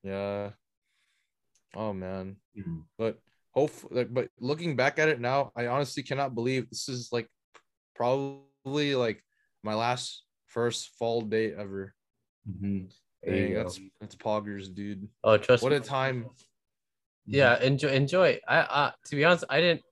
Yeah. 0.02 0.52
Oh 1.74 1.92
man. 1.92 2.36
Mhm. 2.56 2.84
But 2.96 3.18
hope 3.50 3.70
like 3.90 4.14
but 4.14 4.30
looking 4.40 4.76
back 4.76 4.98
at 4.98 5.10
it 5.10 5.20
now, 5.20 5.52
I 5.54 5.66
honestly 5.66 6.02
cannot 6.02 6.34
believe 6.34 6.70
this 6.70 6.88
is 6.88 7.10
like 7.12 7.28
probably 7.94 8.94
like 8.94 9.22
my 9.62 9.74
last 9.74 10.24
first 10.46 10.92
fall 10.98 11.20
day 11.20 11.52
ever. 11.52 11.92
Mhm. 12.48 12.90
There 13.22 13.34
you 13.36 13.42
Dang, 13.48 13.52
go. 13.52 13.62
that's 13.64 13.80
that's 14.00 14.16
poggers, 14.16 14.74
dude. 14.74 15.06
Oh, 15.22 15.36
trust 15.36 15.62
What 15.62 15.72
me. 15.72 15.76
a 15.76 15.80
time. 15.80 16.30
Yeah, 17.26 17.60
enjoy. 17.60 17.88
Enjoy. 17.90 18.40
I, 18.48 18.58
uh, 18.60 18.92
to 19.08 19.16
be 19.16 19.26
honest, 19.26 19.44
I 19.50 19.60
didn't. 19.60 19.82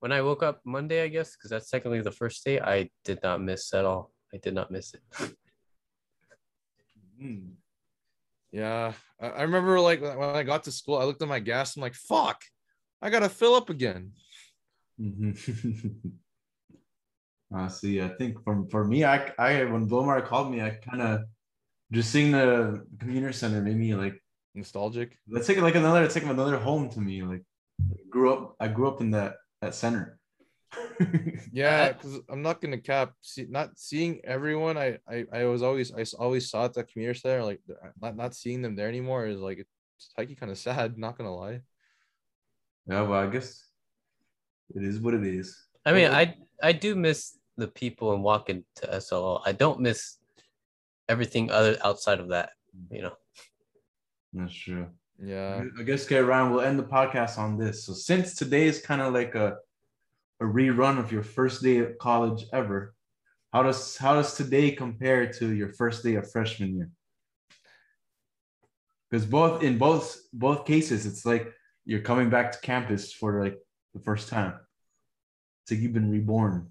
When 0.00 0.12
I 0.12 0.22
woke 0.22 0.42
up 0.42 0.60
Monday, 0.64 1.02
I 1.02 1.08
guess, 1.08 1.34
because 1.36 1.50
that's 1.50 1.70
technically 1.70 2.00
the 2.02 2.12
first 2.12 2.44
day, 2.44 2.60
I 2.60 2.88
did 3.04 3.18
not 3.22 3.42
miss 3.42 3.74
at 3.74 3.84
all. 3.84 4.12
I 4.32 4.36
did 4.38 4.54
not 4.54 4.70
miss 4.70 4.94
it. 4.94 5.02
Mhm. 7.20 7.54
Yeah. 8.52 8.92
I, 9.20 9.26
I 9.26 9.42
remember 9.42 9.80
like 9.80 10.00
when 10.00 10.20
I 10.20 10.42
got 10.44 10.64
to 10.64 10.72
school, 10.72 10.98
I 10.98 11.04
looked 11.04 11.22
at 11.22 11.28
my 11.28 11.40
gas. 11.40 11.76
I'm 11.76 11.82
like, 11.82 11.94
fuck, 11.94 12.42
I 13.02 13.10
gotta 13.10 13.28
fill 13.28 13.54
up 13.54 13.70
again. 13.70 14.12
Mhm. 15.00 15.34
I 17.54 17.68
see. 17.68 18.00
I 18.02 18.08
think 18.08 18.44
from 18.44 18.68
for 18.68 18.84
me, 18.84 19.04
I 19.04 19.32
I 19.38 19.64
when 19.64 19.88
Blomar 19.88 20.24
called 20.24 20.52
me, 20.52 20.60
I 20.62 20.70
kind 20.70 21.02
of 21.02 21.22
just 21.90 22.10
seeing 22.10 22.30
the 22.32 22.84
community 22.98 23.32
center 23.32 23.62
made 23.62 23.76
me 23.76 23.94
like 23.94 24.22
Nostalgic. 24.54 25.16
let's 25.28 25.46
take 25.46 25.58
like 25.58 25.74
another 25.76 26.02
it's 26.04 26.14
like 26.14 26.24
another 26.24 26.58
home 26.58 26.88
to 26.90 27.00
me. 27.00 27.22
Like 27.22 27.42
grew 28.10 28.32
up, 28.32 28.54
I 28.60 28.68
grew 28.68 28.86
up 28.88 29.00
in 29.00 29.10
that 29.12 29.36
that 29.62 29.74
center. 29.74 30.18
Yeah, 31.52 31.92
because 31.92 32.20
I'm 32.28 32.42
not 32.42 32.60
gonna 32.60 32.78
cap. 32.78 33.14
See, 33.22 33.46
not 33.48 33.78
seeing 33.78 34.20
everyone, 34.24 34.76
I, 34.76 34.98
I 35.08 35.24
I 35.32 35.44
was 35.44 35.62
always 35.62 35.92
I 35.92 36.04
always 36.18 36.50
saw 36.50 36.66
at 36.66 36.74
that 36.74 36.92
community 36.92 37.18
center. 37.18 37.42
Like 37.42 37.60
uh, 37.70 37.88
not 38.00 38.16
not 38.16 38.34
seeing 38.34 38.62
them 38.62 38.76
there 38.76 38.88
anymore 38.88 39.26
is 39.26 39.40
like 39.40 39.58
it's 39.58 40.10
like 40.16 40.38
kind 40.38 40.52
of 40.52 40.58
sad. 40.58 40.98
Not 40.98 41.16
gonna 41.16 41.34
lie. 41.34 41.62
yeah, 42.86 43.02
well, 43.02 43.20
I 43.20 43.26
guess 43.28 43.64
it 44.74 44.84
is 44.84 45.00
what 45.00 45.14
it 45.14 45.24
is. 45.24 45.56
I 45.86 45.92
mean, 45.92 46.10
I 46.10 46.36
I 46.62 46.72
do 46.72 46.94
miss 46.94 47.38
the 47.56 47.68
people 47.68 48.12
and 48.12 48.22
walking 48.22 48.64
to 48.76 49.00
SLO. 49.00 49.40
I 49.44 49.52
don't 49.52 49.80
miss 49.80 50.18
everything 51.08 51.50
other 51.50 51.78
outside 51.82 52.20
of 52.20 52.28
that. 52.28 52.50
You 52.90 53.02
know. 53.02 53.16
That's 54.34 54.54
true. 54.54 54.88
Yeah. 55.22 55.64
I 55.78 55.82
guess, 55.82 56.04
okay, 56.04 56.20
Ryan, 56.20 56.52
we'll 56.52 56.60
end 56.60 56.78
the 56.78 56.84
podcast 56.84 57.38
on 57.38 57.58
this. 57.58 57.84
So 57.84 57.92
since 57.92 58.34
today 58.34 58.66
is 58.66 58.80
kind 58.80 59.00
of 59.00 59.12
like 59.12 59.34
a 59.34 59.56
a 60.40 60.44
rerun 60.44 60.98
of 60.98 61.10
your 61.10 61.24
first 61.24 61.62
day 61.62 61.78
of 61.78 61.98
college 61.98 62.44
ever, 62.52 62.94
how 63.52 63.62
does 63.62 63.96
how 63.96 64.14
does 64.14 64.34
today 64.34 64.70
compare 64.70 65.32
to 65.32 65.52
your 65.52 65.72
first 65.72 66.04
day 66.04 66.14
of 66.14 66.30
freshman 66.30 66.76
year? 66.76 66.90
Because 69.10 69.26
both 69.26 69.62
in 69.62 69.78
both 69.78 70.18
both 70.32 70.66
cases, 70.66 71.06
it's 71.06 71.24
like 71.26 71.52
you're 71.84 72.00
coming 72.00 72.30
back 72.30 72.52
to 72.52 72.60
campus 72.60 73.12
for 73.12 73.42
like 73.42 73.58
the 73.94 74.00
first 74.00 74.28
time. 74.28 74.54
It's 75.62 75.72
like 75.72 75.80
you've 75.80 75.94
been 75.94 76.10
reborn. 76.10 76.68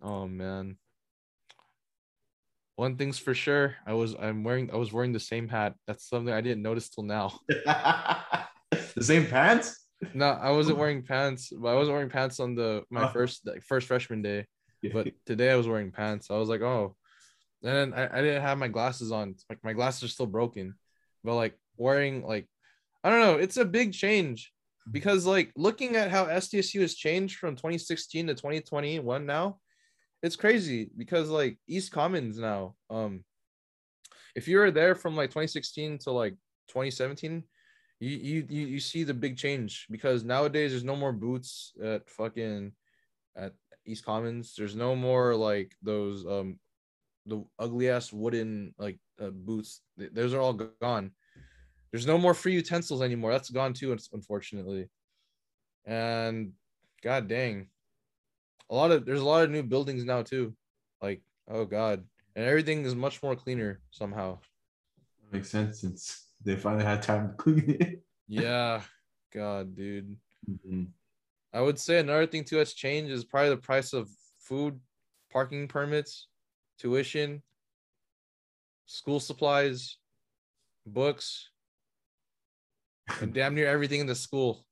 Oh 0.00 0.26
man. 0.26 0.78
One 2.78 2.94
thing's 2.94 3.18
for 3.18 3.34
sure. 3.34 3.74
I 3.88 3.94
was 3.94 4.14
I'm 4.14 4.44
wearing 4.44 4.70
I 4.72 4.76
was 4.76 4.92
wearing 4.92 5.12
the 5.12 5.18
same 5.18 5.48
hat. 5.48 5.74
That's 5.88 6.08
something 6.08 6.32
I 6.32 6.40
didn't 6.40 6.62
notice 6.62 6.88
till 6.88 7.02
now. 7.02 7.40
the 7.48 8.46
same 9.00 9.26
pants? 9.26 9.88
No, 10.14 10.26
I 10.26 10.52
wasn't 10.52 10.76
oh. 10.76 10.80
wearing 10.82 11.02
pants, 11.02 11.52
but 11.52 11.70
I 11.70 11.74
wasn't 11.74 11.96
wearing 11.96 12.08
pants 12.08 12.38
on 12.38 12.54
the 12.54 12.84
my 12.88 13.08
Oh. 13.08 13.08
first 13.08 13.44
like, 13.44 13.64
first 13.64 13.88
freshman 13.88 14.22
day. 14.22 14.46
But 14.92 15.08
today 15.26 15.50
I 15.50 15.56
was 15.56 15.66
wearing 15.66 15.90
pants. 15.90 16.30
I 16.30 16.36
was 16.36 16.48
like, 16.48 16.60
oh. 16.60 16.94
And 17.64 17.74
then 17.74 17.94
I, 17.94 18.16
I 18.16 18.22
didn't 18.22 18.42
have 18.42 18.58
my 18.58 18.68
glasses 18.68 19.10
on. 19.10 19.34
Like 19.50 19.58
my 19.64 19.72
glasses 19.72 20.04
are 20.04 20.12
still 20.12 20.26
broken. 20.26 20.74
But 21.24 21.34
like 21.34 21.58
wearing 21.78 22.22
like 22.22 22.46
I 23.02 23.10
don't 23.10 23.22
know, 23.22 23.38
it's 23.38 23.56
a 23.56 23.64
big 23.64 23.92
change 23.92 24.52
because 24.88 25.26
like 25.26 25.50
looking 25.56 25.96
at 25.96 26.12
how 26.12 26.26
SDSU 26.26 26.82
has 26.82 26.94
changed 26.94 27.38
from 27.38 27.56
2016 27.56 28.28
to 28.28 28.34
2021 28.34 29.26
now, 29.26 29.58
it's 30.22 30.36
crazy 30.36 30.90
because 30.96 31.28
like 31.28 31.58
East 31.66 31.92
Commons 31.92 32.38
now, 32.38 32.74
um 32.90 33.24
if 34.34 34.46
you 34.46 34.58
were 34.58 34.70
there 34.70 34.94
from 34.94 35.16
like 35.16 35.30
2016 35.30 35.98
to 35.98 36.12
like 36.12 36.34
2017, 36.68 37.42
you 38.00 38.10
you 38.10 38.46
you, 38.48 38.80
see 38.80 39.02
the 39.02 39.14
big 39.14 39.36
change 39.36 39.86
because 39.90 40.22
nowadays 40.24 40.70
there's 40.70 40.84
no 40.84 40.94
more 40.94 41.12
boots 41.12 41.72
at 41.82 42.08
fucking 42.08 42.72
at 43.36 43.52
East 43.86 44.04
Commons. 44.04 44.54
There's 44.56 44.76
no 44.76 44.94
more 44.94 45.34
like 45.34 45.74
those 45.82 46.24
um 46.26 46.58
the 47.26 47.44
ugly 47.58 47.90
ass 47.90 48.12
wooden 48.12 48.74
like 48.78 48.98
uh, 49.20 49.30
boots. 49.30 49.80
Those 49.96 50.34
are 50.34 50.40
all 50.40 50.54
gone. 50.80 51.10
There's 51.90 52.06
no 52.06 52.18
more 52.18 52.34
free 52.34 52.52
utensils 52.52 53.02
anymore. 53.02 53.32
That's 53.32 53.50
gone 53.50 53.72
too, 53.72 53.96
unfortunately. 54.12 54.88
And 55.84 56.52
god 57.02 57.28
dang, 57.28 57.68
a 58.70 58.74
lot 58.74 58.90
of 58.90 59.04
there's 59.04 59.20
a 59.20 59.24
lot 59.24 59.44
of 59.44 59.50
new 59.50 59.62
buildings 59.62 60.04
now 60.04 60.22
too. 60.22 60.54
Like 61.02 61.22
oh 61.48 61.64
god, 61.64 62.04
and 62.36 62.44
everything 62.44 62.84
is 62.84 62.94
much 62.94 63.22
more 63.22 63.36
cleaner 63.36 63.80
somehow. 63.90 64.38
Makes 65.32 65.50
sense 65.50 65.80
since 65.80 66.26
they 66.42 66.56
finally 66.56 66.84
had 66.84 67.02
time 67.02 67.30
to 67.30 67.34
clean 67.34 67.76
it. 67.80 68.02
Yeah, 68.28 68.82
god, 69.32 69.74
dude. 69.74 70.16
Mhm. 70.48 70.88
I 71.52 71.60
would 71.60 71.78
say 71.78 71.98
another 71.98 72.26
thing 72.26 72.44
too 72.44 72.56
that's 72.56 72.74
changed 72.74 73.10
is 73.10 73.24
probably 73.24 73.50
the 73.50 73.56
price 73.56 73.92
of 73.92 74.08
food, 74.38 74.78
parking 75.30 75.66
permits, 75.68 76.28
tuition, 76.78 77.42
school 78.86 79.20
supplies, 79.20 79.96
books, 80.86 81.50
and 83.20 83.32
damn 83.34 83.54
near 83.54 83.66
everything 83.66 84.00
in 84.00 84.06
the 84.06 84.14
school. 84.14 84.66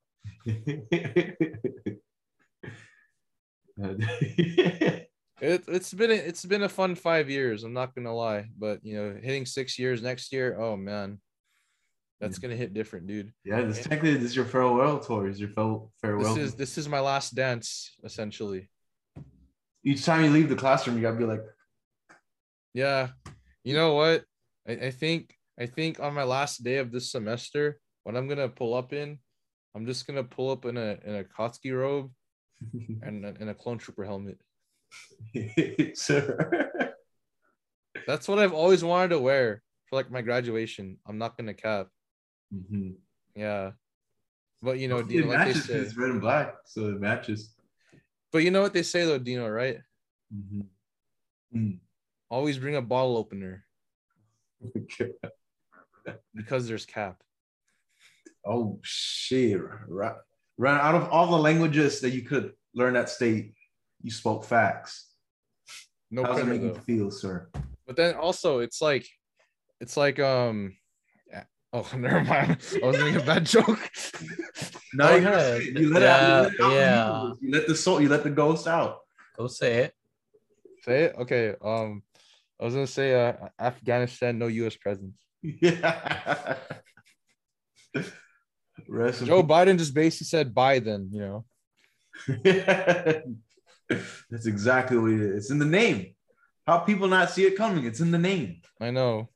It, 5.38 5.64
it's 5.68 5.92
been 5.92 6.10
a, 6.10 6.14
it's 6.14 6.46
been 6.46 6.62
a 6.62 6.68
fun 6.68 6.94
five 6.94 7.28
years. 7.28 7.62
I'm 7.62 7.74
not 7.74 7.94
gonna 7.94 8.14
lie, 8.14 8.46
but 8.58 8.80
you 8.82 8.96
know, 8.96 9.18
hitting 9.22 9.44
six 9.44 9.78
years 9.78 10.00
next 10.00 10.32
year, 10.32 10.58
oh 10.58 10.78
man, 10.78 11.20
that's 12.20 12.38
gonna 12.38 12.56
hit 12.56 12.72
different, 12.72 13.06
dude. 13.06 13.32
yeah, 13.44 13.60
this 13.60 13.82
technically 13.82 14.14
this 14.14 14.30
is 14.30 14.36
your 14.36 14.46
farewell 14.46 14.98
tour. 14.98 15.28
Is 15.28 15.38
your 15.38 15.50
farewell 15.50 15.92
farewell? 16.00 16.34
This 16.34 16.42
is 16.42 16.54
this 16.54 16.78
is 16.78 16.88
my 16.88 17.00
last 17.00 17.34
dance, 17.34 17.94
essentially. 18.02 18.70
Each 19.84 20.06
time 20.06 20.24
you 20.24 20.30
leave 20.30 20.48
the 20.48 20.56
classroom, 20.56 20.96
you 20.96 21.02
gotta 21.02 21.18
be 21.18 21.24
like, 21.24 21.44
Yeah. 22.72 23.08
You 23.62 23.74
know 23.74 23.94
what? 23.94 24.24
I, 24.66 24.72
I 24.72 24.90
think 24.90 25.34
I 25.60 25.66
think 25.66 26.00
on 26.00 26.14
my 26.14 26.24
last 26.24 26.64
day 26.64 26.78
of 26.78 26.90
this 26.90 27.10
semester, 27.10 27.78
what 28.04 28.16
I'm 28.16 28.26
gonna 28.26 28.48
pull 28.48 28.72
up 28.72 28.94
in, 28.94 29.18
I'm 29.74 29.84
just 29.84 30.06
gonna 30.06 30.24
pull 30.24 30.50
up 30.50 30.64
in 30.64 30.78
a 30.78 30.96
in 31.04 31.16
a 31.16 31.24
Kotsky 31.24 31.78
robe 31.78 32.10
and 33.02 33.24
a, 33.24 33.34
and 33.40 33.50
a 33.50 33.54
clone 33.54 33.78
trooper 33.78 34.04
helmet. 34.04 34.38
sir. 35.94 36.94
That's 38.06 38.28
what 38.28 38.38
I've 38.38 38.52
always 38.52 38.84
wanted 38.84 39.08
to 39.08 39.18
wear 39.18 39.62
for 39.86 39.96
like 39.96 40.10
my 40.10 40.22
graduation. 40.22 40.98
I'm 41.06 41.18
not 41.18 41.36
gonna 41.36 41.54
cap. 41.54 41.88
Mhm. 42.54 42.96
Yeah. 43.34 43.72
But 44.62 44.78
you 44.78 44.88
know, 44.88 44.98
it 44.98 45.08
Dino, 45.08 45.28
like 45.28 45.46
they 45.46 45.60
say. 45.60 45.74
it's 45.74 45.96
red 45.96 46.10
and 46.10 46.20
black, 46.20 46.54
so 46.64 46.88
it 46.88 47.00
matches. 47.00 47.54
But 48.32 48.42
you 48.42 48.50
know 48.50 48.62
what 48.62 48.72
they 48.72 48.82
say 48.82 49.04
though, 49.04 49.18
Dino, 49.18 49.48
right? 49.48 49.78
Mhm. 50.34 50.66
Mm. 51.54 51.78
Always 52.30 52.58
bring 52.58 52.76
a 52.76 52.82
bottle 52.82 53.16
opener 53.16 53.64
because 56.34 56.66
there's 56.66 56.86
cap. 56.86 57.22
Oh 58.44 58.78
shit! 58.82 59.60
Right, 59.88 60.16
right. 60.58 60.80
Out 60.80 60.94
of 60.94 61.08
all 61.10 61.30
the 61.30 61.38
languages 61.38 62.00
that 62.00 62.10
you 62.10 62.22
could 62.22 62.52
learn 62.74 62.96
at 62.96 63.08
state, 63.08 63.54
you 64.02 64.10
spoke 64.10 64.44
facts. 64.44 65.10
No 66.10 66.22
How 66.22 66.28
does 66.28 66.38
it 66.38 66.46
printer 66.46 66.66
make 66.66 66.76
you 66.76 66.80
feel, 66.82 67.10
sir? 67.10 67.48
But 67.86 67.96
then 67.96 68.14
also 68.14 68.60
it's 68.60 68.80
like 68.80 69.06
it's 69.80 69.96
like 69.96 70.18
um 70.18 70.76
oh 71.72 71.88
never 71.96 72.22
mind. 72.22 72.58
I 72.82 72.86
was 72.86 72.98
making 72.98 73.20
a 73.20 73.24
bad 73.24 73.46
joke. 73.54 73.90
No, 74.94 75.14
you, 75.14 75.20
gotta 75.22 75.56
it. 75.56 75.78
you 75.78 75.92
let 75.92 76.02
it 76.02 76.08
out. 76.08 76.22
You 76.22 76.42
let, 76.42 76.52
it 76.52 76.60
out 76.60 76.72
Yeah, 76.72 77.22
you. 77.22 77.38
You 77.40 77.52
let 77.52 77.66
the 77.66 77.76
soul. 77.76 78.00
You 78.00 78.08
let 78.08 78.24
the 78.24 78.30
ghost 78.30 78.66
out. 78.66 79.00
Go 79.36 79.46
say 79.46 79.84
it. 79.84 79.94
Say 80.82 81.04
it? 81.04 81.14
Okay. 81.18 81.54
Um 81.62 82.02
I 82.60 82.64
was 82.64 82.74
gonna 82.74 82.86
say 82.86 83.14
uh 83.14 83.34
Afghanistan, 83.60 84.38
no 84.38 84.46
US 84.46 84.76
presence. 84.76 85.16
Yeah. 85.42 86.56
Rest 88.88 89.24
Joe 89.24 89.42
Biden 89.42 89.78
just 89.78 89.94
basically 89.94 90.26
said 90.26 90.54
bye 90.54 90.78
then, 90.78 91.08
you 91.12 91.20
know. 91.20 91.44
That's 94.30 94.46
exactly 94.46 94.98
what 94.98 95.12
it 95.12 95.20
is. 95.20 95.36
It's 95.36 95.50
in 95.50 95.58
the 95.58 95.64
name. 95.64 96.14
How 96.66 96.78
people 96.78 97.06
not 97.08 97.30
see 97.30 97.44
it 97.44 97.56
coming? 97.56 97.84
It's 97.84 98.00
in 98.00 98.10
the 98.10 98.18
name. 98.18 98.60
I 98.80 98.90
know. 98.90 99.28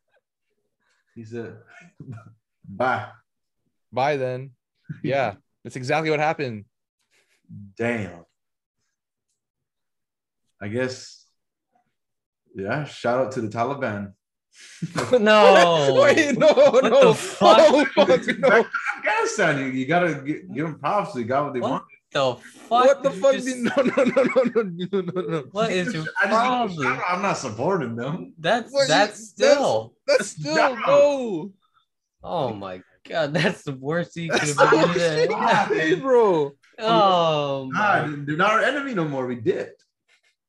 He 1.14 1.24
said, 1.24 1.56
"Bye." 2.68 3.08
Bye 3.92 4.16
then. 4.16 4.50
Yeah, 5.02 5.34
that's 5.64 5.76
exactly 5.76 6.10
what 6.10 6.20
happened. 6.20 6.64
Damn. 7.76 8.24
I 10.60 10.68
guess. 10.68 11.26
Yeah. 12.54 12.84
Shout 12.84 13.26
out 13.26 13.32
to 13.32 13.40
the 13.40 13.48
Taliban. 13.48 14.12
no. 15.12 16.00
Wait, 16.02 16.38
no, 16.38 16.48
what 16.48 16.84
no. 16.84 17.14
Fuck? 17.14 17.58
Oh, 17.60 17.84
fuck, 17.94 18.26
no. 18.38 18.66
Afghanistan, 18.96 19.58
you, 19.58 19.66
you 19.66 19.86
gotta 19.86 20.14
give, 20.14 20.54
give 20.54 20.66
them 20.66 20.78
props. 20.78 21.14
They 21.14 21.24
got 21.24 21.44
what 21.44 21.54
they 21.54 21.60
what 21.60 21.70
want. 21.70 21.84
The 22.12 22.34
fuck 22.34 22.84
what 22.84 23.02
the 23.02 23.10
fuck? 23.10 23.34
Just... 23.34 23.46
Did... 23.46 23.58
No, 23.58 23.72
no, 23.76 24.04
no, 24.04 24.22
no, 24.22 24.62
no, 24.62 25.00
no, 25.00 25.20
no. 25.20 25.44
What 25.52 25.70
is 25.70 25.94
your 25.94 26.04
I 26.20 26.26
problem? 26.26 26.86
I, 26.86 27.02
I'm 27.08 27.22
not 27.22 27.36
supporting 27.38 27.94
them. 27.94 28.32
That's 28.38 28.72
what 28.72 28.88
that's 28.88 29.18
you, 29.20 29.26
still 29.26 29.94
that's, 30.06 30.18
that's 30.18 30.30
still 30.30 30.74
no. 30.74 30.80
no. 30.86 31.52
Oh 32.22 32.52
my 32.52 32.82
god, 33.08 33.32
that's 33.32 33.62
the 33.62 33.72
worst 33.72 34.14
thing 34.14 34.28
could 34.30 34.40
have 34.40 34.56
done, 34.56 34.98
yeah, 34.98 35.94
bro. 35.96 36.52
Oh, 36.78 37.68
Nah, 37.72 38.06
they're 38.06 38.36
not 38.36 38.52
our 38.52 38.60
enemy 38.60 38.94
no 38.94 39.04
more. 39.04 39.26
We 39.26 39.36
did. 39.36 39.72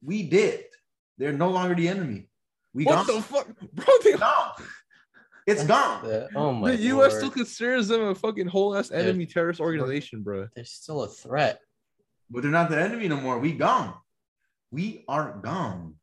We 0.03 0.23
did. 0.23 0.63
They're 1.17 1.33
no 1.33 1.49
longer 1.49 1.75
the 1.75 1.89
enemy. 1.89 2.27
We 2.73 2.85
What 2.85 3.05
gone. 3.07 3.15
the 3.15 3.21
fuck, 3.21 3.47
bro? 3.73 3.85
They, 4.03 4.13
gone. 4.13 4.51
It's 5.47 5.63
gone. 5.65 6.03
The- 6.03 6.29
oh 6.35 6.53
my. 6.53 6.71
the 6.71 6.77
U.S. 6.83 7.11
lord. 7.11 7.11
still 7.11 7.31
considers 7.31 7.87
them 7.87 8.01
a 8.03 8.15
fucking 8.15 8.47
whole 8.47 8.75
ass 8.75 8.91
enemy 8.91 9.25
terrorist 9.25 9.59
organization, 9.59 10.21
bro. 10.23 10.47
They're 10.55 10.65
still 10.65 11.03
a 11.03 11.07
threat. 11.07 11.59
But 12.29 12.43
they're 12.43 12.51
not 12.51 12.69
the 12.69 12.79
enemy 12.81 13.07
no 13.09 13.17
more. 13.17 13.39
We 13.39 13.51
gone. 13.53 13.93
We 14.71 15.03
are 15.09 15.37
gone. 15.43 15.95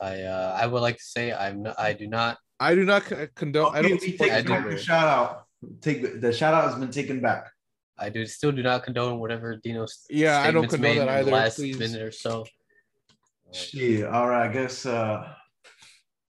I 0.00 0.22
uh, 0.22 0.56
I 0.58 0.66
would 0.66 0.80
like 0.80 0.96
to 0.96 1.02
say 1.02 1.32
I'm 1.32 1.64
not, 1.64 1.78
I 1.78 1.92
do 1.92 2.06
not. 2.06 2.38
I 2.60 2.74
do 2.74 2.84
not 2.84 3.04
con- 3.04 3.28
condone. 3.34 3.74
I 3.76 3.82
don't 3.82 4.00
we 4.00 4.16
take 4.16 4.32
I 4.32 4.40
do 4.42 4.48
back 4.48 4.64
the 4.70 4.78
shout 4.78 5.06
out. 5.06 5.44
Take 5.82 6.20
the 6.20 6.32
shout 6.32 6.54
out 6.54 6.70
has 6.70 6.78
been 6.78 6.90
taken 6.90 7.20
back. 7.20 7.50
I 7.98 8.08
do 8.08 8.24
still 8.26 8.52
do 8.52 8.62
not 8.62 8.84
condone 8.84 9.18
whatever 9.18 9.56
Dino's 9.56 10.06
Yeah, 10.08 10.38
I 10.38 10.52
don't 10.52 10.68
statements 10.70 10.74
condone 10.76 10.90
made 10.94 10.98
that 10.98 11.02
in 11.02 11.06
the 11.08 11.12
either, 11.20 11.30
Last 11.32 11.56
please. 11.56 11.78
minute 11.78 12.00
or 12.00 12.12
so. 12.12 12.46
Shit. 13.52 14.04
All 14.04 14.28
right. 14.28 14.48
I 14.48 14.52
guess 14.52 14.86
uh 14.86 15.28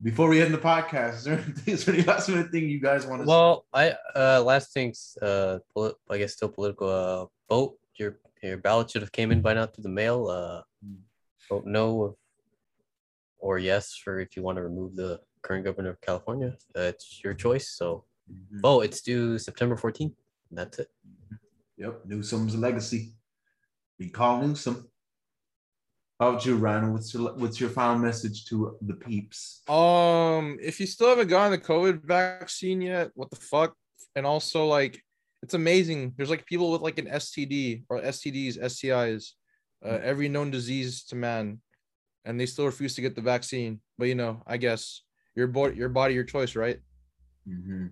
before 0.01 0.29
we 0.29 0.41
end 0.41 0.53
the 0.53 0.57
podcast, 0.59 1.13
is 1.15 1.23
there, 1.25 1.45
is 1.65 1.85
there 1.85 1.95
any 1.95 2.03
last 2.03 2.29
minute 2.29 2.51
thing 2.51 2.69
you 2.69 2.79
guys 2.79 3.05
want 3.05 3.21
to 3.21 3.27
Well, 3.27 3.65
I 3.73 3.95
uh 4.15 4.43
last 4.45 4.73
things 4.73 5.17
uh 5.21 5.59
poli- 5.73 5.93
I 6.09 6.17
guess 6.17 6.33
still 6.33 6.49
political 6.49 6.89
uh 6.89 7.25
vote 7.49 7.77
your 7.95 8.19
your 8.43 8.57
ballot 8.57 8.91
should 8.91 9.01
have 9.01 9.11
came 9.11 9.31
in 9.31 9.41
by 9.41 9.53
now 9.55 9.65
through 9.65 9.83
the 9.83 9.89
mail 9.89 10.27
uh 10.27 10.61
vote 11.49 11.65
no 11.65 12.15
or 13.39 13.57
yes 13.59 13.95
for 13.95 14.19
if 14.19 14.35
you 14.35 14.43
want 14.43 14.57
to 14.57 14.63
remove 14.63 14.95
the 14.95 15.19
current 15.41 15.63
governor 15.65 15.89
of 15.91 16.01
California 16.01 16.55
uh, 16.75 16.81
it's 16.81 17.21
your 17.23 17.33
choice 17.33 17.69
so 17.69 18.03
Mhm. 18.29 18.59
vote 18.61 18.81
it's 18.81 19.01
due 19.01 19.37
September 19.39 19.75
14th 19.77 20.13
that's 20.51 20.79
it 20.79 20.89
Yep, 21.77 22.05
Newsom's 22.07 22.55
legacy. 22.55 23.13
We 23.99 24.09
call 24.09 24.41
Newsom. 24.41 24.89
How 26.19 26.29
about 26.29 26.45
you, 26.47 26.57
Ryan? 26.57 26.93
What's 26.93 27.13
your 27.13 27.33
what's 27.35 27.59
your 27.59 27.69
final 27.69 27.99
message 27.99 28.45
to 28.45 28.75
the 28.81 28.95
peeps? 28.95 29.61
Um, 29.69 30.57
if 30.59 30.79
you 30.79 30.87
still 30.87 31.09
haven't 31.09 31.27
gotten 31.27 31.51
the 31.51 31.59
COVID 31.59 32.03
vaccine 32.03 32.81
yet, 32.81 33.11
what 33.13 33.29
the 33.29 33.35
fuck? 33.35 33.75
And 34.15 34.25
also, 34.25 34.65
like, 34.65 34.99
it's 35.43 35.53
amazing. 35.53 36.13
There's 36.17 36.31
like 36.31 36.47
people 36.47 36.71
with 36.71 36.81
like 36.81 36.97
an 36.97 37.05
STD 37.05 37.83
or 37.87 38.01
STDs, 38.01 38.57
STIs, 38.57 39.33
uh, 39.85 39.99
every 40.01 40.27
known 40.27 40.49
disease 40.49 41.03
to 41.05 41.15
man, 41.15 41.61
and 42.25 42.39
they 42.39 42.47
still 42.47 42.65
refuse 42.65 42.95
to 42.95 43.01
get 43.01 43.15
the 43.15 43.21
vaccine. 43.21 43.79
But 43.99 44.07
you 44.07 44.15
know, 44.15 44.41
I 44.47 44.57
guess 44.57 45.03
your 45.35 45.45
body, 45.45 45.75
your 45.75 45.89
body, 45.89 46.15
your 46.15 46.23
choice, 46.23 46.55
right? 46.55 46.79
Mhm. 47.47 47.91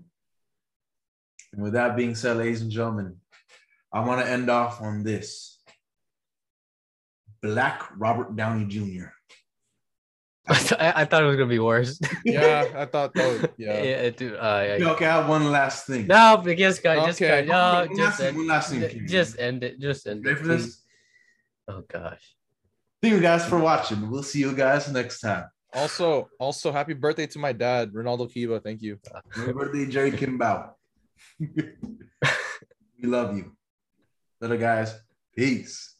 And 1.54 1.62
with 1.62 1.74
that 1.74 1.96
being 1.96 2.16
said, 2.16 2.38
ladies 2.38 2.62
and 2.62 2.72
gentlemen, 2.72 3.18
I 3.94 4.04
want 4.04 4.26
to 4.26 4.30
end 4.30 4.50
off 4.50 4.82
on 4.82 5.04
this. 5.04 5.55
Black 7.46 7.78
Robert 7.98 8.36
Downey 8.36 8.66
Jr. 8.66 9.08
I, 10.48 10.54
th- 10.54 10.80
I 10.80 11.02
I 11.02 11.06
thought 11.06 11.24
it 11.24 11.26
was 11.26 11.38
gonna 11.38 11.50
be 11.50 11.64
worse 11.72 12.00
Yeah, 12.26 12.70
I 12.76 12.86
thought 12.86 13.14
that. 13.18 13.26
Was, 13.26 13.50
yeah, 13.58 13.82
yeah. 13.90 14.10
dude 14.12 14.34
uh, 14.38 14.62
yeah. 14.78 14.92
Okay, 14.94 15.06
I 15.10 15.14
have 15.22 15.28
one 15.30 15.50
last 15.52 15.88
thing. 15.88 16.06
no 16.06 16.40
but 16.44 16.58
yes 16.58 16.78
guys 16.80 17.02
just 17.10 17.18
Okay. 17.22 17.46
guys, 17.46 17.50
no 17.50 17.86
One 17.90 17.98
just 17.98 18.00
last 18.00 18.20
end, 18.22 18.38
one 18.38 18.48
last 18.54 18.70
thing, 18.70 18.82
ju- 18.82 19.06
just 19.08 19.40
end 19.40 19.64
it 19.64 19.80
just 19.82 20.06
end 20.06 20.22
Ready 20.26 20.38
it 20.38 20.42
for 20.42 20.48
this? 20.54 20.82
oh 21.68 21.82
gosh 21.90 22.22
Thank 23.02 23.16
you 23.16 23.22
guys 23.22 23.46
for 23.46 23.60
watching. 23.60 24.10
We'll 24.10 24.24
see 24.24 24.40
you 24.40 24.54
guys 24.56 24.90
next 24.92 25.20
time. 25.20 25.46
Also, 25.74 26.30
also, 26.40 26.72
happy 26.72 26.94
birthday 26.94 27.28
to 27.28 27.38
my 27.38 27.52
dad, 27.54 27.92
Ronaldo 27.94 28.26
Kiba. 28.32 28.64
Thank 28.64 28.82
you. 28.82 28.98
Happy 29.36 29.52
birthday, 29.52 29.86
Jerry 29.86 30.12
Kimball. 30.12 30.76
we 31.40 33.04
love 33.04 33.36
you. 33.38 33.52
Little 34.42 34.58
guys, 34.58 34.96
peace. 35.36 35.95